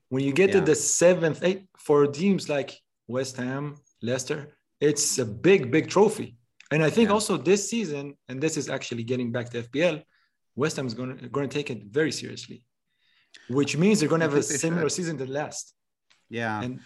[0.09, 0.59] When you get Yeah.
[0.59, 2.69] to the seventh, eight for teams like
[3.07, 3.63] West Ham,
[4.01, 4.39] Leicester,
[4.79, 6.35] it's a big, big trophy.
[6.71, 7.13] And I think Yeah.
[7.17, 10.03] also this season, and this is actually getting back to FPL,
[10.55, 12.63] West Ham is going to, going to take it very seriously,
[13.47, 14.97] which means they're going to have a similar should.
[14.99, 15.65] season to last.
[16.29, 16.79] yeah And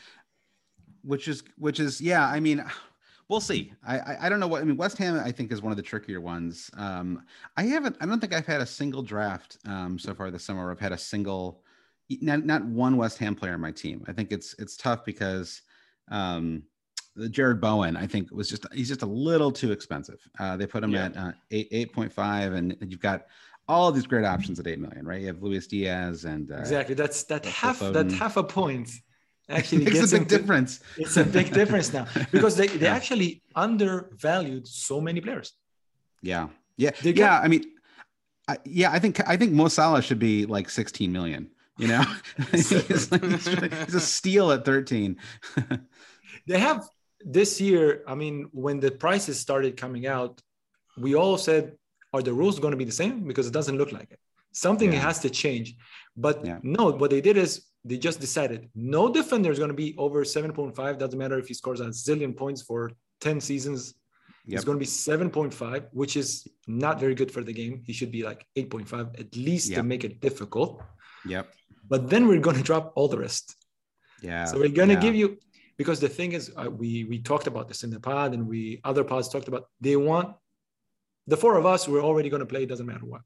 [1.05, 2.63] which is which is yeah i mean
[3.29, 3.73] we'll see.
[3.85, 5.77] I, I i don't know what i mean west ham i think is one of
[5.77, 6.69] the trickier ones.
[6.77, 7.23] Um
[7.57, 10.71] i haven't i don't think i've had a single draft um so far this summer
[10.71, 11.61] i've had a single
[12.21, 14.05] not, not one west ham player on my team.
[14.07, 15.61] I think it's it's tough because
[16.11, 16.61] um
[17.15, 20.19] the Jarrod Bowen i think was just he's just a little too expensive.
[20.39, 21.05] Uh they put him Yeah.
[21.05, 23.25] at uh, 8 8.5 and you've got
[23.67, 25.21] all these great options at 8 million right?
[25.21, 28.89] You have luis diaz and uh, exactly, that's that half that half a point
[29.49, 32.85] actually makes gets a big into- difference It's a big difference now because they, they
[32.87, 32.95] Yeah.
[32.95, 35.53] actually undervalued so many players.
[36.21, 37.39] Yeah, yeah, They got- yeah.
[37.39, 37.63] I mean,
[38.47, 41.49] I, yeah, I think I think Mo Salah should be like 16 million.
[41.77, 42.03] You know,
[42.51, 45.17] he's, like- he's a steal at 13.
[46.47, 46.87] They have
[47.21, 48.03] this year.
[48.07, 50.41] I mean, when the prices started coming out,
[50.97, 51.63] we all said,
[52.13, 54.19] "Are the rules going to be the same?" Because it doesn't look like it.
[54.51, 54.99] Something Yeah.
[55.07, 55.75] has to change.
[56.15, 56.59] But Yeah.
[56.61, 57.51] no, what they did is
[57.85, 60.97] they just decided no defender is going to be over 7.5.
[60.97, 63.93] Doesn't matter if he scores a zillion points for 10 seasons.
[64.47, 64.55] Yep.
[64.55, 67.83] It's going to be 7.5, which is not very good for the game.
[67.85, 69.77] He should be like 8.5 at least Yep.
[69.77, 70.81] to make it difficult.
[71.27, 71.53] Yep.
[71.87, 73.55] But then we're going to drop all the rest.
[74.21, 74.45] Yeah.
[74.45, 75.01] So we're going to yeah.
[75.01, 75.37] give you
[75.77, 78.81] because the thing is uh, we we talked about this in the pod and we
[78.83, 80.35] other pods talked about they want
[81.27, 83.21] the four of us we're already going to play doesn't matter what.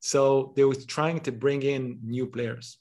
[0.00, 2.79] So they were trying to bring in new players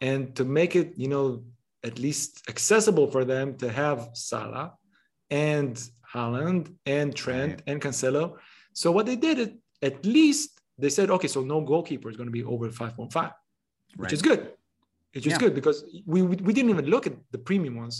[0.00, 1.42] and to make it you know
[1.84, 4.72] at least accessible for them to have Salah
[5.30, 5.72] and
[6.12, 7.62] Haaland and Trent Right.
[7.66, 8.36] and Cancelo.
[8.72, 12.26] So what they did it at least they said okay so no goalkeeper is going
[12.28, 13.32] to be over 5.5
[13.96, 14.52] which is good.
[15.14, 15.38] Which is Yeah.
[15.38, 17.94] good because we, we we didn't even look at the premium ones.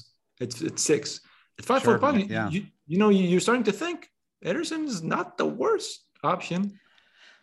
[0.44, 1.20] It's it's six.
[1.58, 2.48] At five Sure, four yeah.
[2.54, 3.98] you you know, you- you're starting to think
[4.44, 5.92] Ederson is not the worst
[6.22, 6.60] option.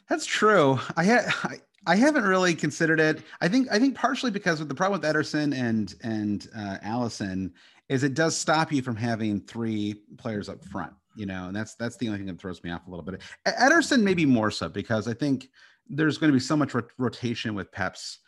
[0.09, 0.79] That's true.
[1.01, 1.53] I had I,
[1.85, 3.21] I haven't really considered it.
[3.41, 7.51] I think I think partially because of the problem with Ederson and and uh, Alisson
[7.89, 10.93] is it does stop you from having three players up front.
[11.15, 13.21] You know, and that's that's the only thing that throws me off a little bit.
[13.47, 15.49] Ederson maybe more so because I think
[15.87, 18.19] there's going to be so much rot- rotation with Pep's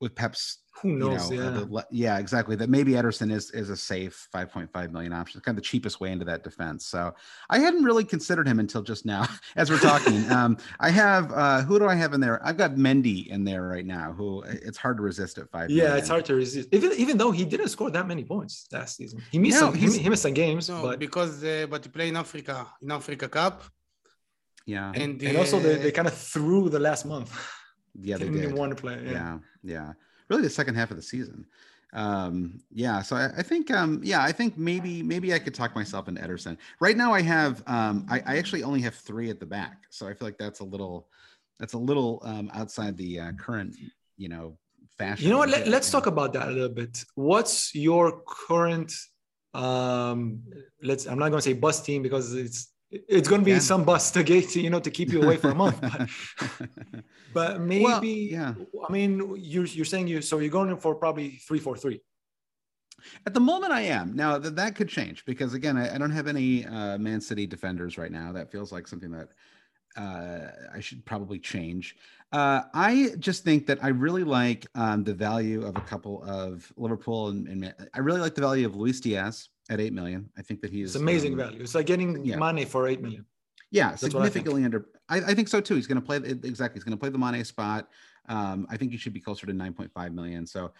[0.00, 1.30] with Pep's Who you knows?
[1.30, 1.50] know, uh, yeah.
[1.50, 2.56] the yeah, exactly.
[2.56, 5.40] That maybe Ederson is is a safe 5.5 million option.
[5.42, 6.86] Kind of the cheapest way into that defense.
[6.86, 7.14] So
[7.50, 9.26] I hadn't really considered him until just now
[9.56, 10.18] as we're talking.
[10.30, 12.40] um, I have uh, who do I have in there?
[12.46, 14.12] I've got Mendy in there right now.
[14.12, 15.68] Who it's hard to resist at five.
[15.70, 15.98] Yeah, million.
[15.98, 16.68] it's hard to resist.
[16.72, 19.74] Even even though he didn't score that many points last season, he missed No, some.
[19.74, 22.90] He, he missed some games, No, but because uh, but he played in Africa in
[22.90, 23.64] Africa Cup
[24.66, 27.30] Yeah, and and also they, uh, they kind of threw the last month.
[28.00, 28.52] yeah, they did.
[28.52, 29.00] want to play.
[29.04, 29.12] Yeah.
[29.12, 29.92] yeah yeah
[30.28, 31.44] really the second half of the season
[31.92, 35.74] um yeah so I, I think um yeah i think maybe maybe i could talk
[35.74, 39.40] myself into ederson right now i have um I, I actually only have three at
[39.40, 41.08] the back so i feel like that's a little
[41.58, 43.74] that's a little um outside the uh, current
[44.16, 44.56] you know
[45.00, 45.48] fashion You know what?
[45.48, 47.04] Let, let's talk about that a little bit.
[47.14, 48.92] What's your current?
[49.54, 50.42] Um,
[50.82, 51.06] let's.
[51.06, 53.58] I'm not going to say bus team because it's it's going to be Yeah.
[53.60, 55.80] some bus to get you know to keep you away for a month.
[55.80, 56.08] But,
[57.34, 57.84] but maybe.
[57.84, 58.54] Well, yeah.
[58.88, 62.00] I mean, you're you're saying you so you're going for probably three four three.
[63.26, 64.14] At the moment, I am.
[64.14, 67.46] Now that that could change because again, I, I don't have any uh, Man City
[67.46, 68.32] defenders right now.
[68.32, 69.28] That feels like something that
[69.96, 71.96] uh, I should probably change.
[72.32, 76.72] Uh, I just think that I really like um, the value of a couple of
[76.76, 80.28] Liverpool and, and I really like the value of Luis Diaz at eight million.
[80.36, 81.62] I think that he's It's amazing um, value.
[81.62, 82.36] It's like getting yeah.
[82.36, 83.24] money for eight million.
[83.70, 84.86] Yeah, what I significantly under.
[85.08, 85.76] I, I think so too.
[85.76, 86.76] He's going to play exactly.
[86.78, 87.88] He's going to play the Mane spot.
[88.28, 90.44] Um, I think he should be closer to 9.5 million.
[90.46, 90.72] So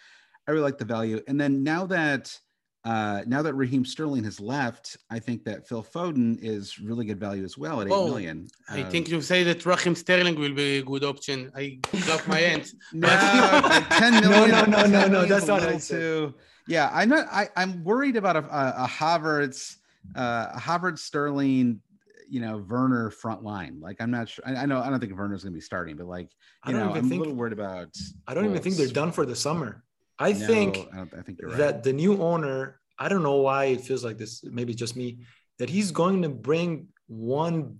[0.47, 1.21] I really like the value.
[1.27, 2.37] And then now that
[2.83, 7.19] uh, now that Raheem Sterling has left, I think that Phil Foden is really good
[7.19, 8.47] value as well at eight Oh, million.
[8.69, 11.51] I Um, think you say that Raheem Sterling will be a good option.
[11.55, 12.73] I got my hand.
[12.93, 13.07] no,
[13.89, 14.49] 10 million.
[14.49, 15.99] No, no, no, no, no, that's not what I little said.
[15.99, 16.33] too.
[16.67, 17.27] Yeah, I'm not.
[17.31, 19.75] I, I'm worried about a, a, a Havertz,
[20.15, 21.81] uh, a Havertz Sterling,
[22.29, 23.79] you know, Werner front line.
[23.81, 24.43] Like, I'm not sure.
[24.47, 24.79] I, I know.
[24.81, 26.29] I don't think Werner's going to be starting, but like,
[26.63, 27.89] I you don't know, even I'm think- a little worried about.
[28.27, 29.83] I don't even think they're done for the summer.
[30.19, 31.57] I No, think I, I think you're right.
[31.57, 35.19] that the new owner, I don't know why it feels like this, maybe just me,
[35.57, 37.79] that he's going to bring one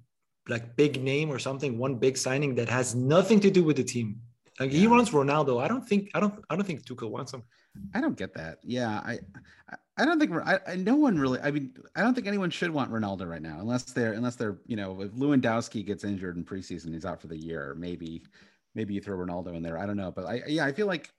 [0.50, 3.84] like big name or something, one big signing that has nothing to do with the
[3.84, 4.18] team.
[4.60, 4.90] Like he Yeah.
[4.90, 5.62] wants Ronaldo.
[5.64, 7.44] I don't think I don't I don't think Tuchel wants him.
[7.94, 8.58] I don't get that.
[8.64, 9.20] Yeah, I,
[9.70, 11.40] I, I don't think I, I, no one really.
[11.40, 14.58] I mean, I don't think anyone should want Ronaldo right now, unless they're unless they're
[14.68, 17.76] you know if Lewandowski gets injured in preseason, he's out for the year.
[17.78, 18.24] Maybe,
[18.76, 19.78] maybe you throw Ronaldo in there.
[19.78, 21.12] I don't know, but I yeah, I feel like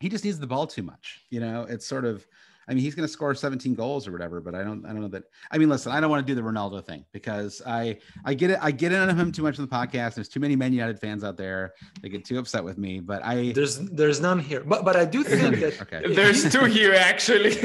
[0.00, 1.22] he just needs the ball too much.
[1.30, 2.26] You know, it's sort of.
[2.68, 4.84] I mean, he's going to score 17 goals or whatever, but I don't.
[4.86, 5.24] I don't know that.
[5.50, 8.50] I mean, listen, I don't want to do the Ronaldo thing because I I get
[8.50, 8.58] it.
[8.62, 10.14] I get into him too much in the podcast.
[10.14, 11.74] There's too many Man United fans out there.
[12.02, 13.52] They get too upset with me, but I.
[13.52, 14.62] There's there's none here.
[14.64, 16.14] But but I do think that okay.
[16.14, 17.56] There's two here actually.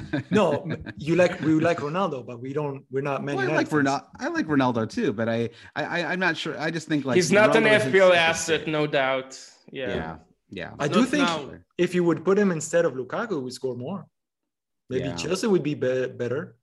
[0.30, 0.66] no,
[0.96, 3.68] you like we like Ronaldo, but we don't we're not Man Well, I like.
[3.68, 4.04] Ronaldo.
[4.18, 6.58] I like Ronaldo too, but I, I, I I'm not sure.
[6.58, 9.38] I just think like He's not an Ronaldo is- FPL asset, no doubt.
[9.72, 10.16] Yeah, Yeah.
[10.50, 10.70] yeah.
[10.78, 11.50] I do Not think now.
[11.78, 14.06] if you would put him instead of Lukaku, we score more.
[14.90, 15.16] Maybe Yeah.
[15.16, 16.56] Chelsea would be, be- better.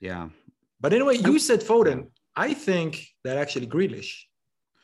[0.00, 0.28] yeah.
[0.80, 2.08] But anyway, you said Foden.
[2.36, 4.24] I think that actually Grealish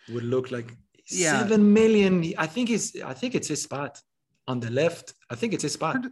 [0.09, 0.75] would look like
[1.11, 1.39] Yeah.
[1.41, 2.33] seven million.
[2.39, 3.01] I think he's.
[3.03, 4.01] I think it's his spot
[4.49, 5.13] on the left.
[5.31, 6.07] I think it's his spot.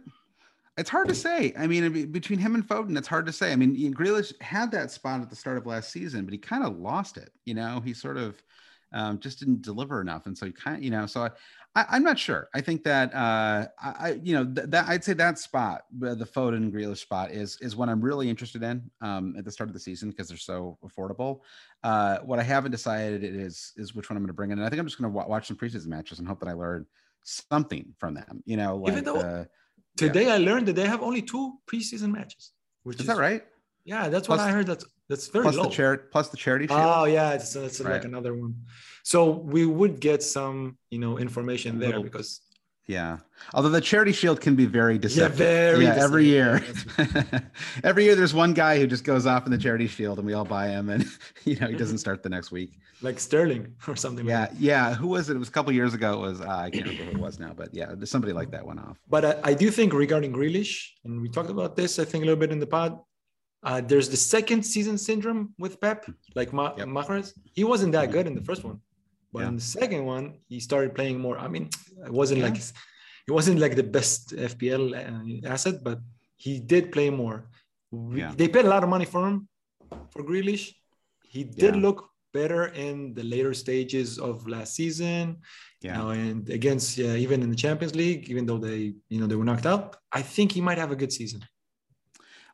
[0.77, 1.53] It's hard to say.
[1.57, 3.51] I mean, between him and Foden, it's hard to say.
[3.51, 6.63] I mean, Grealish had that spot at the start of last season, but he kind
[6.63, 7.31] of lost it.
[7.45, 8.41] You know, he sort of
[8.93, 11.29] um, just didn't deliver enough, and so he kind of, you know, so I,
[11.73, 12.49] I, I'm not sure.
[12.53, 16.25] I think that uh, I, you know, th- that I'd say that spot, uh, the
[16.25, 19.73] Foden Grealish spot, is is what I'm really interested in um, at the start of
[19.73, 21.39] the season because they're so affordable.
[21.83, 24.65] Uh, what I haven't decided is is which one I'm going to bring in, and
[24.65, 26.53] I think I'm just going to wa- watch some preseason matches and hope that I
[26.53, 26.85] learn
[27.23, 28.43] something from them.
[28.45, 29.49] You know, like Even though- the-
[29.97, 32.53] Today I learned that they have only two preseason matches.
[32.83, 33.43] Which is that right?
[33.85, 34.67] Yeah, that's what I heard.
[34.67, 35.63] That's that's very plus low.
[35.63, 36.79] the charity plus the charity shield.
[36.81, 38.55] Oh yeah, it's, it's like another one.
[39.03, 42.41] So we would get some, you know, information there Little- because
[42.87, 43.19] yeah.
[43.53, 45.39] Although the charity shield can be very deceptive.
[45.39, 46.59] Yeah, very yeah, every year.
[46.59, 47.41] deceptive.
[47.83, 50.33] every year there's one guy who just goes off in the charity shield and we
[50.33, 51.05] all buy him and
[51.45, 52.71] you know he doesn't start the next week.
[53.01, 54.25] like Sterling or something.
[54.27, 54.93] Yeah, Like yeah.
[54.93, 55.35] Who was it?
[55.35, 56.13] It was a couple years ago.
[56.13, 58.65] It was uh, I can't remember who it was now, but yeah, somebody like that
[58.65, 58.97] went off.
[59.09, 62.25] But I, I do think regarding Grealish, and we talked about this, I think a
[62.27, 62.99] little bit in the pod.
[63.63, 65.99] Uh, there's the second season syndrome with Pep,
[66.35, 66.87] like Ma- Yep.
[66.87, 67.33] Mahrez.
[67.53, 68.79] He wasn't that good in the first one,
[69.31, 69.49] but Yeah.
[69.49, 71.37] in the second one, he started playing more.
[71.37, 71.69] I mean,
[72.07, 72.47] it wasn't Yeah.
[72.49, 72.57] like
[73.29, 75.99] it wasn't like the best FPL uh, asset, but
[76.37, 77.37] he did play more.
[78.21, 78.33] Yeah.
[78.35, 79.47] They paid a lot of money for him,
[80.11, 80.73] for Grealish.
[81.33, 81.99] He did look
[82.33, 85.25] better in the later stages of last season.
[85.81, 85.97] You Yeah.
[85.97, 89.35] know, and against uh, even in the Champions League, even though they, you know, they
[89.35, 91.41] were knocked out, I think he might have a good season.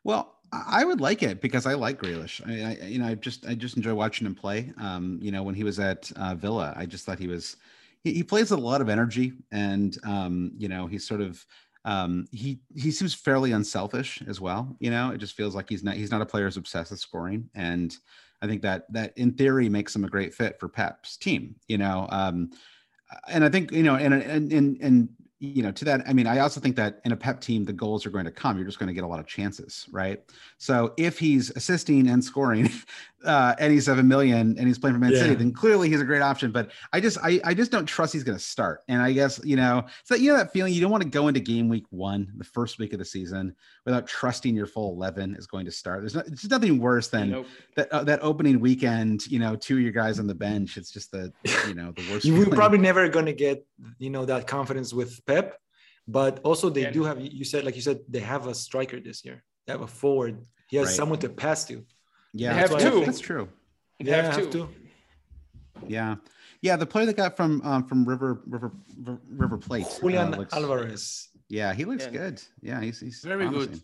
[0.04, 2.42] Well, I would like it because I like Grealish.
[2.48, 4.74] I, I you know, I just I just enjoy watching him play.
[4.80, 7.58] Um, you know, when he was at uh, Villa, I just thought he was
[8.04, 11.46] he, he plays a lot of energy, and um, you know, he's sort of
[11.86, 14.76] um, he he seems fairly unselfish as well.
[14.80, 17.00] You know, it just feels like he's not he's not a player who's obsessed with
[17.00, 17.96] scoring, and
[18.42, 21.56] I think that that in theory makes him a great fit for Pep's team.
[21.68, 22.52] You know, um,
[23.28, 26.26] and I think you know, and and and and you know, to that, I mean,
[26.26, 28.58] I also think that in a Pep team, the goals are going to come.
[28.58, 30.24] You're just going to get a lot of chances, right?
[30.58, 32.72] So if he's assisting and scoring,
[33.26, 36.52] uh, seven million and he's playing for Man City, then clearly he's a great option.
[36.52, 38.82] But I just, I, I just don't trust he's going to start.
[38.88, 41.28] And I guess you know, so you know that feeling you don't want to go
[41.28, 45.36] into game week one, the first week of the season, without trusting your full eleven
[45.36, 46.02] is going to start.
[46.02, 47.48] There's not, it's nothing worse than Nope.
[47.76, 49.26] that uh, that opening weekend.
[49.28, 50.78] You know, two of your guys on the bench.
[50.78, 51.34] It's just the
[51.68, 52.26] you know the worst.
[52.28, 52.58] You were feeling.
[52.58, 53.66] probably never going to get,
[54.00, 55.58] you know, that confidence with Pep,
[56.08, 56.92] but also they Yeah.
[56.92, 57.20] do have.
[57.20, 59.44] You said, like you said, they have a striker this year.
[59.66, 60.46] They have a forward.
[60.70, 60.96] He has Right.
[60.96, 61.84] someone to pass to.
[62.38, 63.06] Yeah, They have that's, two.
[63.06, 63.50] That's true.
[64.00, 64.70] They have to.
[65.88, 66.16] Yeah,
[66.62, 66.76] yeah.
[66.76, 68.72] The player that got from um, from River River
[69.04, 71.30] River- River Plate, uh, looks- Alvarez.
[71.50, 72.12] Yeah, he looks Yeah.
[72.20, 72.42] good.
[72.62, 73.82] Yeah, he's he's Very good.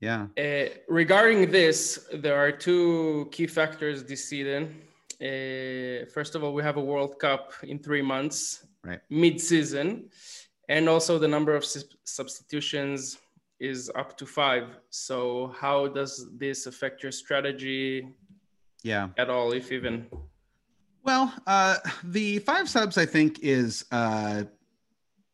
[0.00, 4.62] Yeah, Uh, regarding this, there are two key factors this season.
[5.20, 9.00] Uh, first of all, we have a World Cup in three months, Right.
[9.10, 9.88] mid-season,
[10.68, 13.18] and also the number of sus- substitutions
[13.60, 14.78] is up to five.
[14.90, 18.08] So, how does this affect your strategy
[18.82, 19.08] yeah.
[19.16, 20.06] at all, if even?
[21.02, 24.44] Well, uh, the five subs I think is uh,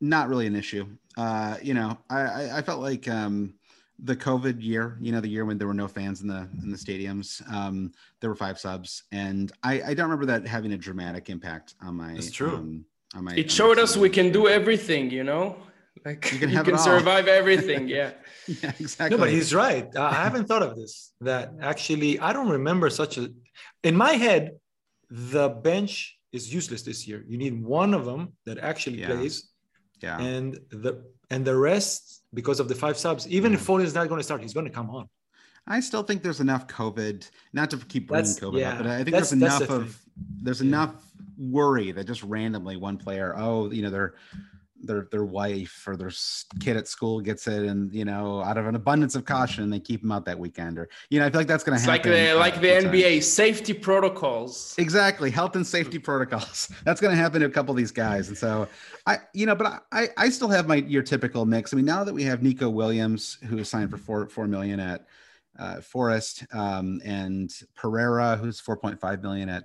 [0.00, 0.86] not really an issue.
[1.16, 3.54] Uh, you know, I, I, I felt like um,
[4.00, 6.70] the COVID year, you know, the year when there were no fans in the in
[6.70, 10.76] the stadiums, um, there were five subs, and I, I don't remember that having a
[10.76, 12.14] dramatic impact on my.
[12.14, 12.56] That's true.
[12.56, 12.84] Um,
[13.14, 13.32] on my.
[13.32, 15.56] on It my showed us we can do everything, you know.
[16.04, 16.78] Like You you can can, have it all.
[16.78, 17.88] survive everything.
[17.98, 18.10] Yeah.
[18.46, 19.16] Yeah, exactly.
[19.16, 19.88] No, but he's right.
[19.96, 21.12] I I haven't thought of this.
[21.20, 23.30] That actually, I don't remember such a.
[23.82, 24.42] In my head,
[25.10, 27.24] the bench is useless this year.
[27.26, 29.06] You need one of them that actually Yeah.
[29.12, 29.34] plays,
[30.02, 30.18] yeah.
[30.20, 30.92] and the
[31.30, 33.26] and the rest because of the five subs.
[33.28, 33.66] Even if mm.
[33.78, 35.08] Foden is not going to start, he's going to come on.
[35.66, 38.86] I still think there's enough COVID, not to keep bringing That's- COVID yeah, up, but
[38.88, 39.98] I think that's- there's enough the of
[40.42, 40.68] there's Yeah.
[40.68, 40.94] enough
[41.38, 44.14] worry that just randomly one player, oh, you know, their
[44.86, 46.10] their their wife or their
[46.60, 49.80] kid at school gets it, and you know, out of an abundance of caution, they
[49.80, 51.88] keep them out that weekend, or you know, I feel like that's going to It's
[51.88, 52.26] like happen.
[52.26, 54.74] the like the NBA safety protocols.
[54.78, 56.70] Exactly, health and safety protocols.
[56.84, 58.68] That's going to happen to a couple of these guys, and so
[59.06, 61.72] I, you know, but I, I, I still have my your typical mix.
[61.72, 64.80] I mean, now that we have Nico Williams, who is signed for four four million
[64.80, 65.06] at
[65.58, 69.64] uh, Forest, um, and Pereira, who's four point five million at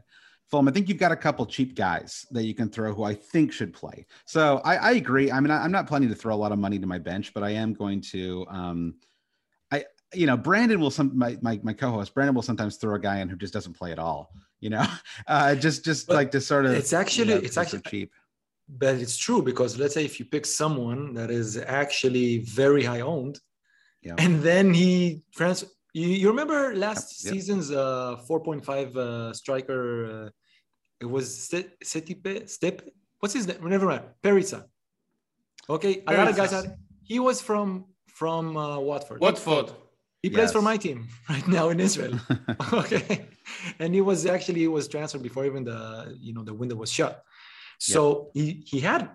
[0.50, 0.68] Fulham.
[0.68, 3.52] I think you've got a couple cheap guys that you can throw who I think
[3.52, 4.06] should play.
[4.26, 5.32] So I, I agree.
[5.32, 7.34] I mean, I, I'm not planning to throw a lot of money to my bench,
[7.34, 8.46] but I am going to.
[8.50, 8.96] Um,
[9.72, 13.00] I, you know, Brandon will some my my, my co-host Brandon will sometimes throw a
[13.00, 14.32] guy in who just doesn't play at all.
[14.60, 14.86] You know,
[15.28, 16.74] uh, just just But like to sort of.
[16.74, 18.12] it's actually- you know, it's actually- cheap.
[18.72, 23.02] But it's true because let's say if you pick someone that is actually very high
[23.02, 23.40] owned,
[24.04, 24.14] Yeah.
[24.20, 25.64] and then he trans.
[25.94, 27.34] You, you remember last Yep.
[27.34, 30.32] season's uh, 4.5 uh, striker?
[31.02, 32.82] It was Ste- Setipe, Step.
[33.20, 33.58] What's his name?
[33.64, 34.04] Never mind.
[34.24, 34.66] Perica.
[35.70, 36.76] Okay, a lot of guys had.
[37.04, 39.20] He was from from uh, Watford.
[39.22, 39.72] Watford.
[40.22, 42.20] He plays for my team right now in Israel.
[42.74, 43.28] okay,
[43.80, 45.82] and he was actually he was transferred before even the
[46.20, 47.24] you know the window was shut.
[47.78, 49.10] So he he had,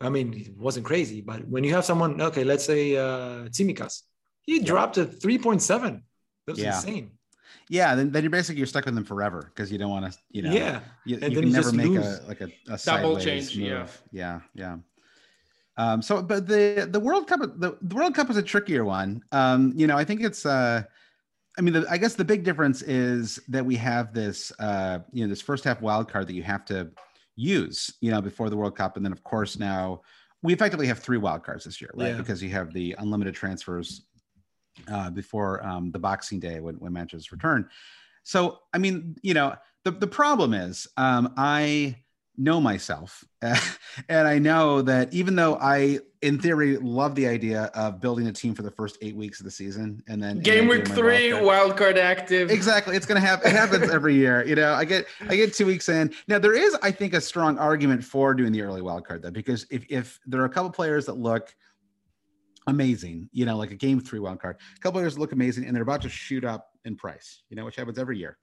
[0.00, 4.02] I mean, it wasn't crazy, but when you have someone, okay, let's say uh, Tsimikas,
[4.42, 5.92] he dropped to three point seven.
[6.46, 6.76] That was Yeah.
[6.76, 7.12] insane.
[7.68, 10.18] Yeah, then, then you're basically you're stuck with them forever because you don't want to,
[10.30, 12.18] you know, Yeah, you, and you then can you never make lose.
[12.20, 13.80] a like a, a Double change, yeah.
[13.80, 14.02] move.
[14.12, 14.76] yeah, yeah.
[15.76, 19.22] Um, so, but the the World Cup, the, the World Cup is a trickier one.
[19.32, 20.44] Um, you know, I think it's.
[20.44, 20.82] Uh,
[21.58, 25.22] I mean, the, I guess the big difference is that we have this, uh, you
[25.22, 26.90] know, this first half wild card that you have to
[27.36, 30.00] use, you know, before the World Cup, and then of course now
[30.42, 32.08] we effectively have three wild cards this year, right?
[32.08, 32.16] Yeah.
[32.16, 34.02] Because you have the unlimited transfers
[34.90, 37.68] uh, before um, the Boxing Day when, when matches return.
[38.22, 39.54] So, I mean, you know,
[39.84, 41.96] the, the problem is um, I
[42.38, 43.24] know myself
[44.08, 48.32] and I know that even though I, in theory, love the idea of building a
[48.32, 50.88] team for the first eight weeks of the season and then and Game then week
[50.88, 52.50] three, wild card- active.
[52.50, 52.96] Exactly.
[52.96, 53.50] It's gonna happen.
[53.50, 54.46] It happens every year.
[54.46, 56.14] You know, I get I get two weeks in.
[56.28, 59.30] Now there is, I think, a strong argument for doing the early wild card though,
[59.30, 61.54] because if if there are a couple players that look
[62.66, 65.74] amazing, you know, like a game three wild card, a couple players look amazing and
[65.74, 68.38] they're about to shoot up in price, you know, which happens every year.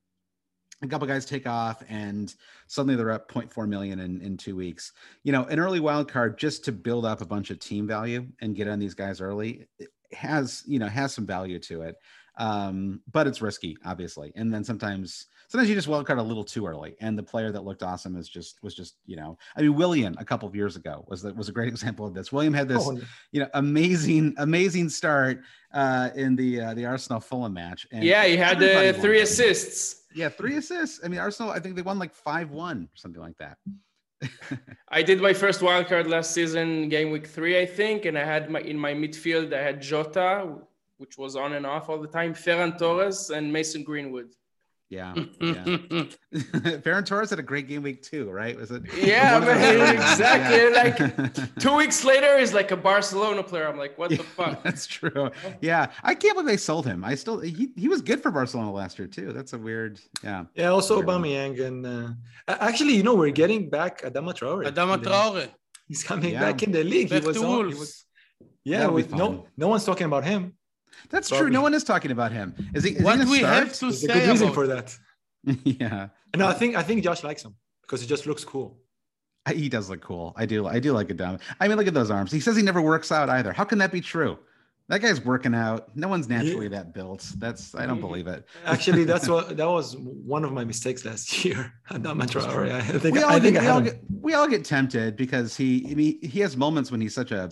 [0.82, 2.34] A couple guys take off and
[2.68, 4.94] suddenly they're up 0.4 million in, in two weeks.
[5.24, 8.28] You know, an early wild card just to build up a bunch of team value
[8.40, 9.68] and get on these guys early
[10.14, 11.96] has, you know, has some value to it.
[12.38, 14.32] Um, but it's risky, obviously.
[14.36, 17.52] And then sometimes sometimes you just wild card a little too early, and the player
[17.52, 20.56] that looked awesome is just was just you know I mean Willian a couple of
[20.56, 22.32] years ago was that was a great example of this.
[22.32, 23.00] Willian had this oh,
[23.32, 25.42] you know amazing amazing start
[25.74, 27.88] uh, in the uh, the Arsenal Fulham match.
[27.92, 30.04] And yeah, he had uh, three assists.
[30.16, 31.02] Yeah, three assists.
[31.04, 33.58] I mean Arsenal I think they won like five one or something like that.
[34.90, 38.26] I did my first wild card last season, game week three, I think, and I
[38.26, 40.56] had my in my midfield I had Jota,
[40.98, 44.36] which was on and off all the time, Ferran Torres, and Mason Greenwood.
[44.90, 45.64] Yeah, yeah.
[46.82, 48.58] Ferran Torres had a great game week too, right?
[48.58, 48.82] Was it?
[48.98, 50.58] Yeah, man, exactly.
[50.58, 51.30] Yeah.
[51.30, 53.68] Like two weeks later, he's like a Barcelona player.
[53.68, 54.64] I'm like, what yeah, the fuck?
[54.64, 55.30] That's true.
[55.62, 57.06] Yeah, I can't believe they sold him.
[57.06, 59.32] I still he, he was good for Barcelona last year too.
[59.32, 60.00] That's a weird.
[60.24, 60.46] Yeah.
[60.56, 60.70] Yeah.
[60.70, 62.10] Also, Aubameyang and uh,
[62.48, 64.66] actually, you know, we're getting back Adama Traore.
[64.72, 65.50] Adama Traore.
[65.88, 66.40] He's coming yeah.
[66.40, 67.12] back in the league.
[67.12, 68.06] He was, on, he was,
[68.64, 70.54] yeah, with, no, no one's talking about him.
[71.10, 71.46] That's Probably.
[71.46, 71.54] true.
[71.54, 72.56] No one is talking about him.
[72.74, 72.92] Is he?
[72.92, 73.68] Is what he we start?
[73.68, 74.98] have to There's say a good reason for that.
[75.64, 76.10] yeah.
[76.36, 78.78] No, I think I think Josh likes him because he just looks cool.
[79.54, 80.34] He does look cool.
[80.36, 80.68] I do.
[80.68, 81.40] I do like it down.
[81.60, 82.32] I mean, look at those arms.
[82.32, 83.52] He says he never works out either.
[83.52, 84.38] How can that be true?
[84.90, 85.96] That guy's working out.
[85.96, 86.78] No one's naturally yeah.
[86.78, 87.22] that built.
[87.38, 88.48] That's I don't believe it.
[88.66, 91.72] Actually, that's what that was one of my mistakes last year.
[91.92, 94.48] Not my I think we all, I think get, I we, all get, we all
[94.48, 97.52] get tempted because he I mean, he has moments when he's such a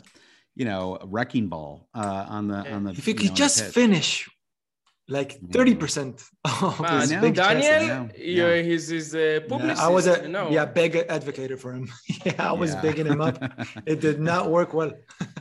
[0.58, 2.92] you know, wrecking ball uh, on the on the.
[2.92, 4.28] If you could know, just finish
[5.10, 8.56] like 30% of Man, his big Daniel, yeah.
[8.56, 8.62] yeah.
[8.62, 9.82] he's his uh, publicist.
[9.82, 10.50] Yeah, I was a no.
[10.50, 11.90] yeah big advocate for him.
[12.26, 12.82] yeah, I was yeah.
[12.82, 13.38] bigging him up.
[13.86, 14.92] it did not work well.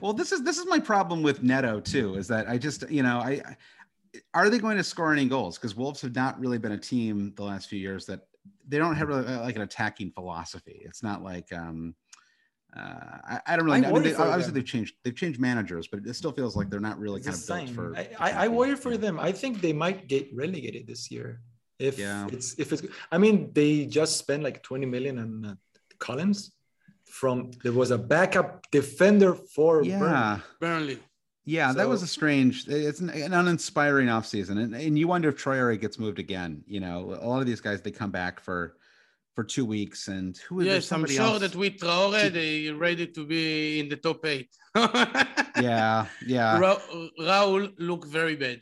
[0.03, 2.15] well, this is this is my problem with Neto too.
[2.17, 3.57] Is that I just you know I, I
[4.35, 5.59] are they going to score any goals?
[5.59, 8.21] Because Wolves have not really been a team the last few years that
[8.69, 10.83] they don't have really like an attacking philosophy.
[10.85, 12.06] It's not like um uh,
[12.77, 13.91] I, I, don't really know.
[13.91, 14.55] I mean, they, obviously, them.
[14.55, 14.95] they've changed.
[15.03, 17.95] They've changed managers, but it still feels like they're not really it's kind of built
[17.95, 18.21] for.
[18.21, 19.19] I, I, worry for them.
[19.19, 21.41] I think they might get relegated this year.
[21.79, 22.27] If yeah.
[22.31, 22.83] it's if it's,
[23.13, 25.55] I mean, they just spent like 20 million on uh,
[25.99, 26.53] Collins.
[27.05, 30.99] From there was a backup defender for yeah Burnley.
[31.45, 32.67] Yeah, so, that was a strange.
[32.67, 34.61] It's an, an uninspiring offseason.
[34.63, 36.65] and and you wonder if Traore gets moved again.
[36.67, 38.77] You know, a lot of these guys they come back for
[39.37, 40.09] for two weeks.
[40.09, 41.41] And who is yes, I'm sure else?
[41.43, 44.51] that with Traore, they ready to be in the top eight.
[44.75, 46.59] yeah, yeah.
[46.59, 46.87] Ra-
[47.21, 48.61] Raul look very bad.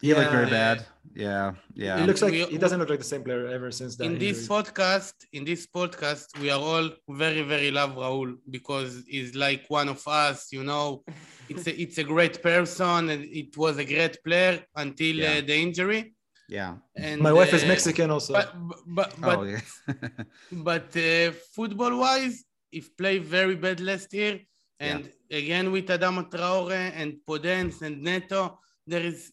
[0.00, 0.18] He yeah.
[0.18, 0.86] looked very bad.
[1.14, 1.98] Yeah, yeah.
[2.00, 4.04] He looks like we, he doesn't look like the same player ever since that.
[4.04, 4.30] In injury.
[4.30, 9.64] this podcast, in this podcast, we are all very, very love Raul because he's like
[9.68, 10.52] one of us.
[10.52, 11.02] You know,
[11.50, 15.38] it's a it's a great person and it was a great player until yeah.
[15.38, 16.14] uh, the injury.
[16.50, 16.82] Yeah.
[16.96, 18.32] And my wife uh, is Mexican also.
[18.34, 18.50] But
[18.86, 19.62] but but oh, yeah.
[20.68, 24.40] but uh, football wise, if play very bad last year,
[24.80, 25.38] and yeah.
[25.38, 29.30] again with Adama Traore and Podence and Neto, there is.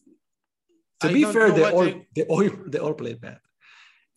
[1.00, 2.06] To I be fair, they all they...
[2.14, 3.40] they all they all played bad.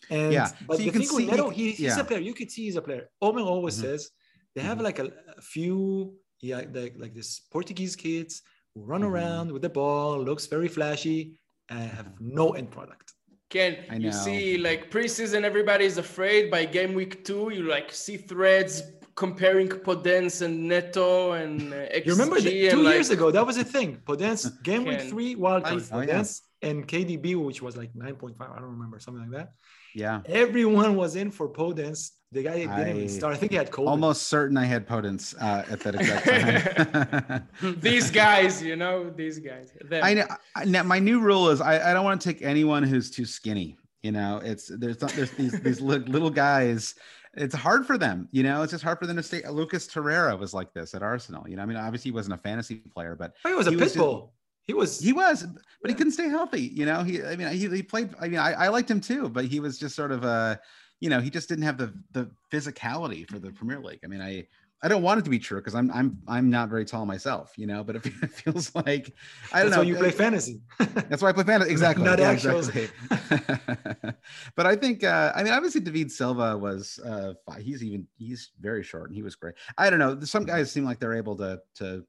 [0.10, 2.00] And yeah, but so the thing with Neto, he, he's yeah.
[2.00, 2.20] a player.
[2.20, 3.10] You could see he's a player.
[3.20, 3.98] Omer always mm-hmm.
[3.98, 4.12] says
[4.54, 4.86] they have mm-hmm.
[4.86, 5.06] like a,
[5.38, 8.44] a, few, yeah, like like this Portuguese kids
[8.76, 9.10] who run mm-hmm.
[9.10, 11.41] around with the ball, looks very flashy,
[11.72, 13.14] and have no end product.
[13.50, 16.50] Ken, you see, like preseason, everybody's afraid.
[16.50, 18.82] By game week two, you like see threads
[19.16, 22.94] comparing Podence and Neto and uh, XG You remember the, two like...
[22.94, 24.02] years ago that was a thing.
[24.06, 24.90] Podence game Ken.
[24.90, 25.84] week three wild card.
[25.92, 26.70] Oh, Podence yeah.
[26.70, 28.52] and KDB, which was like nine point five.
[28.52, 29.54] I don't remember something like that.
[29.94, 30.22] Yeah.
[30.26, 32.12] Everyone was in for Podence.
[32.34, 33.34] The guy didn't I, even start.
[33.34, 33.88] I think he had COVID.
[33.88, 37.76] Almost certain I had Podence uh, at that exact time.
[37.82, 39.74] these guys, you know, these guys.
[39.82, 40.02] Them.
[40.02, 40.28] I know.
[40.56, 43.78] I, my new rule is I, I don't want to take anyone who's too skinny.
[44.02, 46.96] You know, it's there's there's these these little guys.
[47.34, 48.62] It's hard for them, you know.
[48.62, 49.42] It's just hard for them to stay.
[49.50, 51.48] Lucas Torreira was like this at Arsenal.
[51.48, 53.72] You know, I mean, obviously he wasn't a fantasy player, but oh, he was a
[53.74, 54.34] pit bull.
[54.64, 55.90] He was he was, but yeah.
[55.90, 56.62] he couldn't stay healthy.
[56.62, 58.16] You know, he I mean he, he played.
[58.22, 60.60] I mean, I, I liked him too, but he was just sort of a,
[61.02, 64.00] you know, he just didn't have the the physicality for the Premier League.
[64.06, 64.48] I mean, I
[64.84, 67.54] I don't want it to be true because I'm I'm I'm not very tall myself,
[67.58, 67.84] you know.
[67.84, 68.02] But it,
[68.32, 69.14] feels like
[69.52, 69.78] I don't that's know.
[69.84, 70.62] Why you play fantasy.
[70.80, 71.72] that's why I play fantasy.
[71.72, 72.06] Exactly.
[72.06, 72.88] not yeah, exactly.
[74.56, 78.84] but I think uh, I mean obviously David Silva was uh, he's even he's very
[78.84, 79.56] short and he was great.
[79.78, 80.20] I don't know.
[80.22, 82.06] Some guys seem like they're able to to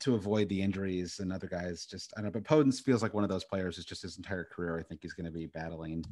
[0.00, 3.14] to avoid the injuries and other guys just I don't know, but Podence feels like
[3.14, 4.78] one of those players is just his entire career.
[4.78, 6.04] I think he's going to be battling,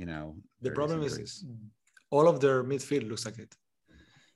[0.00, 0.24] you know.
[0.66, 1.44] The problem is
[2.14, 3.52] all of their midfield looks like it.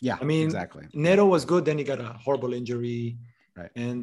[0.01, 0.85] Yeah, I mean exactly.
[0.93, 3.17] Neto was good, then he got a horrible injury.
[3.57, 3.73] Right.
[3.85, 3.99] And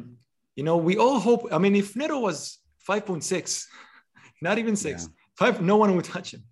[0.58, 2.58] you know, we all hope I mean if Neto was
[2.88, 3.66] 5.6,
[4.42, 5.08] Not even six.
[5.36, 5.62] Five.
[5.62, 6.42] No one would touch him.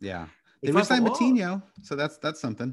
[0.00, 0.26] Yeah.
[0.62, 1.08] They They fight for re-signed.
[1.08, 2.70] Moutinho, so that's that's something.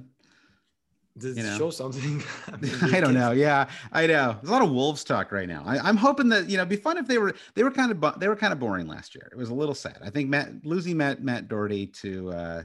[1.18, 1.57] Does You it know.
[1.57, 2.23] show something?
[2.61, 3.31] mean, I don't know.
[3.31, 4.34] Yeah, I know.
[4.41, 5.64] There's a lot of Wolves talk right now.
[5.65, 7.91] I, I'm hoping that you know, it'd be fun if they were they were kind
[7.91, 9.27] of bu- they were kind of boring last year.
[9.31, 9.99] It was a little sad.
[10.03, 12.64] I think Matt losing Matt Matt Doherty to uh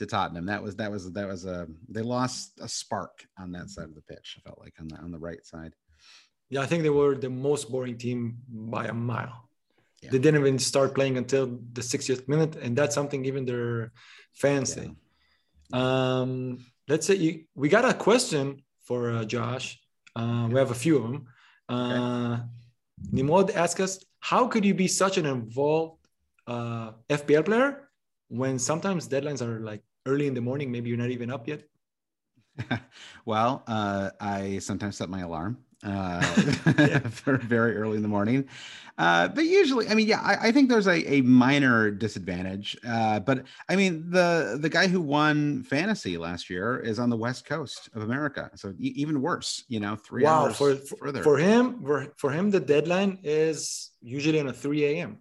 [0.00, 3.70] to Tottenham that was that was that was a they lost a spark on that
[3.70, 4.38] side of the pitch.
[4.38, 5.74] I felt like on the on the right side.
[6.50, 9.48] Yeah, I think they were the most boring team by a mile.
[10.02, 10.10] Yeah.
[10.10, 13.92] They didn't even start playing until the 60th minute, and that's something even their
[14.34, 14.82] fans Yeah.
[14.84, 14.90] say.
[15.72, 16.58] Um,
[16.88, 19.78] let's say you, we got a question for uh, Josh.
[20.16, 21.26] Uh, we have a few of them.
[21.68, 22.38] Uh,
[23.10, 26.06] Nimrod asked us, "How could you be such an involved
[26.46, 27.88] uh, FPL player
[28.28, 30.70] when sometimes deadlines are like early in the morning?
[30.70, 31.62] Maybe you're not even up yet."
[33.24, 36.20] well, uh, I sometimes set my alarm uh,
[37.10, 38.48] for very early in the morning.
[38.96, 42.76] Uh, but usually, I mean, yeah, I, I think there's a, a minor disadvantage.
[42.86, 47.16] Uh, but I mean, the the guy who won fantasy last year is on the
[47.16, 49.64] west coast of America, so e- even worse.
[49.68, 51.22] You know, three wow, hours for for, further.
[51.22, 55.18] for him, for, for him, the deadline is usually on a 3 a.m.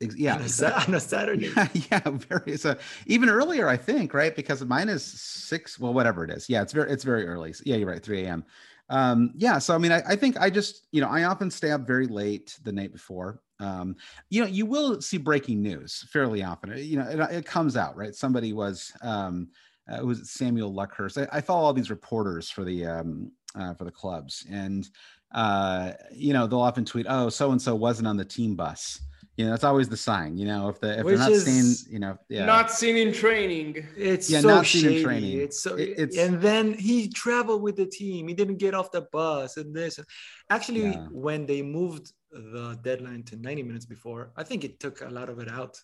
[0.00, 1.48] Yeah, on a, on a Saturday.
[1.56, 2.58] Yeah, yeah, very.
[2.58, 4.36] So even earlier, I think, right?
[4.36, 5.78] Because mine is six.
[5.78, 6.50] Well, whatever it is.
[6.50, 7.54] Yeah, it's very, it's very early.
[7.54, 8.02] So, yeah, you're right.
[8.02, 8.44] 3 a.m.
[8.88, 9.58] Um, yeah.
[9.58, 12.06] So I mean, I, I think I just, you know, I often stay up very
[12.06, 13.40] late the night before.
[13.58, 13.96] Um,
[14.28, 16.76] you know, you will see breaking news fairly often.
[16.76, 18.14] You know, it, it comes out, right?
[18.14, 19.48] Somebody was, um,
[19.90, 21.26] uh, it was Samuel Luckhurst.
[21.32, 24.88] I, I follow all these reporters for the um, uh, for the clubs, and
[25.32, 29.00] uh, you know, they'll often tweet, "Oh, so and so wasn't on the team bus."
[29.36, 30.38] You know, it's always the sign.
[30.38, 32.96] You know, if the if Which they're not is staying, you know, yeah, Not seen
[32.96, 33.86] in training.
[33.96, 35.38] It's Yeah, so not seen in training.
[35.40, 38.28] It's so It- it's- and then he traveled with the team.
[38.28, 40.00] He didn't get off the bus and this.
[40.48, 41.06] Actually, Yeah.
[41.10, 45.28] when they moved the deadline to 90 minutes before, I think it took a lot
[45.28, 45.78] of it out.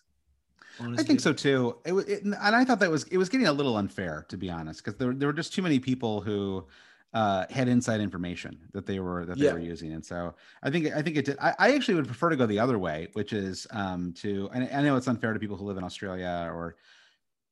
[0.79, 1.03] Honestly.
[1.03, 1.77] I think so too.
[1.85, 4.37] It, wa- it, and I thought that was it was getting a little unfair to
[4.37, 6.65] be honest, because there, there were just too many people who
[7.13, 9.53] uh, had inside information that they were that they Yeah.
[9.53, 10.33] were using, and so
[10.63, 11.37] I think I think it did.
[11.39, 14.49] I, I actually would prefer to go the other way, which is um, to.
[14.53, 16.75] And I know it's unfair to people who live in Australia or.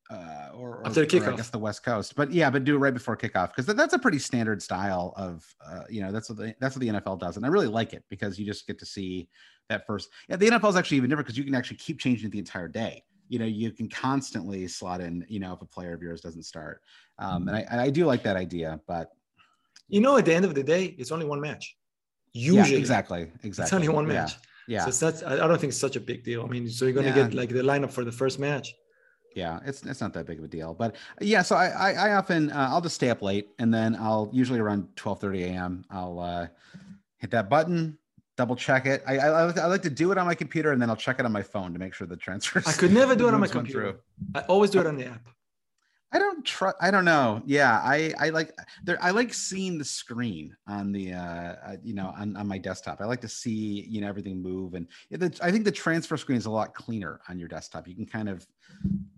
[0.09, 2.79] Uh, or, or, After or I guess the West Coast, but yeah, but do it
[2.79, 6.37] right before kickoff because that's a pretty standard style of, uh, you know, that's what
[6.37, 8.77] the that's what the NFL does, and I really like it because you just get
[8.79, 9.29] to see
[9.69, 10.09] that first.
[10.27, 12.39] Yeah, the NFL is actually even different because you can actually keep changing it the
[12.39, 13.05] entire day.
[13.29, 15.25] You know, you can constantly slot in.
[15.29, 16.81] You know, if a player of yours doesn't start,
[17.17, 18.81] um, and I, and I do like that idea.
[18.87, 19.11] But
[19.91, 21.65] you know, at the end of the day, it's only one match.
[22.33, 23.63] yeah, exactly, exactly.
[23.65, 24.31] It's only one match.
[24.67, 24.89] Yeah, yeah.
[24.89, 26.41] So not, I don't think it's such a big deal.
[26.45, 27.27] I mean, so you're going to Yeah.
[27.27, 28.67] get like the lineup for the first match.
[29.41, 30.73] yeah, it's it's not that big of a deal.
[30.81, 30.91] But
[31.33, 34.29] yeah, so I I, I often uh, I'll just stay up late, and then I'll
[34.41, 35.83] usually around twelve thirty a.m.
[35.89, 36.47] I'll uh,
[37.21, 37.97] hit that button.
[38.37, 38.99] Double check it.
[39.11, 41.01] I, I I like- I like to do it on my computer and then I'll
[41.07, 42.65] check it on my phone to make sure the transfers.
[42.67, 43.81] I could never do it on my computer.
[43.81, 43.95] through.
[44.35, 45.23] I always do it on the app.
[46.13, 46.75] I don't trust.
[46.81, 47.41] I don't know.
[47.45, 48.51] Yeah, I I like
[48.83, 48.97] there.
[49.01, 52.99] I like seeing the screen on the uh, uh you know on, on my desktop.
[52.99, 56.37] I like to see you know everything move, and the, I think the transfer screen
[56.37, 57.87] is a lot cleaner on your desktop.
[57.87, 58.45] You can kind of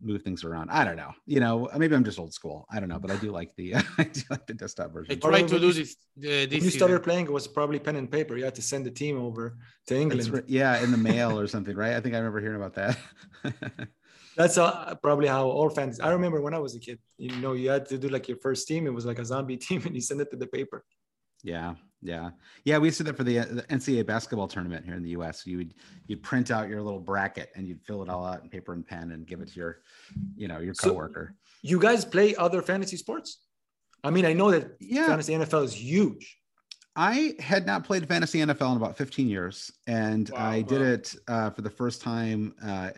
[0.01, 0.69] move things around.
[0.69, 1.13] I don't know.
[1.25, 2.67] You know, maybe I'm just old school.
[2.71, 5.17] I don't know, but I do like the I do like the desktop I version.
[5.17, 7.95] Or tried to do this uh, When this you started playing, it was probably pen
[7.95, 8.37] and paper.
[8.37, 9.57] You had to send the team over
[9.87, 10.31] to England.
[10.31, 10.43] Right.
[10.47, 11.93] Yeah, in the mail or something, right?
[11.93, 12.97] I think I remember hearing about that.
[14.35, 15.99] That's uh, probably how all fans.
[15.99, 16.99] I remember when I was a kid.
[17.17, 18.87] You know, you had to do like your first team.
[18.87, 20.83] It was like a zombie team, and you send it to the paper.
[21.43, 22.31] Yeah, yeah,
[22.63, 22.77] yeah.
[22.77, 25.09] We used to do that for the, uh, the NCAA basketball tournament here in the
[25.11, 25.45] U.S.
[25.45, 25.73] You would
[26.07, 28.85] you'd print out your little bracket and you'd fill it all out in paper and
[28.87, 29.81] pen and give it to your,
[30.35, 31.35] you know, your So- coworker.
[31.61, 33.39] You guys play other fantasy sports?
[34.05, 36.37] I mean, I know that Yeah, fantasy NFL is huge.
[36.95, 41.15] I had not played fantasy NFL in about 15 years, and Wow, I did it
[41.27, 42.91] uh, for the first time uh,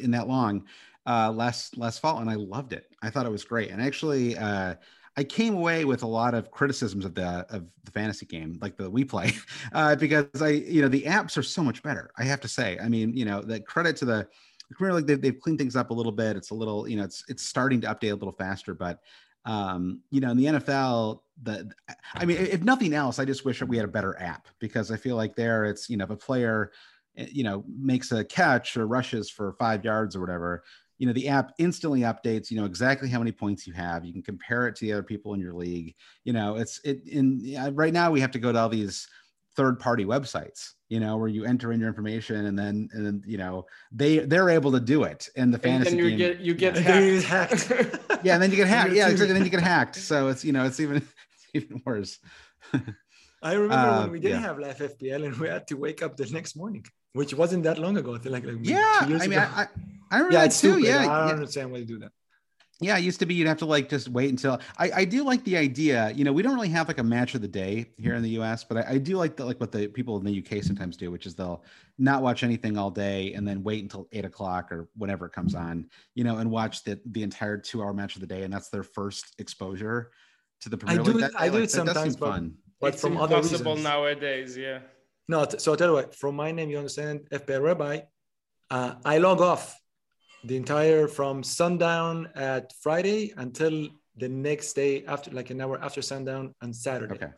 [0.00, 0.64] in that long
[1.06, 2.94] uh, last last fall, and I loved it.
[3.02, 4.74] I thought it was great, and actually, uh,
[5.16, 8.76] I came away with a lot of criticisms of the of the fantasy game, like
[8.76, 9.32] the we play,
[9.72, 12.10] uh, because I, you know, the apps are so much better.
[12.18, 12.78] I have to say.
[12.78, 14.28] I mean, you know, the credit to the
[14.68, 16.36] the Premier League, they've, they've cleaned things up a little bit.
[16.36, 19.00] It's a little, you know, it's it's starting to update a little faster, but
[19.48, 21.70] um, you know, in the NFL, the
[22.14, 24.98] I mean, if nothing else, I just wish we had a better app because I
[24.98, 26.70] feel like there it's, you know, if a player,
[27.16, 30.64] eh, you know, makes a catch or rushes for five yards or whatever,
[30.98, 34.04] you know, the app instantly updates, you know, exactly how many points you have.
[34.04, 35.94] You can compare it to the other people in your league.
[36.24, 39.08] You know, it's it in right now we have to go to all these
[39.58, 43.16] third party websites, you know, where you enter in your information and then, and then,
[43.32, 43.66] you know,
[44.00, 46.18] they, they're able to do it in the And fantasy then you game.
[46.24, 47.62] get you get And then hacked.
[48.26, 48.34] yeah.
[48.34, 48.92] And then you get hacked.
[48.92, 49.04] Yeah.
[49.06, 49.34] team- Exactly.
[49.36, 49.96] Then you get hacked.
[50.10, 52.12] So it's, you know, it's even, it's even worse.
[53.42, 54.46] I remember Uh, when we didn't yeah.
[54.48, 56.84] have live FPL and we had to wake up the next morning.
[57.18, 58.14] which wasn't that long ago.
[58.14, 59.48] I think like, like Yeah, two years I mean, ago.
[59.56, 59.66] I, I,
[60.12, 60.72] I remember yeah, that too.
[60.72, 60.84] stupid.
[60.90, 61.38] Yeah, I don't yeah.
[61.40, 62.12] understand why they do that.
[62.80, 65.24] Yeah, it used to be you'd have to like just wait until I, I do
[65.24, 66.12] like the idea.
[66.14, 68.30] You know, we don't really have like a match of the day here in the
[68.40, 70.96] US, but I, I do like the like what the people in the UK sometimes
[70.96, 71.64] do, which is they'll
[71.98, 75.56] not watch anything all day and then wait until eight o'clock or whenever it comes
[75.56, 78.52] on, you know, and watch the the entire two hour match of the day, and
[78.52, 80.12] that's their first exposure
[80.60, 81.16] to the Premier do League.
[81.24, 81.54] it- that I day.
[81.54, 82.54] do Like, it that does seem sometimes, but- fun.
[82.80, 83.84] But it's from other impossible reasons.
[83.84, 84.78] nowadays, yeah.
[85.26, 88.02] No, t- so I'll tell you what, from my name, you understand, FPL Rabbi,
[88.70, 89.76] uh, I log off
[90.44, 96.02] the entire from sundown at Friday until the next day after, like an hour after
[96.02, 97.14] sundown on Saturday.
[97.14, 97.30] Okay.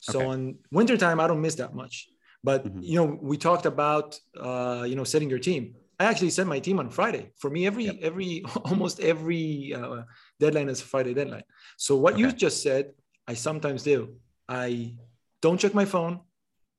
[0.00, 0.28] So Okay.
[0.28, 2.08] on wintertime, I don't miss that much.
[2.44, 2.82] But, Mhm.
[2.82, 5.74] you know, we talked about, uh, you know, setting your team.
[6.00, 7.30] I actually set my team on Friday.
[7.38, 7.96] For me, every, Yep.
[8.02, 10.02] every, almost every uh,
[10.40, 11.44] deadline is a Friday deadline.
[11.76, 12.92] So what you just said,
[13.28, 14.16] I sometimes do.
[14.48, 14.96] I
[15.40, 16.20] don't check my phone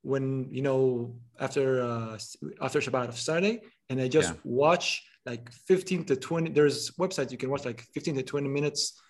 [0.02, 2.18] when you know after uh,
[2.60, 4.40] after Shabbat of Saturday, and I just Yeah.
[4.44, 6.50] watch like 15 to 20.
[6.50, 9.00] There's websites you can watch like 15 to 20 minutes,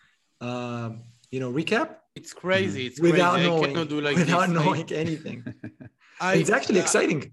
[0.40, 2.86] um, you know, recap It's crazy.
[2.86, 3.46] It's without crazy.
[3.46, 4.50] I knowing cannot do like without this.
[4.58, 5.44] I- knowing anything.
[6.20, 7.32] I, it's actually uh, exciting.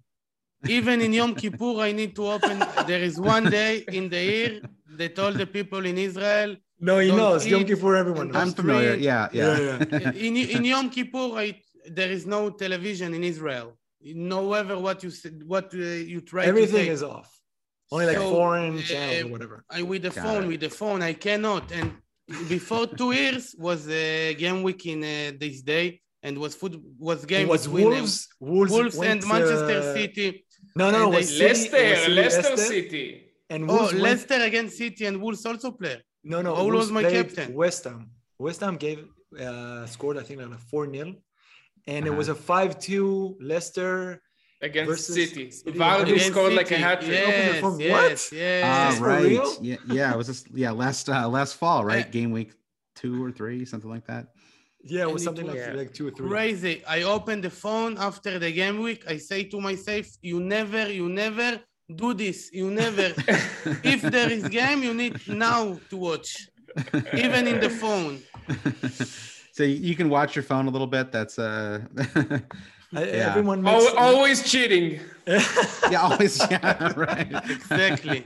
[0.67, 2.57] even in Yom Kippur, I need to open.
[2.87, 4.61] There is one day in the year
[4.97, 6.55] that all the people in Israel.
[6.79, 7.45] No, he don't knows.
[7.45, 8.41] Yom eat Kippur, everyone and knows.
[8.41, 8.93] I'm familiar.
[8.93, 9.03] Street.
[9.03, 9.59] Yeah, Yeah,
[9.91, 10.11] yeah.
[10.27, 13.77] In, in Yom Kippur, I, there is no television in Israel.
[14.29, 16.87] However, what you said, what uh, you try Everything to say.
[16.97, 17.29] is off.
[17.91, 19.57] Only like So, foreign uh, channels or whatever.
[19.69, 20.47] I with the Got phone, it.
[20.47, 21.72] with the phone, I cannot.
[21.72, 21.88] And
[22.47, 27.26] before two years was uh, game week in uh, this day, and was food was
[27.26, 30.45] game It was between, uh, Wolves, Wolves, Wolves and Manchester uh, City.
[30.76, 31.05] No, no, no.
[31.07, 33.05] and was City- it was Leicester, Leicester City.
[33.49, 35.97] And Oh, Wolves went- Leicester against City and Wolves also play.
[36.23, 36.53] No, no.
[36.53, 37.53] Raul Wolves was my captain.
[37.53, 38.01] West Ham.
[38.39, 38.99] West Ham gave
[39.45, 41.15] uh, scored I think like a four 0
[41.88, 42.18] and it Uh-huh.
[42.19, 44.22] was a five two Leicester.
[44.63, 45.49] Against Versus City.
[45.51, 45.77] City.
[45.77, 47.11] Vardy Against scored like a hat trick.
[47.11, 47.91] Yes, From yes,
[48.31, 48.38] what?
[48.38, 48.63] yes.
[49.01, 49.39] Ah, right.
[49.61, 50.11] Yeah, yeah.
[50.13, 52.05] It was just yeah last uh, last fall, right?
[52.05, 52.51] I- Game week
[52.95, 54.27] two or three, something like that.
[54.83, 55.73] Yeah, it was something was- like, Yeah.
[55.73, 56.29] like two or three.
[56.29, 56.83] Crazy.
[56.88, 59.03] I opened the phone after the game week.
[59.07, 61.59] I say to myself, you never, you never
[61.95, 62.49] do this.
[62.53, 63.07] You never.
[63.83, 66.29] if there is game, you need now to watch,
[67.13, 68.19] even in the phone.
[69.55, 71.11] so you you can watch your phone a little bit.
[71.11, 72.41] That's uh, I-
[72.93, 73.30] Yeah.
[73.30, 73.85] Everyone makes.
[73.88, 74.99] Al- always cheating.
[75.27, 77.31] yeah, always yeah, right.
[77.49, 78.23] Exactly.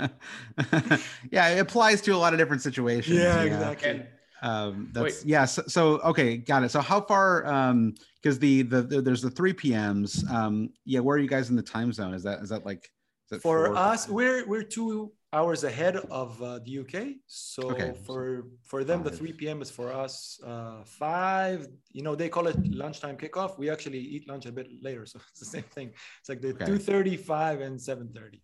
[1.32, 3.18] yeah, it applies to a lot of different situations.
[3.18, 3.56] yeah, you know.
[3.56, 3.90] exactly.
[3.90, 4.08] And
[4.42, 5.26] Um, that's Wait.
[5.26, 5.46] yeah.
[5.46, 6.70] So, so okay, got it.
[6.72, 7.46] So how far?
[7.46, 10.28] Um, because the, the the there's the three PMs.
[10.32, 12.14] Um, yeah, where are you guys in the time zone?
[12.14, 12.86] Is that is that like?
[13.26, 16.96] Is that For four- us, we're we're two hours ahead of uh, the UK.
[17.28, 17.92] So Okay.
[18.08, 19.62] for for them, the 3 p.m.
[19.62, 21.68] is for us uh, five.
[21.92, 23.60] You know, they call it lunchtime kickoff.
[23.60, 25.88] We actually eat lunch a bit later, so it's the same thing.
[26.20, 26.66] It's like the Okay.
[26.66, 28.42] 2:35 and 7:30.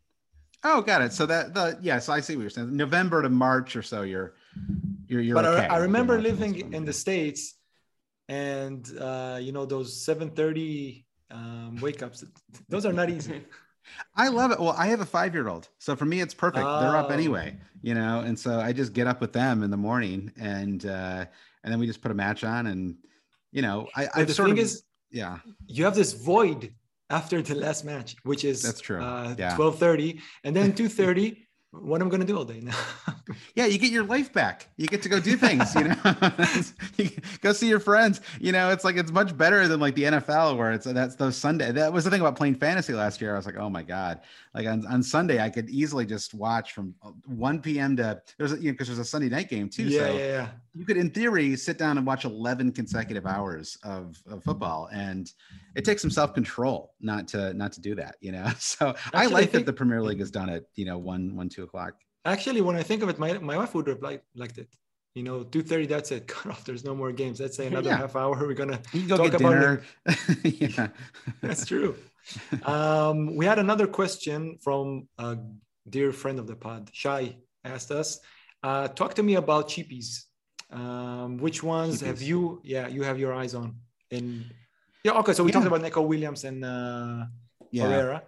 [0.64, 1.14] Oh, got it.
[1.14, 2.00] So that the yeah.
[2.00, 2.76] So I see what you're saying.
[2.76, 4.04] November to March or so.
[4.04, 4.36] You're
[5.08, 5.36] you're you're.
[5.36, 5.68] but okay.
[5.68, 7.56] I, I remember You're living in the states
[8.30, 12.24] and uh, you know those 7.30 um, wake ups
[12.70, 13.44] those are not easy
[14.16, 14.60] I love it.
[14.60, 16.64] Well, I have a five year old, so for me it's perfect.
[16.64, 17.14] They're up Oh.
[17.14, 20.86] anyway, you know, and so I just get up with them in the morning, and
[20.86, 21.26] uh,
[21.64, 22.96] and then we just put a match on, and
[23.52, 25.40] you know, I but I've the thing of is yeah.
[25.68, 26.74] you have this void
[27.10, 29.02] after the last match which is That's true.
[29.02, 29.58] uh, Yeah.
[29.58, 31.36] 12.30 and then 2.30
[31.72, 32.76] what am i going to do all day now
[33.56, 34.70] Yeah, you get your life back.
[34.78, 35.96] You get to go do things, you know.
[36.98, 37.10] you
[37.42, 38.22] go see your friends.
[38.40, 41.36] You know, it's like it's much better than like the NFL where it's that's those
[41.36, 41.72] Sunday.
[41.72, 43.34] That was the thing about playing fantasy last year.
[43.34, 44.22] I was like, oh my god,
[44.54, 47.96] like on, on Sunday I could easily just watch from uh, 1 p.m.
[47.98, 49.84] to there's a, you know because there's a Sunday night game too.
[49.84, 53.78] yeah so yeah yeah you could in theory sit down and watch 11 consecutive hours
[53.84, 55.34] of, of football and
[55.76, 58.46] it takes some self-control not to not to do that you know?
[58.60, 60.98] So i Actually, I like that think- the premier league has done it you know
[60.98, 61.94] one one two o'clock.
[62.26, 64.70] Actually when i think of it my, my wife would have liked, liked it.
[65.16, 66.28] You know 2.30 that's it.
[66.34, 67.40] Cut off there's no more games.
[67.44, 67.98] Let's say another Yeah.
[67.98, 68.80] half hour we're gonna
[69.10, 69.82] go Talk about dinner.
[70.44, 70.88] yeah.
[71.42, 71.96] That's true.
[72.64, 75.38] um, we had another question from a
[75.90, 77.36] dear friend of the pod, Shai,
[77.66, 78.20] asked us,
[78.64, 80.26] uh, talk to me about cheapies.
[80.72, 83.76] Um, which ones have you, yeah, you have your eyes on?
[84.12, 84.46] In
[85.04, 85.34] yeah, okay.
[85.34, 85.54] So we Yeah.
[85.54, 87.26] talked about Nico Williams and uh,
[87.72, 88.24] yeah Pereira.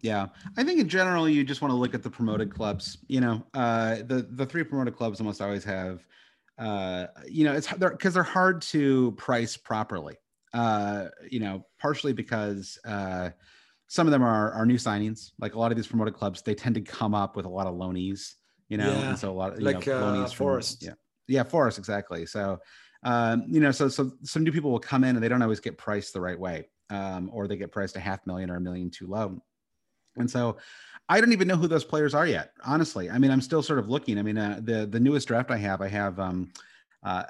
[0.00, 0.26] Yeah,
[0.56, 2.98] I think in general you just want to look at the promoted clubs.
[3.06, 6.04] You know, uh, the the three promoted clubs almost always have,
[6.58, 10.16] uh, you know, it's they're because they're hard to price properly.
[10.52, 13.30] Uh, you know, partially because uh,
[13.86, 15.30] some of them are are new signings.
[15.38, 17.66] Like a lot of these promoted clubs, they tend to come up with a lot
[17.68, 18.34] of loanees.
[18.68, 20.82] You know, Yeah, and so a lot of you like, know, uh, loanees from- Forest.
[20.82, 20.94] yeah,
[21.28, 22.26] yeah, Forest exactly.
[22.26, 22.58] So,
[23.02, 25.60] um, you know, so so some new people will come in and they don't always
[25.60, 28.60] get priced the right way, um, or they get priced a half million or a
[28.60, 29.42] million too low
[30.16, 30.58] And so
[31.08, 32.52] I don't even know who those players are yet.
[32.64, 34.18] Honestly, I mean, I'm still sort of looking.
[34.18, 36.52] I mean, uh, the the newest draft I have, I have um,
[37.02, 37.24] uh,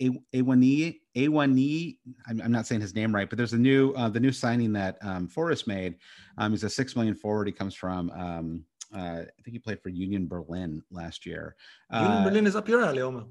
[0.00, 1.98] a Awoniyi Awoniyi.
[2.26, 4.72] I'm, I'm not saying his name right, but there's a new uh, the new signing
[4.72, 5.96] that um, Forest made.
[6.38, 7.46] Um, he's a six million forward.
[7.46, 8.64] He comes from um,
[8.94, 11.56] uh, I think he played for Union Berlin last year.
[11.92, 13.24] Union Uh, Berlin is up your alley, Omer.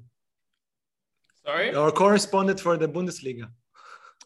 [1.44, 1.74] Sorry?
[1.74, 3.48] Our correspondent for the Bundesliga.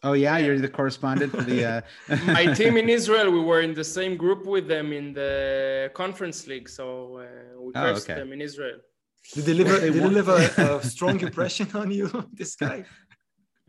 [0.03, 1.65] Oh yeah, you're the correspondent for the.
[1.65, 1.81] Uh,
[2.27, 6.45] My team in Israel, we were in the same group with them in the conference
[6.47, 8.19] league, so uh, we Oh, cursed okay.
[8.19, 8.77] them in Israel.
[9.33, 12.07] Did they leave a, They did they won- leave a, a strong impression on you,
[12.31, 12.85] this guy,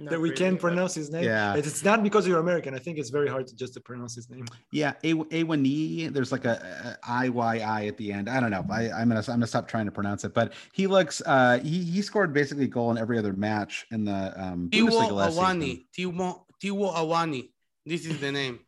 [0.01, 1.25] Not that we really, can't pronounce his name?
[1.25, 1.55] Yeah.
[1.57, 2.73] It's it's not because you're American.
[2.73, 4.47] I think it's very hard to just to pronounce his name.
[4.71, 5.67] Yeah, A Awoniyi.
[5.67, 8.29] E, There's like a, a I Y I at the end.
[8.29, 8.65] I don't know.
[8.71, 10.35] I, I'm gonna I'm gonna stop trying to pronounce it.
[10.35, 11.21] But he looks.
[11.27, 15.11] Uh, he he scored basically a goal in every other match in the um, Taiwo
[15.11, 15.87] Awoniyi.
[15.97, 17.49] Tiwo, Taiwo Awoniyi.
[17.85, 18.61] This is the name.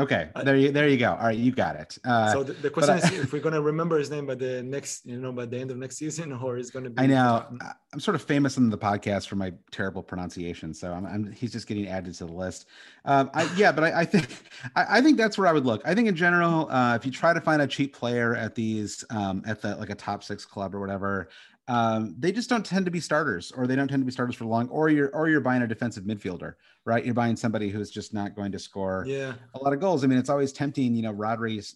[0.00, 1.10] Okay, there you there you go.
[1.10, 1.98] All right, you got it.
[2.04, 4.62] Uh, so the, the question I- is if we're gonna remember his name by the
[4.62, 7.02] next, you know, by the end of next season, or is gonna be.
[7.02, 7.46] I know
[7.92, 11.52] I'm sort of famous in the podcast for my terrible pronunciation, so I'm, I'm he's
[11.52, 12.66] just getting added to the list.
[13.04, 14.28] Um, I, yeah, but I, I think
[14.74, 15.82] I, I think that's where I would look.
[15.84, 19.04] I think in general, uh, if you try to find a cheap player at these
[19.10, 21.28] um, at the like a top six club or whatever,
[21.68, 24.34] um, they just don't tend to be starters, or they don't tend to be starters
[24.34, 24.68] for long.
[24.70, 26.54] Or you're or you're buying a defensive midfielder,
[26.86, 27.04] right?
[27.04, 29.34] You're buying somebody who's just not going to score Yeah.
[29.54, 30.02] a lot of goals.
[30.04, 30.94] I mean, it's always tempting.
[30.94, 31.74] You know, Rodri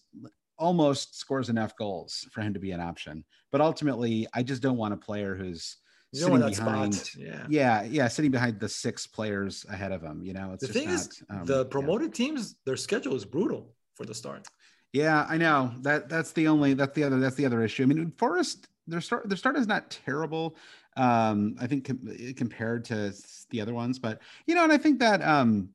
[0.58, 4.76] almost scores enough goals for him to be an option, but ultimately, I just don't
[4.76, 5.76] want a player who's
[6.12, 6.94] You sitting that behind.
[6.94, 7.20] spot.
[7.20, 7.46] Yeah.
[7.48, 10.22] Yeah, yeah, sitting behind the six players ahead of him.
[10.22, 11.70] You know, it's The just thing not, is, um, the yeah.
[11.70, 14.46] promoted teams, their schedule is brutal for the start.
[14.92, 17.82] Yeah, I know that that's the only that's the other that's the other issue.
[17.82, 20.56] I mean, Forest their start their start is not terrible.
[20.96, 23.12] Um, I think com- compared to
[23.50, 25.70] the other ones, but you know, and I think that um,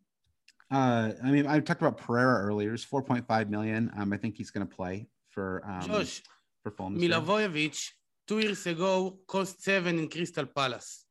[0.71, 2.73] uh, I mean, I talked about Pereira earlier.
[2.73, 3.91] It's four point five million.
[3.97, 6.21] Um, I think he's going to play for um Josh,
[6.63, 6.97] for Fulham.
[6.97, 7.91] Milivojevic,
[8.27, 11.05] two years ago, cost seven in Crystal Palace.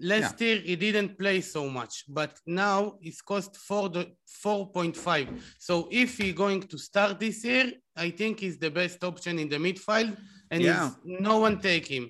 [0.00, 4.10] Last year, he didn't play so much, but now it's cost four do-
[4.44, 5.40] 4.5.
[5.58, 9.48] So if he's going to start this year, I think he's the best option in
[9.48, 10.16] the midfield,
[10.54, 10.90] and Yeah.
[11.04, 12.04] he's- no one take him.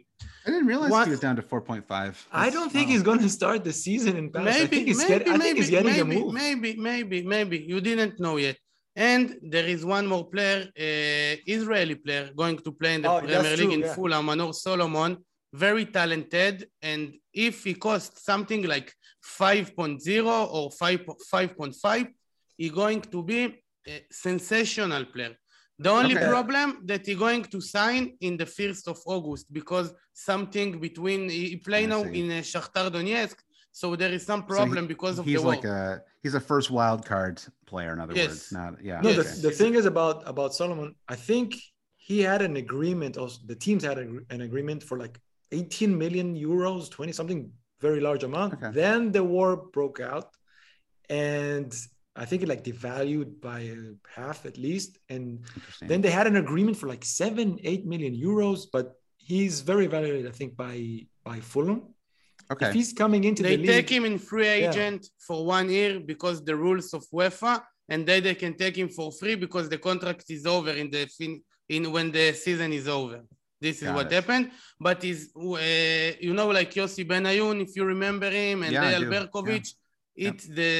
[0.46, 2.12] I didn't realize What- he was down to four point five.
[2.46, 4.54] I don't think he's going to start the season in Paris.
[4.56, 6.34] I Maybe, think he's, maybe, get, I maybe, think he's getting maybe, a move.
[6.42, 7.56] maybe, maybe, maybe.
[7.72, 8.56] You didn't know yet.
[9.12, 13.18] And there is one more player, uh, Israeli player, going to play in the Oh,
[13.20, 13.94] Premier League true, in yeah.
[13.96, 15.12] Fulham, Manor Solomon,
[15.66, 16.56] very talented.
[16.90, 17.02] And
[17.48, 18.88] if he costs something like
[19.40, 21.00] 5.0 or 5,
[21.32, 22.06] 5.5,
[22.58, 23.40] he's going to be
[23.94, 23.96] a
[24.26, 25.34] sensational player.
[25.78, 26.28] The only Okay.
[26.28, 31.56] problem that he's going to sign in the 1st of August because something between he
[31.56, 33.36] play now in uh, Shakhtar Donetsk,
[33.72, 35.54] so there is some So he- problem because of he's the war.
[35.54, 37.92] like a he's a first wild card player.
[37.92, 38.28] In other Yes.
[38.28, 39.00] words, not yeah.
[39.00, 39.40] No, Yes.
[39.40, 40.94] the, the thing is about about Solomon.
[41.08, 41.48] I think
[41.96, 43.16] he had an agreement.
[43.16, 45.18] Also, the teams had a, an agreement for like
[45.50, 48.54] 18 million euros, 20 something, very large amount.
[48.54, 48.70] Okay.
[48.72, 50.28] Then the war broke out,
[51.10, 51.74] and
[52.16, 53.60] I think it like devalued by
[54.18, 54.98] half at least.
[55.08, 55.40] And
[55.90, 58.60] then they had an agreement for like seven, eight million euros.
[58.72, 58.86] But
[59.18, 60.76] he's very valued, I think, by
[61.24, 61.80] by Fulham.
[62.52, 62.68] okay.
[62.68, 64.70] If he's coming into They the take league, him in free Yeah.
[64.70, 67.52] agent for one year because the rules of UEFA,
[67.92, 71.02] and then they can take him for free because the contract is over in the
[71.16, 71.42] fin-
[71.76, 73.18] in when the season is over.
[73.64, 74.12] This is Got what it.
[74.18, 74.46] happened.
[74.86, 79.04] But is uh, you know like Yossi Benayoun, if you remember him, and Yeah, I
[79.14, 79.66] Berkovic,
[80.14, 80.28] Yeah.
[80.28, 80.74] it's the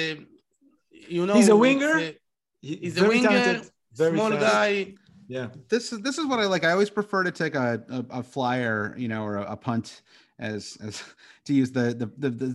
[1.09, 1.99] you know He's a winger?
[1.99, 4.53] he- he's a very winger, talented, very small fast.
[4.53, 4.95] guy.
[5.27, 5.49] Yeah.
[5.71, 6.65] this is this is what I like.
[6.65, 10.03] I always prefer to take a a, a flyer, you know, or a, a punt,
[10.39, 11.03] as as
[11.47, 12.47] to use the the the, the,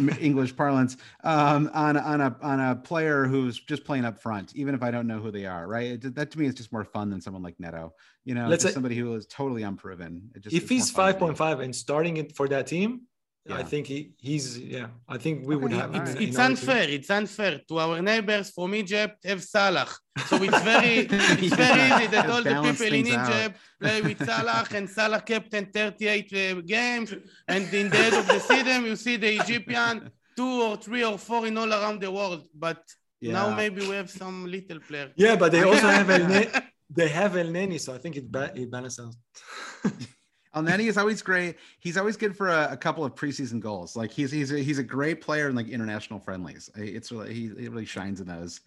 [0.00, 4.20] the English parlance, um, on a- on a on a player who's just playing up
[4.20, 5.66] front, even if I don't know who they are.
[5.66, 5.92] Right?
[6.04, 7.94] It, that to me is just more fun than someone like Neto.
[8.26, 10.30] You know, Let's say- somebody who is totally unproven.
[10.34, 11.32] It just, if he's fun to me.
[11.34, 13.02] 5.5 and starting it for that team,
[13.50, 14.88] I think he he's yeah.
[15.08, 15.94] I think we would have.
[15.94, 16.56] It's, in it's our team.
[16.56, 16.88] unfair.
[16.88, 19.88] It's unfair to our neighbors from Egypt have Salah.
[20.26, 20.96] So it's very
[21.44, 23.30] it's very easy that all the people in things out.
[23.30, 27.14] Egypt play with Salah and Salah captain 38 uh, games
[27.46, 31.18] and in the end of the season you see the Egyptian two or three or
[31.18, 32.44] four in all around the world.
[32.54, 32.82] But
[33.20, 35.10] now maybe we have some little player.
[35.16, 36.46] Yeah, but they also have El El
[36.98, 39.92] they have El Neni, so I think it ba- it balances out.
[40.58, 41.56] El Neni is always great.
[41.78, 43.96] He's always good for a, a couple of preseason goals.
[43.96, 46.70] Like he's he's a, he's a great player in like international friendlies.
[46.76, 48.60] It's really he, he really shines in those.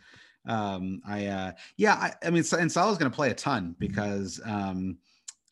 [0.47, 4.41] Um, I uh, yeah, I, I mean, and Salah's going to play a ton because
[4.45, 4.97] um,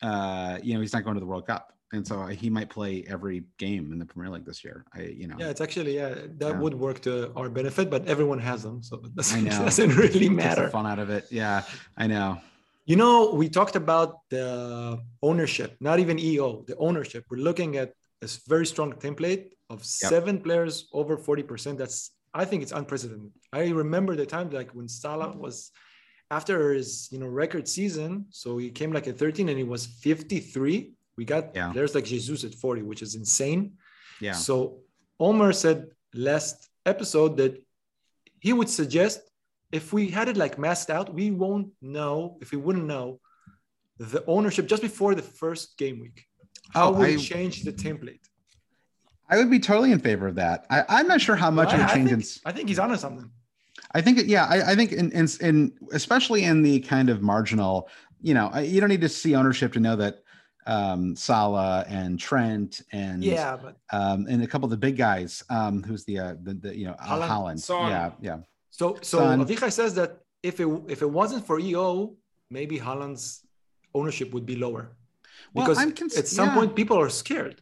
[0.02, 1.72] uh, you know he's not going to the World Cup.
[1.92, 4.84] and so he might play every game in the Premier League this year.
[4.94, 6.50] I, you know, Yeah, it's actually yeah that Yeah.
[6.52, 10.28] would work to our benefit, but everyone has them, so it doesn't, I doesn't really
[10.28, 10.68] matter.
[10.70, 11.26] fun out of it.
[11.30, 11.64] Yeah,
[11.96, 12.40] I know.
[12.86, 17.24] You know, we talked about the ownership, not even EO, the ownership.
[17.30, 17.92] We're looking at
[18.22, 21.76] a very strong template of seven players over 40%.
[21.78, 23.30] That's, I think it's unprecedented.
[23.52, 25.70] I remember the time like when Salah was
[26.30, 28.26] after his, you know, record season.
[28.30, 30.92] So he came like at 13 and he was 53.
[31.16, 31.72] We got Yeah.
[31.72, 33.72] players like Jesus at 40, which is insane.
[34.20, 34.80] Yeah, So
[35.18, 37.62] Omar said last episode that
[38.40, 39.29] he would suggest
[39.72, 43.20] if we had it like masked out, we won't know if we wouldn't know
[43.98, 46.26] the ownership just before the first game week.
[46.70, 48.20] How Oh, would I- it change the template?
[49.32, 50.66] I would be totally in favor of that.
[50.70, 52.08] I, I'm not sure how much I, it would I change.
[52.10, 53.30] think, in, I think he's onto something.
[53.94, 57.88] I think, yeah, I, I think in, in, in, especially in the kind of marginal,
[58.20, 60.24] you know, I, you don't need to see ownership to know that
[60.66, 65.44] um, Salah and Trent and Yeah, but um, and a couple of the big guys,
[65.48, 67.26] um, who's the, uh, the, the you know, Al Haaland.
[67.28, 67.60] Holland.
[67.60, 67.88] Son.
[67.88, 68.38] Yeah, yeah.
[68.70, 69.44] So so Son.
[69.44, 72.14] Avichai says that if it if it wasn't for EO,
[72.50, 73.44] maybe Haaland's
[73.94, 74.96] ownership would be lower.
[75.54, 76.54] Well, Because cons- at some yeah.
[76.54, 77.60] point people are scared.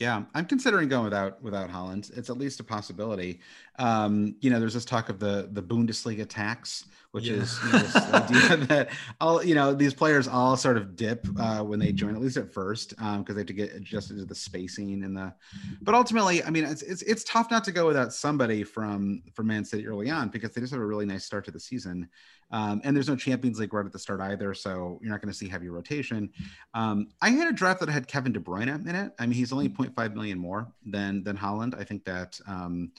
[0.00, 2.16] Yeah, I'm considering going without without Haaland.
[2.16, 3.40] It's at least a possibility.
[3.78, 7.34] Um, you know, there's this talk of the the Bundesliga tax, which Yeah.
[7.34, 8.88] is you know, this idea that
[9.20, 12.38] all you know these players all sort of dip uh, when they join, at least
[12.38, 15.34] at first, because they have to get adjusted to the spacing and the.
[15.82, 19.48] But ultimately, I mean, it's it's it's tough not to go without somebody from from
[19.48, 22.08] Man City early on because they just have a really nice start to the season,
[22.50, 25.32] um, and there's no Champions League right at the start either, so you're not going
[25.32, 26.30] to see heavy rotation.
[26.74, 29.12] Um, I had a draft that had Kevin De Bruyne in it.
[29.18, 31.78] I mean, he's only 0.5 million more than than Haaland.
[31.78, 32.90] I think that um,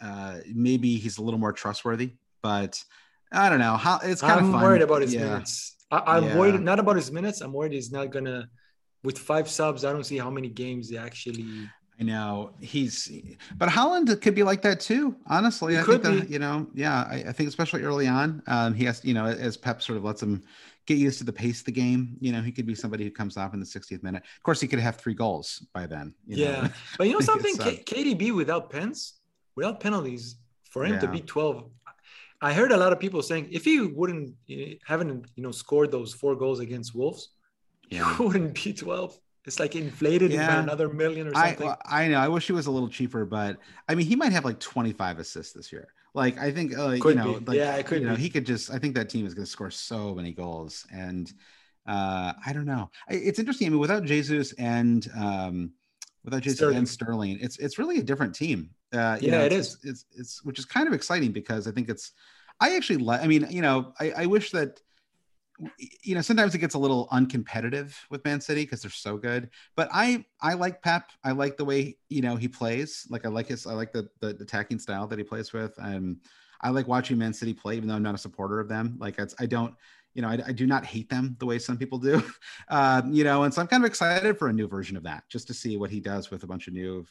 [0.00, 2.82] uh, maybe he's a little more trustworthy, but
[3.32, 3.76] I don't know.
[3.76, 4.62] How it's kind I'm of fun.
[4.62, 5.24] worried about his yeah.
[5.24, 5.76] minutes.
[5.90, 6.38] I, I'm Yeah.
[6.38, 7.40] worried not about his minutes.
[7.40, 8.48] I'm worried he's not gonna.
[9.04, 11.68] With five subs, I don't see how many games he actually.
[12.00, 13.10] I know he's,
[13.56, 15.16] but Haaland could be like that too.
[15.26, 16.32] Honestly, He I could think that be.
[16.32, 19.56] you know, yeah, I, I think especially early on, um, he has, you know, as
[19.56, 20.42] Pep sort of lets him
[20.86, 22.16] get used to the pace of the game.
[22.20, 24.22] You know, he could be somebody who comes off in the 60th minute.
[24.36, 26.14] Of course, he could have three goals by then.
[26.26, 26.42] you know.
[26.50, 29.14] Yeah, but you know something, uh, K- KDB without pens,
[29.56, 30.36] without penalties,
[30.70, 31.64] for him to be 12.
[32.40, 35.90] I heard a lot of people saying if he wouldn't, eh, haven't you know scored
[35.90, 37.30] those four goals against Wolves,
[37.90, 38.16] Yeah.
[38.16, 39.18] he wouldn't be 12.
[39.48, 41.66] It's like inflated by another million or something.
[41.66, 42.18] well, I know.
[42.18, 43.56] I wish he was a little cheaper, but
[43.88, 45.88] I mean, he might have like 25 assists this year.
[46.12, 47.44] Like, I think, uh, you know, be.
[47.46, 48.22] like, Yeah, it could you know, be.
[48.22, 50.86] he could just, I think that team is going to score so many goals.
[50.92, 51.32] And
[51.86, 52.90] uh, I don't know.
[53.08, 53.68] It's interesting.
[53.68, 55.72] I mean, without Jesus and, um,
[56.24, 56.76] without Jesus Sterling.
[56.76, 58.70] and Sterling, it's, it's really a different team.
[58.92, 61.70] Uh, Yeah, know, it it's, It's, it's, it's, which is kind of exciting because I
[61.70, 62.12] think it's,
[62.60, 64.82] I actually like, I mean, you know, I, I wish that,
[66.02, 69.50] you know, sometimes it gets a little uncompetitive with Man City because they're so good.
[69.76, 71.10] But I I like Pep.
[71.24, 73.06] I like the way you know he plays.
[73.10, 75.74] Like I like his I like the the, attacking style that he plays with.
[75.78, 76.20] Um,
[76.60, 78.96] I like watching Man City play, even though I'm not a supporter of them.
[79.00, 79.74] Like I don't,
[80.14, 82.22] you know, I, I do not hate them the way some people do.
[82.70, 85.24] Um, you know, and so I'm kind of excited for a new version of that,
[85.30, 87.06] just to see what he does with a bunch of new,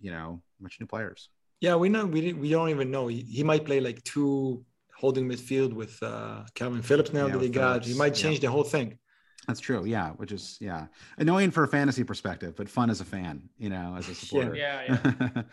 [0.00, 1.28] you know, a bunch of new players.
[1.60, 3.06] Yeah, we know we we don't even know.
[3.06, 4.64] He, he might play like two
[4.98, 7.84] holding midfield with uh, Kalvin Phillips now Yeah, that he with got.
[7.84, 8.22] He Phillips, might yeah.
[8.24, 8.98] change the whole thing.
[9.46, 9.84] That's true.
[9.86, 13.48] Yeah, which is yeah annoying for a fantasy perspective, but fun as a fan.
[13.58, 14.54] You know, as a supporter.
[14.54, 15.42] Yeah, yeah.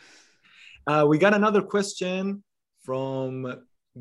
[0.88, 2.44] Uh, we got another question
[2.84, 3.32] from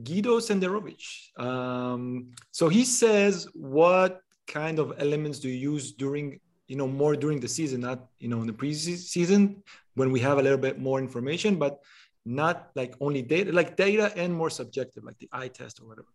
[0.03, 1.03] Guido Senderovic.
[1.41, 7.16] Um, so he says, "What kind of elements do you use during, you know, more
[7.16, 9.62] during the season, not you know in the preseason
[9.95, 11.81] when we have a little bit more information, but
[12.24, 16.09] not like only data, like data and more subjective, like the eye test or whatever.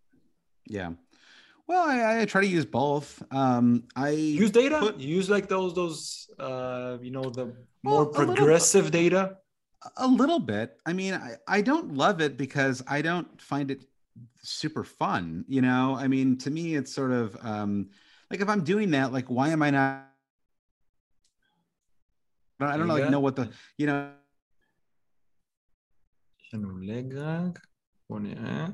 [0.67, 0.91] Yeah.
[1.67, 3.21] Well, I, I try to use both.
[3.31, 4.79] Um, I Use data.
[4.79, 7.53] put- use like those those uh, you know the Well,
[7.83, 9.37] more a little- progressive data.
[9.97, 10.77] a little bit.
[10.85, 13.85] I mean, I, I don't love it because I don't find it
[14.41, 15.45] super fun.
[15.47, 17.89] You know, I mean, to me, it's sort of um,
[18.31, 20.05] like if I'm doing that, like, why am I not?
[22.61, 24.09] I don't know, like, know what the you know.
[26.48, 27.66] יש לנו לג רק,
[28.10, 28.66] בואו נראה.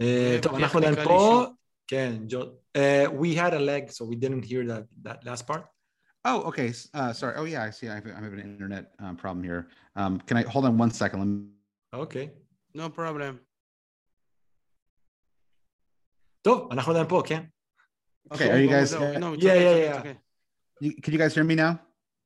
[0.00, 1.44] אה, טוב, אנחנו עדיין טכניקל פה.
[1.86, 2.40] כן, ג'ו...
[2.76, 5.62] אה, we had a leg, so we didn't hear that, that last part.
[6.26, 6.68] Oh, okay.
[6.68, 7.34] s- Uh, sorry.
[7.40, 7.62] Oh, yeah.
[7.68, 7.86] I see.
[7.88, 9.62] I have, I have an internet um, problem here.
[10.00, 11.18] Um, can I hold on one second?
[11.20, 11.38] Let me.
[11.92, 12.28] אוקיי.
[12.76, 13.36] No problem.
[16.42, 17.44] טוב, אנחנו עדיין פה, כן?
[18.34, 18.36] Okay.
[18.36, 18.92] Are you Go guys?
[18.92, 19.90] without- no, it's Yeah, okay, yeah, it's okay, yeah.
[19.90, 20.16] it's okay.
[20.84, 21.72] You, can you guys hear me now?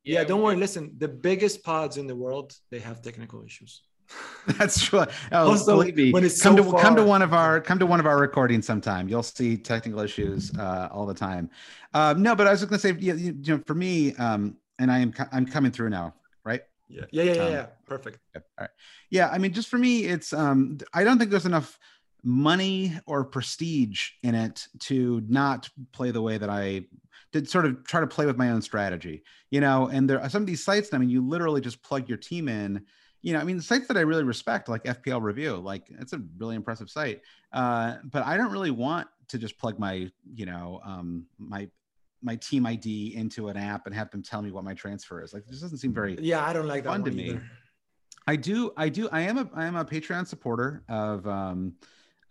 [0.07, 0.55] Yeah, don't we worry.
[0.55, 3.81] Listen, the biggest pods in the world, they have technical issues.
[4.57, 5.03] That's true.
[5.33, 7.77] Oh, Also, believe me, when it's come so to come to one of our come
[7.79, 9.09] to one of our recordings sometime.
[9.09, 11.49] You'll see technical issues uh, all the time.
[11.93, 14.89] Um, no, but I was just gonna say, you, you know, for me, um, and
[14.89, 16.13] I am I'm coming through now,
[16.45, 16.61] right?
[16.87, 17.43] Yeah, yeah, yeah, yeah.
[17.43, 17.65] Um, yeah.
[17.85, 18.19] Perfect.
[18.33, 18.45] Yep.
[18.57, 18.69] All right.
[19.09, 21.77] Yeah, I mean, just for me, it's um, I don't think there's enough
[22.23, 26.85] money or prestige in it to not play the way that I
[27.31, 27.49] did.
[27.49, 29.87] Sort of try to play with my own strategy, you know.
[29.87, 30.93] And there are some of these sites.
[30.93, 32.85] I mean, you literally just plug your team in.
[33.21, 36.21] You know, I mean, sites that I really respect, like FPL Review, like it's a
[36.37, 37.21] really impressive site.
[37.51, 41.67] Uh, but I don't really want to just plug my, you know, um, my
[42.21, 45.33] my team ID into an app and have them tell me what my transfer is.
[45.33, 47.29] Like, this doesn't seem very Yeah, I don't like that fun to me.
[47.29, 47.43] either.
[48.27, 48.71] I do.
[48.75, 49.07] I do.
[49.11, 49.49] I am a.
[49.53, 51.73] I am a Patreon supporter of um,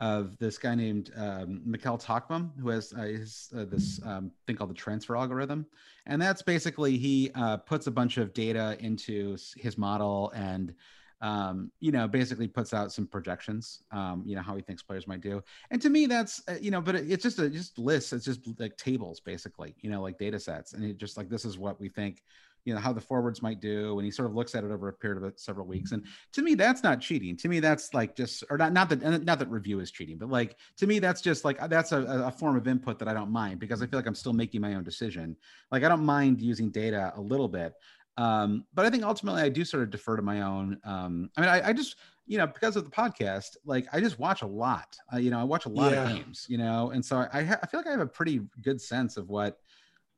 [0.00, 4.70] of this guy named um, Talkbaum, who has uh, his, uh, this um, thing called
[4.70, 5.66] the transfer algorithm,
[6.06, 10.74] and that's basically he uh, puts a bunch of data into his model and.
[11.22, 13.82] Um, you know, basically puts out some projections.
[13.90, 16.70] Um, you know how he thinks players might do, and to me, that's uh, you
[16.70, 18.12] know, but it, it's just a just lists.
[18.12, 19.74] It's just like tables, basically.
[19.80, 22.22] You know, like data sets, and it just like this is what we think
[22.66, 24.88] you know how the forwards might do and he sort of looks at it over
[24.88, 25.92] a period of several weeks.
[25.92, 27.36] And to me that's not cheating.
[27.38, 30.28] To me that's like just or not not that not that review is cheating but
[30.28, 33.30] like to me that's just like that's a, a form of input that i don't
[33.30, 35.36] mind because i feel like i'm still making my own decision.
[35.70, 37.72] Like i don't mind using data a little bit
[38.18, 41.40] um, but i think ultimately i do sort of defer to my own um, i
[41.40, 44.46] mean I, I just you know because of the podcast like i just watch a
[44.46, 44.96] lot.
[45.12, 47.58] Uh, you know i watch a lot of games you know and so I, ha-
[47.62, 49.58] I feel like i have a pretty good sense of what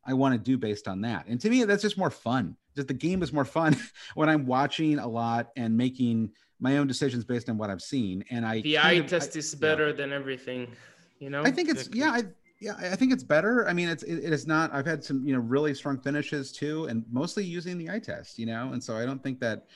[0.09, 1.27] I want to do based on that.
[1.29, 2.57] And to me, that's just more fun.
[2.75, 3.77] Just the game is more fun
[4.15, 6.31] when I'm watching a lot and making
[6.61, 8.25] my own decisions based on what I've seen.
[8.31, 9.61] And I The eye of- test I- is yeah.
[9.61, 10.69] better than everything,
[11.21, 11.43] you know?
[11.45, 12.23] I think it's yeah, I
[12.61, 13.69] yeah, I think it's better.
[13.69, 14.73] I mean, it's it, it is not.
[14.75, 18.39] I've had some you know really strong finishes too, and mostly using the eye test.
[18.39, 19.67] You know, and so I don't think that.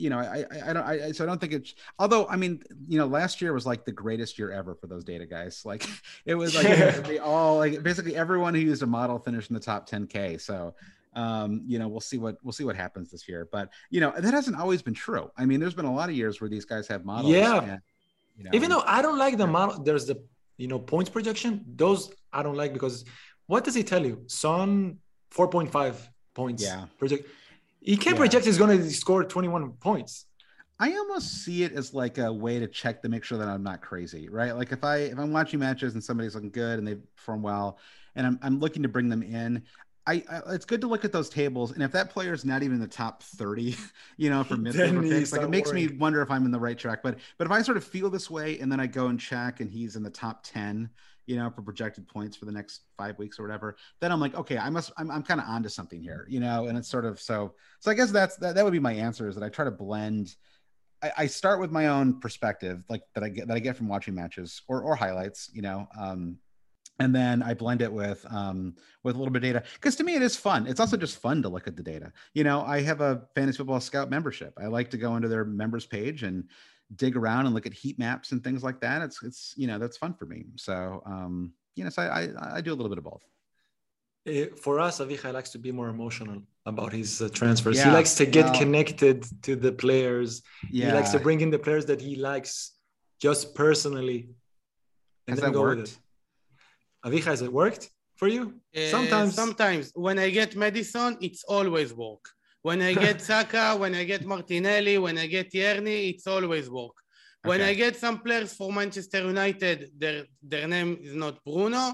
[0.00, 2.62] You know, I, I, I don't, I, so I don't think it's, although, I mean,
[2.88, 5.62] you know, last year was like the greatest year ever for those data guys.
[5.70, 5.86] Like
[6.24, 6.66] it was like,
[7.04, 10.40] they all, like basically everyone who used a model finished in the top 10K.
[10.40, 10.74] So,
[11.14, 13.48] um, you know, we'll see what, we'll see what happens this year.
[13.52, 15.30] But, you know, that hasn't always been true.
[15.36, 17.32] I mean, there's been a lot of years where these guys have models.
[17.32, 17.62] Yeah.
[17.62, 17.80] and,
[18.40, 20.22] you know, Even though I don't like the model, there's the
[20.56, 21.64] you know points projection.
[21.76, 23.04] Those I don't like because
[23.46, 24.24] what does he tell you?
[24.28, 24.96] Son,
[25.30, 26.62] four point five points.
[26.62, 26.86] Yeah.
[26.98, 27.28] Project.
[27.80, 28.20] He can't Yeah.
[28.20, 30.26] project he's going to score twenty one points.
[30.78, 33.62] I almost see it as like a way to check to make sure that I'm
[33.62, 34.56] not crazy, right?
[34.56, 37.78] Like if I if I'm watching matches and somebody's looking good and they perform well,
[38.14, 39.62] and I'm I'm looking to bring them in.
[40.06, 42.62] I, I it's good to look at those tables, and if that player is not
[42.62, 43.76] even in the top 30,
[44.16, 46.78] you know, for mid picks, like it makes me wonder if I'm in the right
[46.78, 47.02] track.
[47.02, 49.60] But but if I sort of feel this way, and then I go and check,
[49.60, 50.88] and he's in the top 10,
[51.30, 54.34] you know, for projected points for the next five weeks or whatever, then I'm like,
[54.34, 57.04] okay, I must, I'm, I'm kind of onto something here, you know, and it's sort
[57.04, 57.54] of so.
[57.78, 58.56] So I guess that's that.
[58.56, 60.34] That would be my answer is that I try to blend.
[61.00, 63.86] I, I start with my own perspective, like that I get that I get from
[63.86, 66.36] watching matches or or highlights, you know, um,
[66.98, 68.74] and then I blend it with um,
[69.04, 70.66] with a little bit of data because to me it is fun.
[70.66, 72.12] It's also just fun to look at the data.
[72.34, 74.52] You know, I have a fantasy football scout membership.
[74.60, 76.48] I like to go into their members page and
[76.96, 79.02] dig around and look at heat maps and things like that.
[79.02, 80.44] It's it's you know that's fun for me.
[80.56, 83.22] So um, you know, so I I, I do a little bit of both.
[84.26, 87.82] Eh, for us, Avichai likes to be more emotional about his uh, transfers.
[87.82, 90.42] he likes to get well- connected to the players.
[90.70, 92.72] Yeah, He likes to bring in the players that he likes
[93.18, 94.18] just personally,
[95.26, 95.80] and Has then that go worked?
[95.80, 95.98] with it.
[97.06, 98.42] Avichai, has it worked for you?
[98.76, 99.34] Uh, Sometimes.
[99.34, 102.24] sometimes when I get Maddison, it's always work.
[102.62, 106.96] When I get Saka, when I get Martinelli, when I get Tierney, it's always work.
[107.42, 107.70] When Okay.
[107.70, 111.84] I get some players for Manchester United, their their name is not Bruno,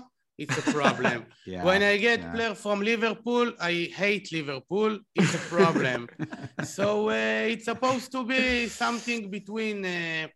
[0.43, 1.19] it's a problem.
[1.47, 2.33] Yeah, when I get yeah.
[2.35, 6.01] player from Liverpool, I hate Liverpool, it's a problem.
[6.77, 10.27] so uh, it's supposed to be something between uh,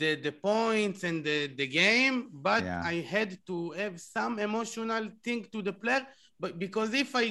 [0.00, 2.16] the the points and the, the game,
[2.48, 2.82] but Yeah.
[2.92, 6.04] I had to have some emotional thing to the player.
[6.42, 7.26] But because if I,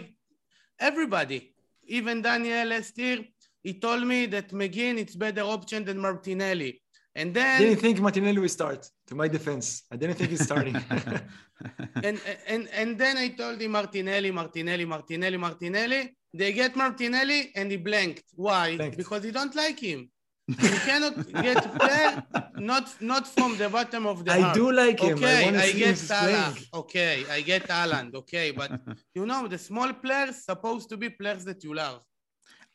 [0.79, 1.53] everybody,
[1.87, 3.19] even Daniel last year,
[3.63, 6.81] he told me that McGinn it's better option than Martinelli,
[7.15, 8.89] and I then didn't think Martinelli would start.
[9.07, 10.75] To my defense, I didn't think he's starting.
[12.03, 16.15] and and and then I told him Martinelli, Martinelli, Martinelli, Martinelli.
[16.33, 18.23] They get Martinelli and he blanked.
[18.35, 18.75] Why?
[18.77, 18.97] Blanked.
[18.97, 20.09] Because he don't like him.
[20.47, 20.55] You
[20.89, 22.23] cannot get player
[22.57, 24.55] not not from the bottom of the I heart.
[24.55, 25.17] do like him.
[25.17, 26.55] Okay, I I, get him Salah.
[26.73, 28.15] Okay, I get Haaland.
[28.15, 28.71] Okay, but
[29.15, 31.99] you know the small players supposed to be players that you love.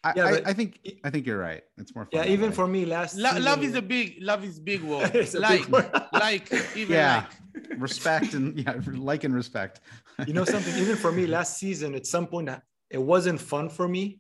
[0.05, 0.70] I, Yeah, I, I think
[1.03, 1.62] I think you're right.
[1.78, 2.12] It's more fun.
[2.12, 2.57] Yeah, even way.
[2.57, 3.16] for me last.
[3.16, 5.11] Lo- season, love is a big love is big word.
[5.15, 5.90] It's a big like word.
[6.12, 7.24] like even Yeah.
[7.55, 7.81] like.
[7.81, 8.74] respect and yeah,
[9.12, 9.81] like and respect.
[10.27, 10.74] you know something.
[10.77, 12.51] Even for me last season, at some point,
[12.90, 14.19] it wasn't fun for me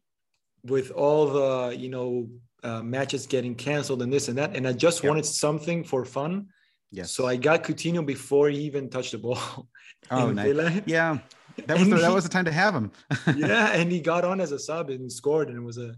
[0.64, 2.28] with all the you know
[2.62, 5.08] uh, matches getting canceled and this and that, and I just Yep.
[5.10, 6.46] wanted something for fun.
[6.90, 7.10] Yes.
[7.12, 9.68] So I got Coutinho before he even touched the ball.
[10.10, 10.82] Oh, nice.
[10.86, 11.18] Yeah,
[11.66, 12.90] that was the, that was the time to have him.
[13.36, 15.94] yeah, and he got on as a sub and scored, and it was a,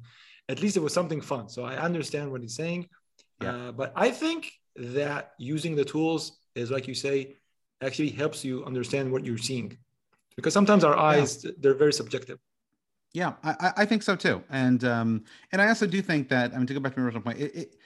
[0.48, 1.48] at least it was something fun.
[1.48, 2.88] So I understand what he's saying,
[3.40, 3.50] Yeah.
[3.68, 6.22] uh, but I think that using the tools
[6.54, 7.36] is like you say,
[7.80, 9.76] actually helps you understand what you're seeing,
[10.36, 12.38] because sometimes our eyes they're very subjective.
[13.14, 16.58] Yeah, I, I- think so too, and um, and I also do think that I
[16.58, 17.76] mean to go back to my original point, it, it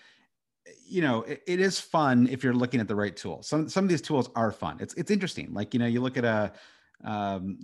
[0.86, 3.42] you know it, it is fun if you're looking at the right tool.
[3.42, 4.78] Some some of these tools are fun.
[4.80, 5.52] It's it's interesting.
[5.52, 6.52] Like you know you look at a
[7.05, 7.59] um,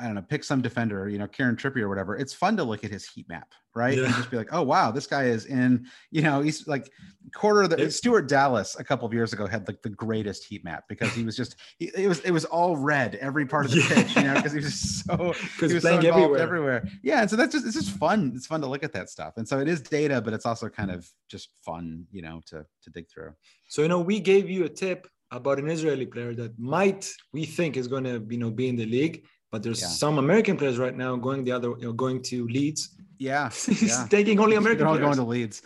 [0.00, 2.16] I don't know, pick some defender, you know, Kieran Trippier or whatever.
[2.16, 3.98] It's fun to look at his heat map, right?
[3.98, 6.90] And just be like, oh wow, this guy is in, you know, he's like
[7.34, 10.64] quarter of the Stuart Dallas a couple of years ago had like the greatest heat
[10.64, 13.72] map because he was just he, it was it was all red every part of
[13.72, 13.88] the Yeah.
[13.88, 16.40] pitch, you know, because he was just so Because he was so involved everywhere.
[16.40, 16.88] everywhere.
[17.02, 18.32] Yeah, and so that's just it's just fun.
[18.34, 20.68] It's fun to look at that stuff, and so it is data, but it's also
[20.68, 23.34] kind of just fun, you know, to to dig through.
[23.68, 27.44] So you know, we gave you a tip about an Israeli player that might we
[27.44, 29.24] think is going to you know be in the league,
[29.54, 29.88] but there's Yeah.
[30.04, 32.82] some American players right now going the other, you know, going to Leeds.
[33.30, 33.44] Yeah,
[33.82, 34.06] He's yeah.
[34.16, 35.16] taking only American They're all players.
[35.16, 35.56] going to Leeds.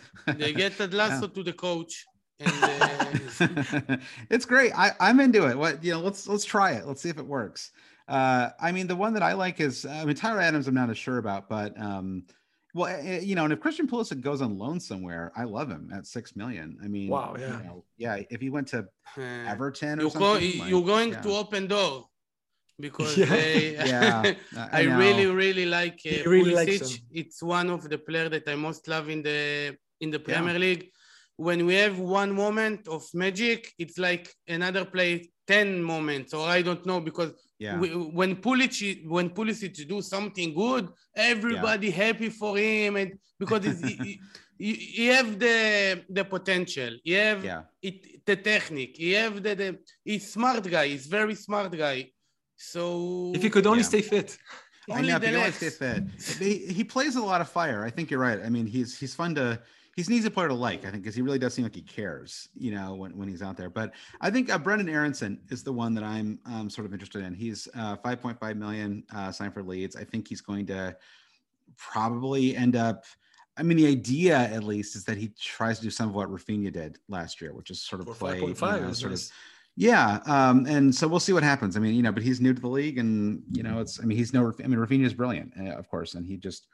[0.41, 1.93] They get Ted Lasso to the coach.
[2.39, 3.97] And uh,
[4.29, 4.71] it's great.
[4.77, 5.57] I, I'm into it.
[5.57, 6.85] What you know, let's let's try it.
[6.87, 7.71] Let's see if it works.
[8.07, 10.67] Uh, I mean, the one that I like is I mean Tyler Adams.
[10.67, 12.23] I'm not as sure about, but um,
[12.75, 15.89] well, eh, you know, and if Christian Pulisic goes on loan somewhere, I love him
[15.93, 16.77] at six million.
[16.83, 17.49] I mean, Wow, you yeah.
[17.65, 18.21] know, yeah.
[18.29, 18.79] If he went to
[19.17, 19.21] uh,
[19.53, 21.21] Everton or you're, something, go- like, you're going yeah.
[21.21, 22.07] to open door
[22.79, 23.25] because Yeah.
[23.25, 24.33] they, Yeah,
[24.71, 24.97] I, know.
[24.97, 27.01] really, really like uh, really Pulisic.
[27.11, 30.27] It's one of the players that I most love in the in the Yeah.
[30.27, 30.85] Premier League.
[31.35, 35.11] When we have one moment of magic, it's like another play
[35.47, 37.79] ten moments, or I don't know because yeah.
[37.79, 37.89] we,
[38.19, 44.19] when Pulisic when Pulisic do something good, everybody happy for him, and because he,
[44.57, 47.61] he, he have the the potential, he have yeah.
[47.81, 49.69] it, the technique, he have the, the
[50.03, 52.11] he's smart guy, he's very smart guy.
[52.59, 53.85] So If he could only Yeah.
[53.85, 54.37] stay fit.
[54.91, 56.03] I only know if the you stay fit.
[56.39, 57.83] He, he plays a lot of fire.
[57.85, 58.39] I think you're right.
[58.43, 59.61] I mean, he's he's fun to
[59.95, 60.85] he's an easy player to like.
[60.85, 63.41] I think because he really does seem like he cares, you know, when, when he's
[63.41, 63.69] out there.
[63.69, 67.23] But I think uh, Brenden Aaronson is the one that I'm um, sort of interested
[67.23, 67.33] in.
[67.33, 69.95] He's uh, 5.5 million uh, signed for Leeds.
[69.95, 70.95] I think he's going to
[71.77, 73.05] probably end up.
[73.57, 76.29] I mean, the idea at least is that he tries to do some of what
[76.29, 79.19] Raphinha did last year, which is sort of For play, you know, is sort of
[79.19, 79.31] nice.
[79.79, 81.77] Yeah, um, and so we'll see what happens.
[81.77, 83.97] I mean, you know, but he's new to the league, and you know, it's.
[83.97, 84.51] I mean, he's no.
[84.61, 86.67] I mean, Raphinha is brilliant, uh, of course, and he just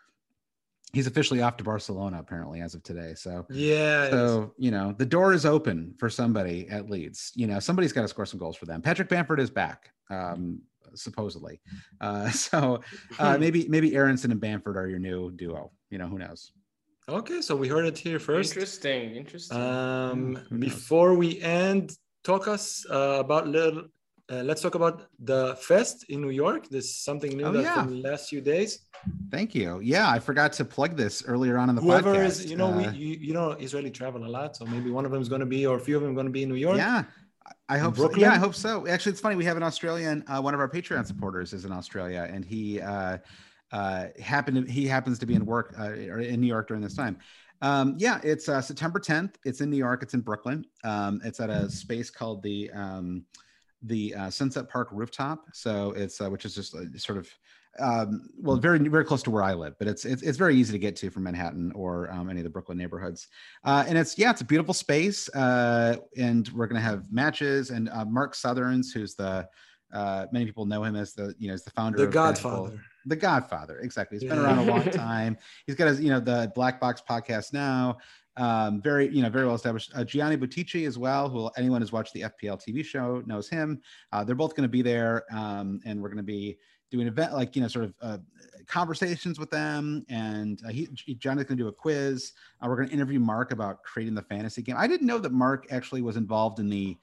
[0.92, 3.14] he's officially off to Barcelona apparently as of today.
[3.16, 4.10] So, Yeah.
[4.10, 7.32] so you know, the door is open for somebody at Leeds.
[7.36, 8.82] You know, somebody's got to score some goals for them.
[8.82, 10.62] Patrick Bamford is back, um,
[10.96, 11.62] supposedly.
[12.02, 12.82] Uh, so
[13.20, 15.72] uh, maybe maybe Aaronson and Bamford are your new duo.
[15.92, 16.52] You know, who knows?
[17.08, 18.54] okay, so we heard it here first.
[18.54, 19.62] Interesting, interesting.
[19.62, 21.96] Um, before we end,
[22.30, 23.84] talk us uh, about little.
[24.28, 24.96] Uh, let's talk about
[25.32, 26.62] the fest in New York.
[26.74, 27.84] There's something new Oh, that yeah.
[27.84, 28.72] from the last few days.
[29.36, 29.80] Thank you.
[29.94, 31.86] Yeah, I forgot to plug this earlier on in the podcast.
[31.86, 32.26] Whoever podcast.
[32.26, 35.06] is, you know, Uh, we you, you know, Israeli travel a lot, so maybe one
[35.06, 36.50] of them is going to be, or a few of them going to be in
[36.50, 36.78] New York.
[36.78, 37.04] Yeah.
[37.70, 38.10] I hope so.
[38.16, 38.72] Yeah, I hope so.
[38.88, 39.36] Actually, it's funny.
[39.36, 42.82] We have an Australian, uh, one of our Patreon supporters is in Australia, and he
[42.82, 43.20] uh,
[43.72, 44.66] uh, happened.
[44.66, 47.18] To, he happens to be in work uh, or in New York during this time.
[47.66, 49.36] Um, yeah, it's uh, September 10th.
[49.44, 50.04] It's in New York.
[50.04, 50.66] It's in Brooklyn.
[50.84, 53.26] Um, it's at a space called the um,
[53.82, 55.46] the uh, Sunset Park Rooftop.
[55.52, 57.28] So it's uh, which is just uh, sort of
[57.80, 60.74] um, well, very very close to where I live, but it's it's, it's very easy
[60.74, 63.30] to get to from Manhattan or um, any of the Brooklyn neighborhoods.
[63.64, 67.72] Uh, and it's yeah, it's a beautiful space, uh, and we're gonna have matches.
[67.72, 69.50] And uh, Mark Sutherns, who's the
[69.92, 72.80] uh, many people know him as the you know as the founder, The Godfather.
[73.06, 74.18] The Godfather, exactly.
[74.18, 75.38] He's been around a long time.
[75.66, 77.98] He's got his you know the Black Box podcast now.
[78.38, 79.92] Um, very you know very well established.
[79.96, 83.82] Uh, Gianni Buttici as well, who anyone who's watched the FPL TV show knows him.
[84.12, 86.58] Uh, they're both going to be there, um, and we're going to be
[86.92, 88.18] doing event like you know sort of uh,
[88.68, 90.88] conversations with them and uh, he
[91.18, 94.22] johnny's going to do a quiz uh, we're going to interview mark about creating the
[94.22, 96.96] fantasy game i didn't know that mark actually was involved in the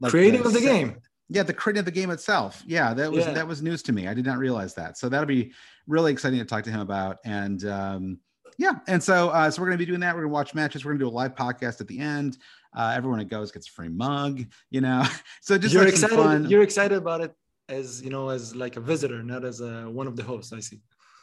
[0.00, 0.96] like Creating of the game.
[1.30, 3.32] Yeah the creating of the game itself yeah that was Yeah.
[3.32, 5.52] that was news to me i did not realize that so that'll be
[5.86, 8.18] really exciting to talk to him about and um
[8.58, 10.54] yeah and so uh so we're going to be doing that we're going to watch
[10.54, 12.36] matches we're going to do a live podcast at the end
[12.76, 15.04] uh everyone that goes gets a free mug you know
[15.40, 16.16] so just you're excited.
[16.16, 17.32] fun You're excited about it
[17.68, 20.52] as you know, as like a visitor, not as a, one of the hosts.
[20.52, 20.80] I see.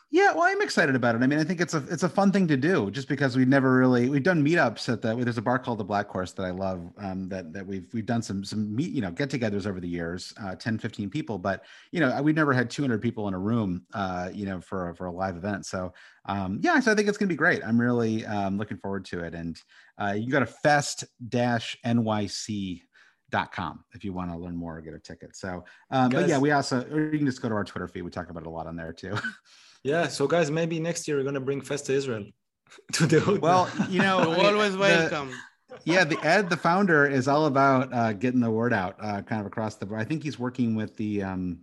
[0.09, 1.21] Yeah, well, I'm excited about it.
[1.21, 3.47] I mean, I think it's a it's a fun thing to do, just because we've
[3.47, 6.43] never really we've done meetups at the there's a bar called the Black Horse that
[6.43, 6.93] I love.
[6.97, 10.33] Um, that that we've we've done some some meet you know get-togethers over the years,
[10.41, 13.85] uh, 10, 15 people, but you know we've never had 200 people in a room,
[13.93, 15.65] uh, you know, for for a live event.
[15.65, 15.91] So
[16.25, 17.61] um, yeah, so I think it's gonna be great.
[17.65, 19.33] I'm really um, looking forward to it.
[19.33, 19.61] And
[19.97, 22.81] uh, you go to fest nyc
[23.29, 26.29] dot com if you want to learn more or get a ticket so um, but
[26.29, 28.43] yeah we also or you can just go to our twitter feed we talk about
[28.43, 29.13] it a lot on there too
[29.83, 32.25] Yeah, so guys, maybe next year we're gonna bring Fest to Israel.
[32.93, 35.31] to the well you know You're I mean, always the- welcome.
[35.85, 39.39] yeah the ed the founder is all about uh, getting the word out uh, kind
[39.39, 41.59] of across the i think he's working with the um,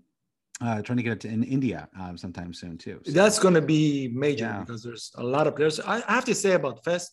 [0.63, 3.61] uh, trying to get it to in india um, sometime soon too So- That's gonna
[3.61, 4.61] be major Yeah.
[4.61, 5.79] because there's a lot of players.
[5.79, 7.09] I, I have to say about Fest,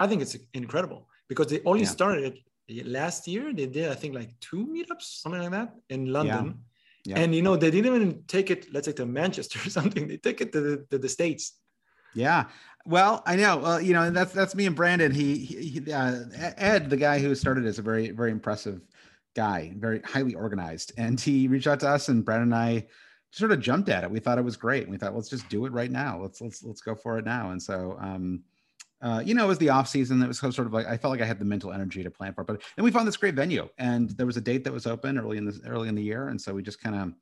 [0.00, 1.96] I think it's incredible because they only Yeah.
[1.98, 2.22] started
[2.68, 3.44] it last year.
[3.54, 6.44] They did, I think, like two meetups, something like that, in London.
[6.46, 6.52] Yeah.
[7.14, 10.08] And you know, they didn't even take it, let's say, to Manchester or something.
[10.08, 11.52] They took it to the, to the states.
[12.14, 12.46] Yeah.
[12.86, 13.58] Well, I know.
[13.58, 15.12] Well, you know, and that's that's me and Brandon.
[15.12, 18.80] He, he he- uh, Ed, the guy who started, is a very very impressive
[19.34, 22.86] guy, very highly organized, and he reached out to us, and Brandon and I
[23.32, 24.10] sort of jumped at it.
[24.10, 24.88] We thought it was great.
[24.88, 26.20] We thought, let's just do it right now.
[26.22, 27.50] Let's let's let's go for it now.
[27.50, 28.42] And so, um,
[29.02, 30.22] uh, you know, it was the off season.
[30.22, 32.32] It was sort of like I felt like I had the mental energy to plan
[32.34, 32.46] for it.
[32.46, 35.18] But then we found this great venue, and there was a date that was open
[35.18, 37.12] early in the early in the year, and so we just kind of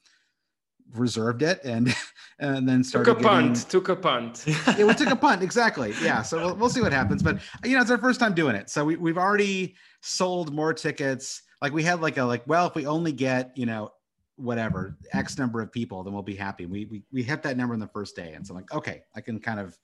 [0.93, 1.95] reserved it and
[2.39, 4.45] and then started took a getting- punt, took a punt.
[4.47, 5.95] yeah, we took a punt exactly.
[6.03, 7.23] Yeah, so we'll, we'll see what happens.
[7.23, 10.73] But you know, it's our first time doing it, so we we've already sold more
[10.75, 11.43] tickets.
[11.63, 13.91] Like we had like a like, well, if we only get you know
[14.37, 16.67] whatever x number of people, then we'll be happy.
[16.67, 19.03] We we we hit that number in the first day, and so I'm like, okay,
[19.15, 19.77] I can kind of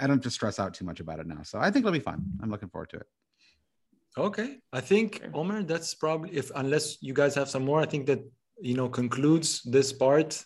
[0.00, 1.42] I don't have to stress out too much about it now.
[1.42, 2.22] So I think it'll be fun.
[2.42, 3.06] I'm looking forward to it.
[4.16, 4.58] Okay.
[4.72, 5.30] I think, Okay.
[5.32, 8.20] Omer, that's probably, if unless you guys have some more, I think that,
[8.60, 10.44] you know, concludes this part,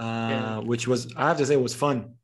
[0.00, 0.58] uh, Yeah.
[0.58, 2.14] which was, I have to say, it was fun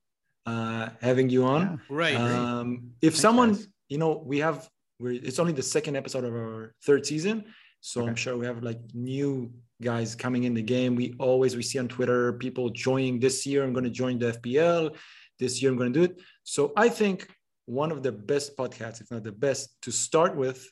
[0.47, 1.61] uh, having you on.
[1.63, 1.77] Yeah.
[1.97, 2.17] Right.
[2.17, 3.69] Um, if Thanks, someone, guys.
[3.89, 4.69] you know, we have,
[4.99, 7.45] we're, it's only the second episode of our third season.
[7.81, 10.95] So I'm sure we have like new guys coming in the game.
[10.95, 13.65] We always, we see on Twitter people joining this year.
[13.65, 14.97] I'm going to join the FPL.
[15.39, 16.21] This year I'm going to do it.
[16.45, 17.29] So I think
[17.67, 20.69] one of the best podcasts, if not the best to start with,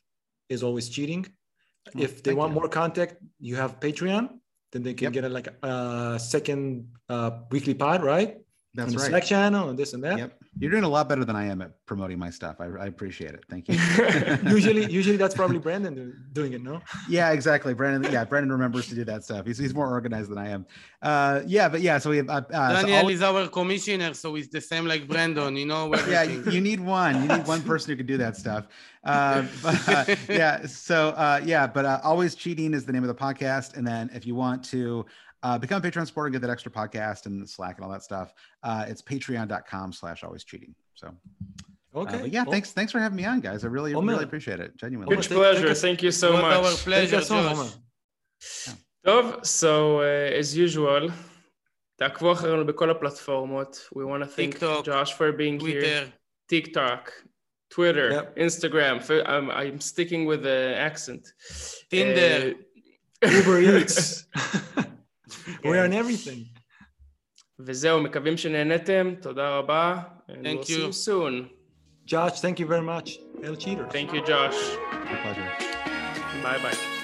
[0.48, 1.26] is always cheating.
[1.88, 2.60] Oh, if they want you.
[2.60, 4.28] more contact, you have Patreon.
[4.72, 5.12] Then they can Yep.
[5.12, 8.36] get a, like a second uh, weekly pod, right?
[8.78, 9.08] That's right.
[9.08, 10.18] Slack channel and this and that.
[10.18, 12.56] Yep, you're doing a lot better than I am at promoting my stuff.
[12.60, 13.44] I, I appreciate it.
[13.50, 13.74] Thank you.
[14.50, 16.80] usually, usually that's probably Brandon doing it, no?
[17.08, 17.74] yeah, exactly.
[17.74, 18.12] Brandon.
[18.12, 19.46] Yeah, Brandon remembers to do that stuff.
[19.46, 20.66] He's, he's more organized than I am.
[21.02, 21.98] Uh, yeah, but yeah.
[21.98, 22.28] So we have.
[22.28, 25.66] Uh, uh, so Daniel all- is our commissioner, so he's the same like Brandon, you
[25.66, 25.92] know.
[26.08, 26.44] yeah, everything.
[26.46, 27.22] you, you need one.
[27.22, 28.68] You need one person who can do that stuff.
[29.04, 30.66] Uh, but, uh, yeah.
[30.66, 33.76] So uh, yeah, but uh, always cheating is the name of the podcast.
[33.76, 35.06] And then if you want to
[35.43, 38.03] uh, become a Patreon supporter and get that extra podcast and Slack and all that
[38.03, 40.73] stuff, uh, it's patreon.com slash always cheating.
[40.95, 42.19] So uh, Okay.
[42.21, 42.71] but yeah, Well, thanks.
[42.71, 43.63] Thanks for having me on, guys.
[43.63, 44.13] I really, Oh, man.
[44.15, 44.75] really appreciate it.
[44.77, 45.15] Genuinely.
[45.15, 46.71] Huge thank- pleasure, thank us- thank you so What our much.
[46.71, 47.57] Thank pleasure, you so Josh.
[47.57, 48.75] much.
[49.05, 51.11] טוב, so uh, as usual,
[51.97, 53.89] תעקבו אחרינו בכל הפלטפורמות.
[53.95, 55.81] We want to thank TikTok, Josh for being here.
[55.81, 56.07] טוויטר.
[56.49, 57.11] TikTok,
[57.69, 58.37] Twitter, Yep.
[58.37, 58.95] Instagram.
[58.97, 61.23] F- I'm, I'm sticking with the accent.
[61.91, 62.53] Tinder.
[63.23, 64.25] Uh, Uber Eats.
[65.63, 66.59] We're on everything.
[67.59, 70.01] וזהו, מקווים שנהנתם, תודה רבה.
[70.27, 70.87] And Thank we'll see you.
[70.87, 71.49] you soon.
[72.05, 73.17] Josh, thank you very much.
[73.43, 73.87] El Cheater.
[73.89, 74.59] Thank you, Josh.
[75.09, 75.51] My pleasure.
[76.43, 76.71] Bye bye.
[76.71, 76.96] Bye.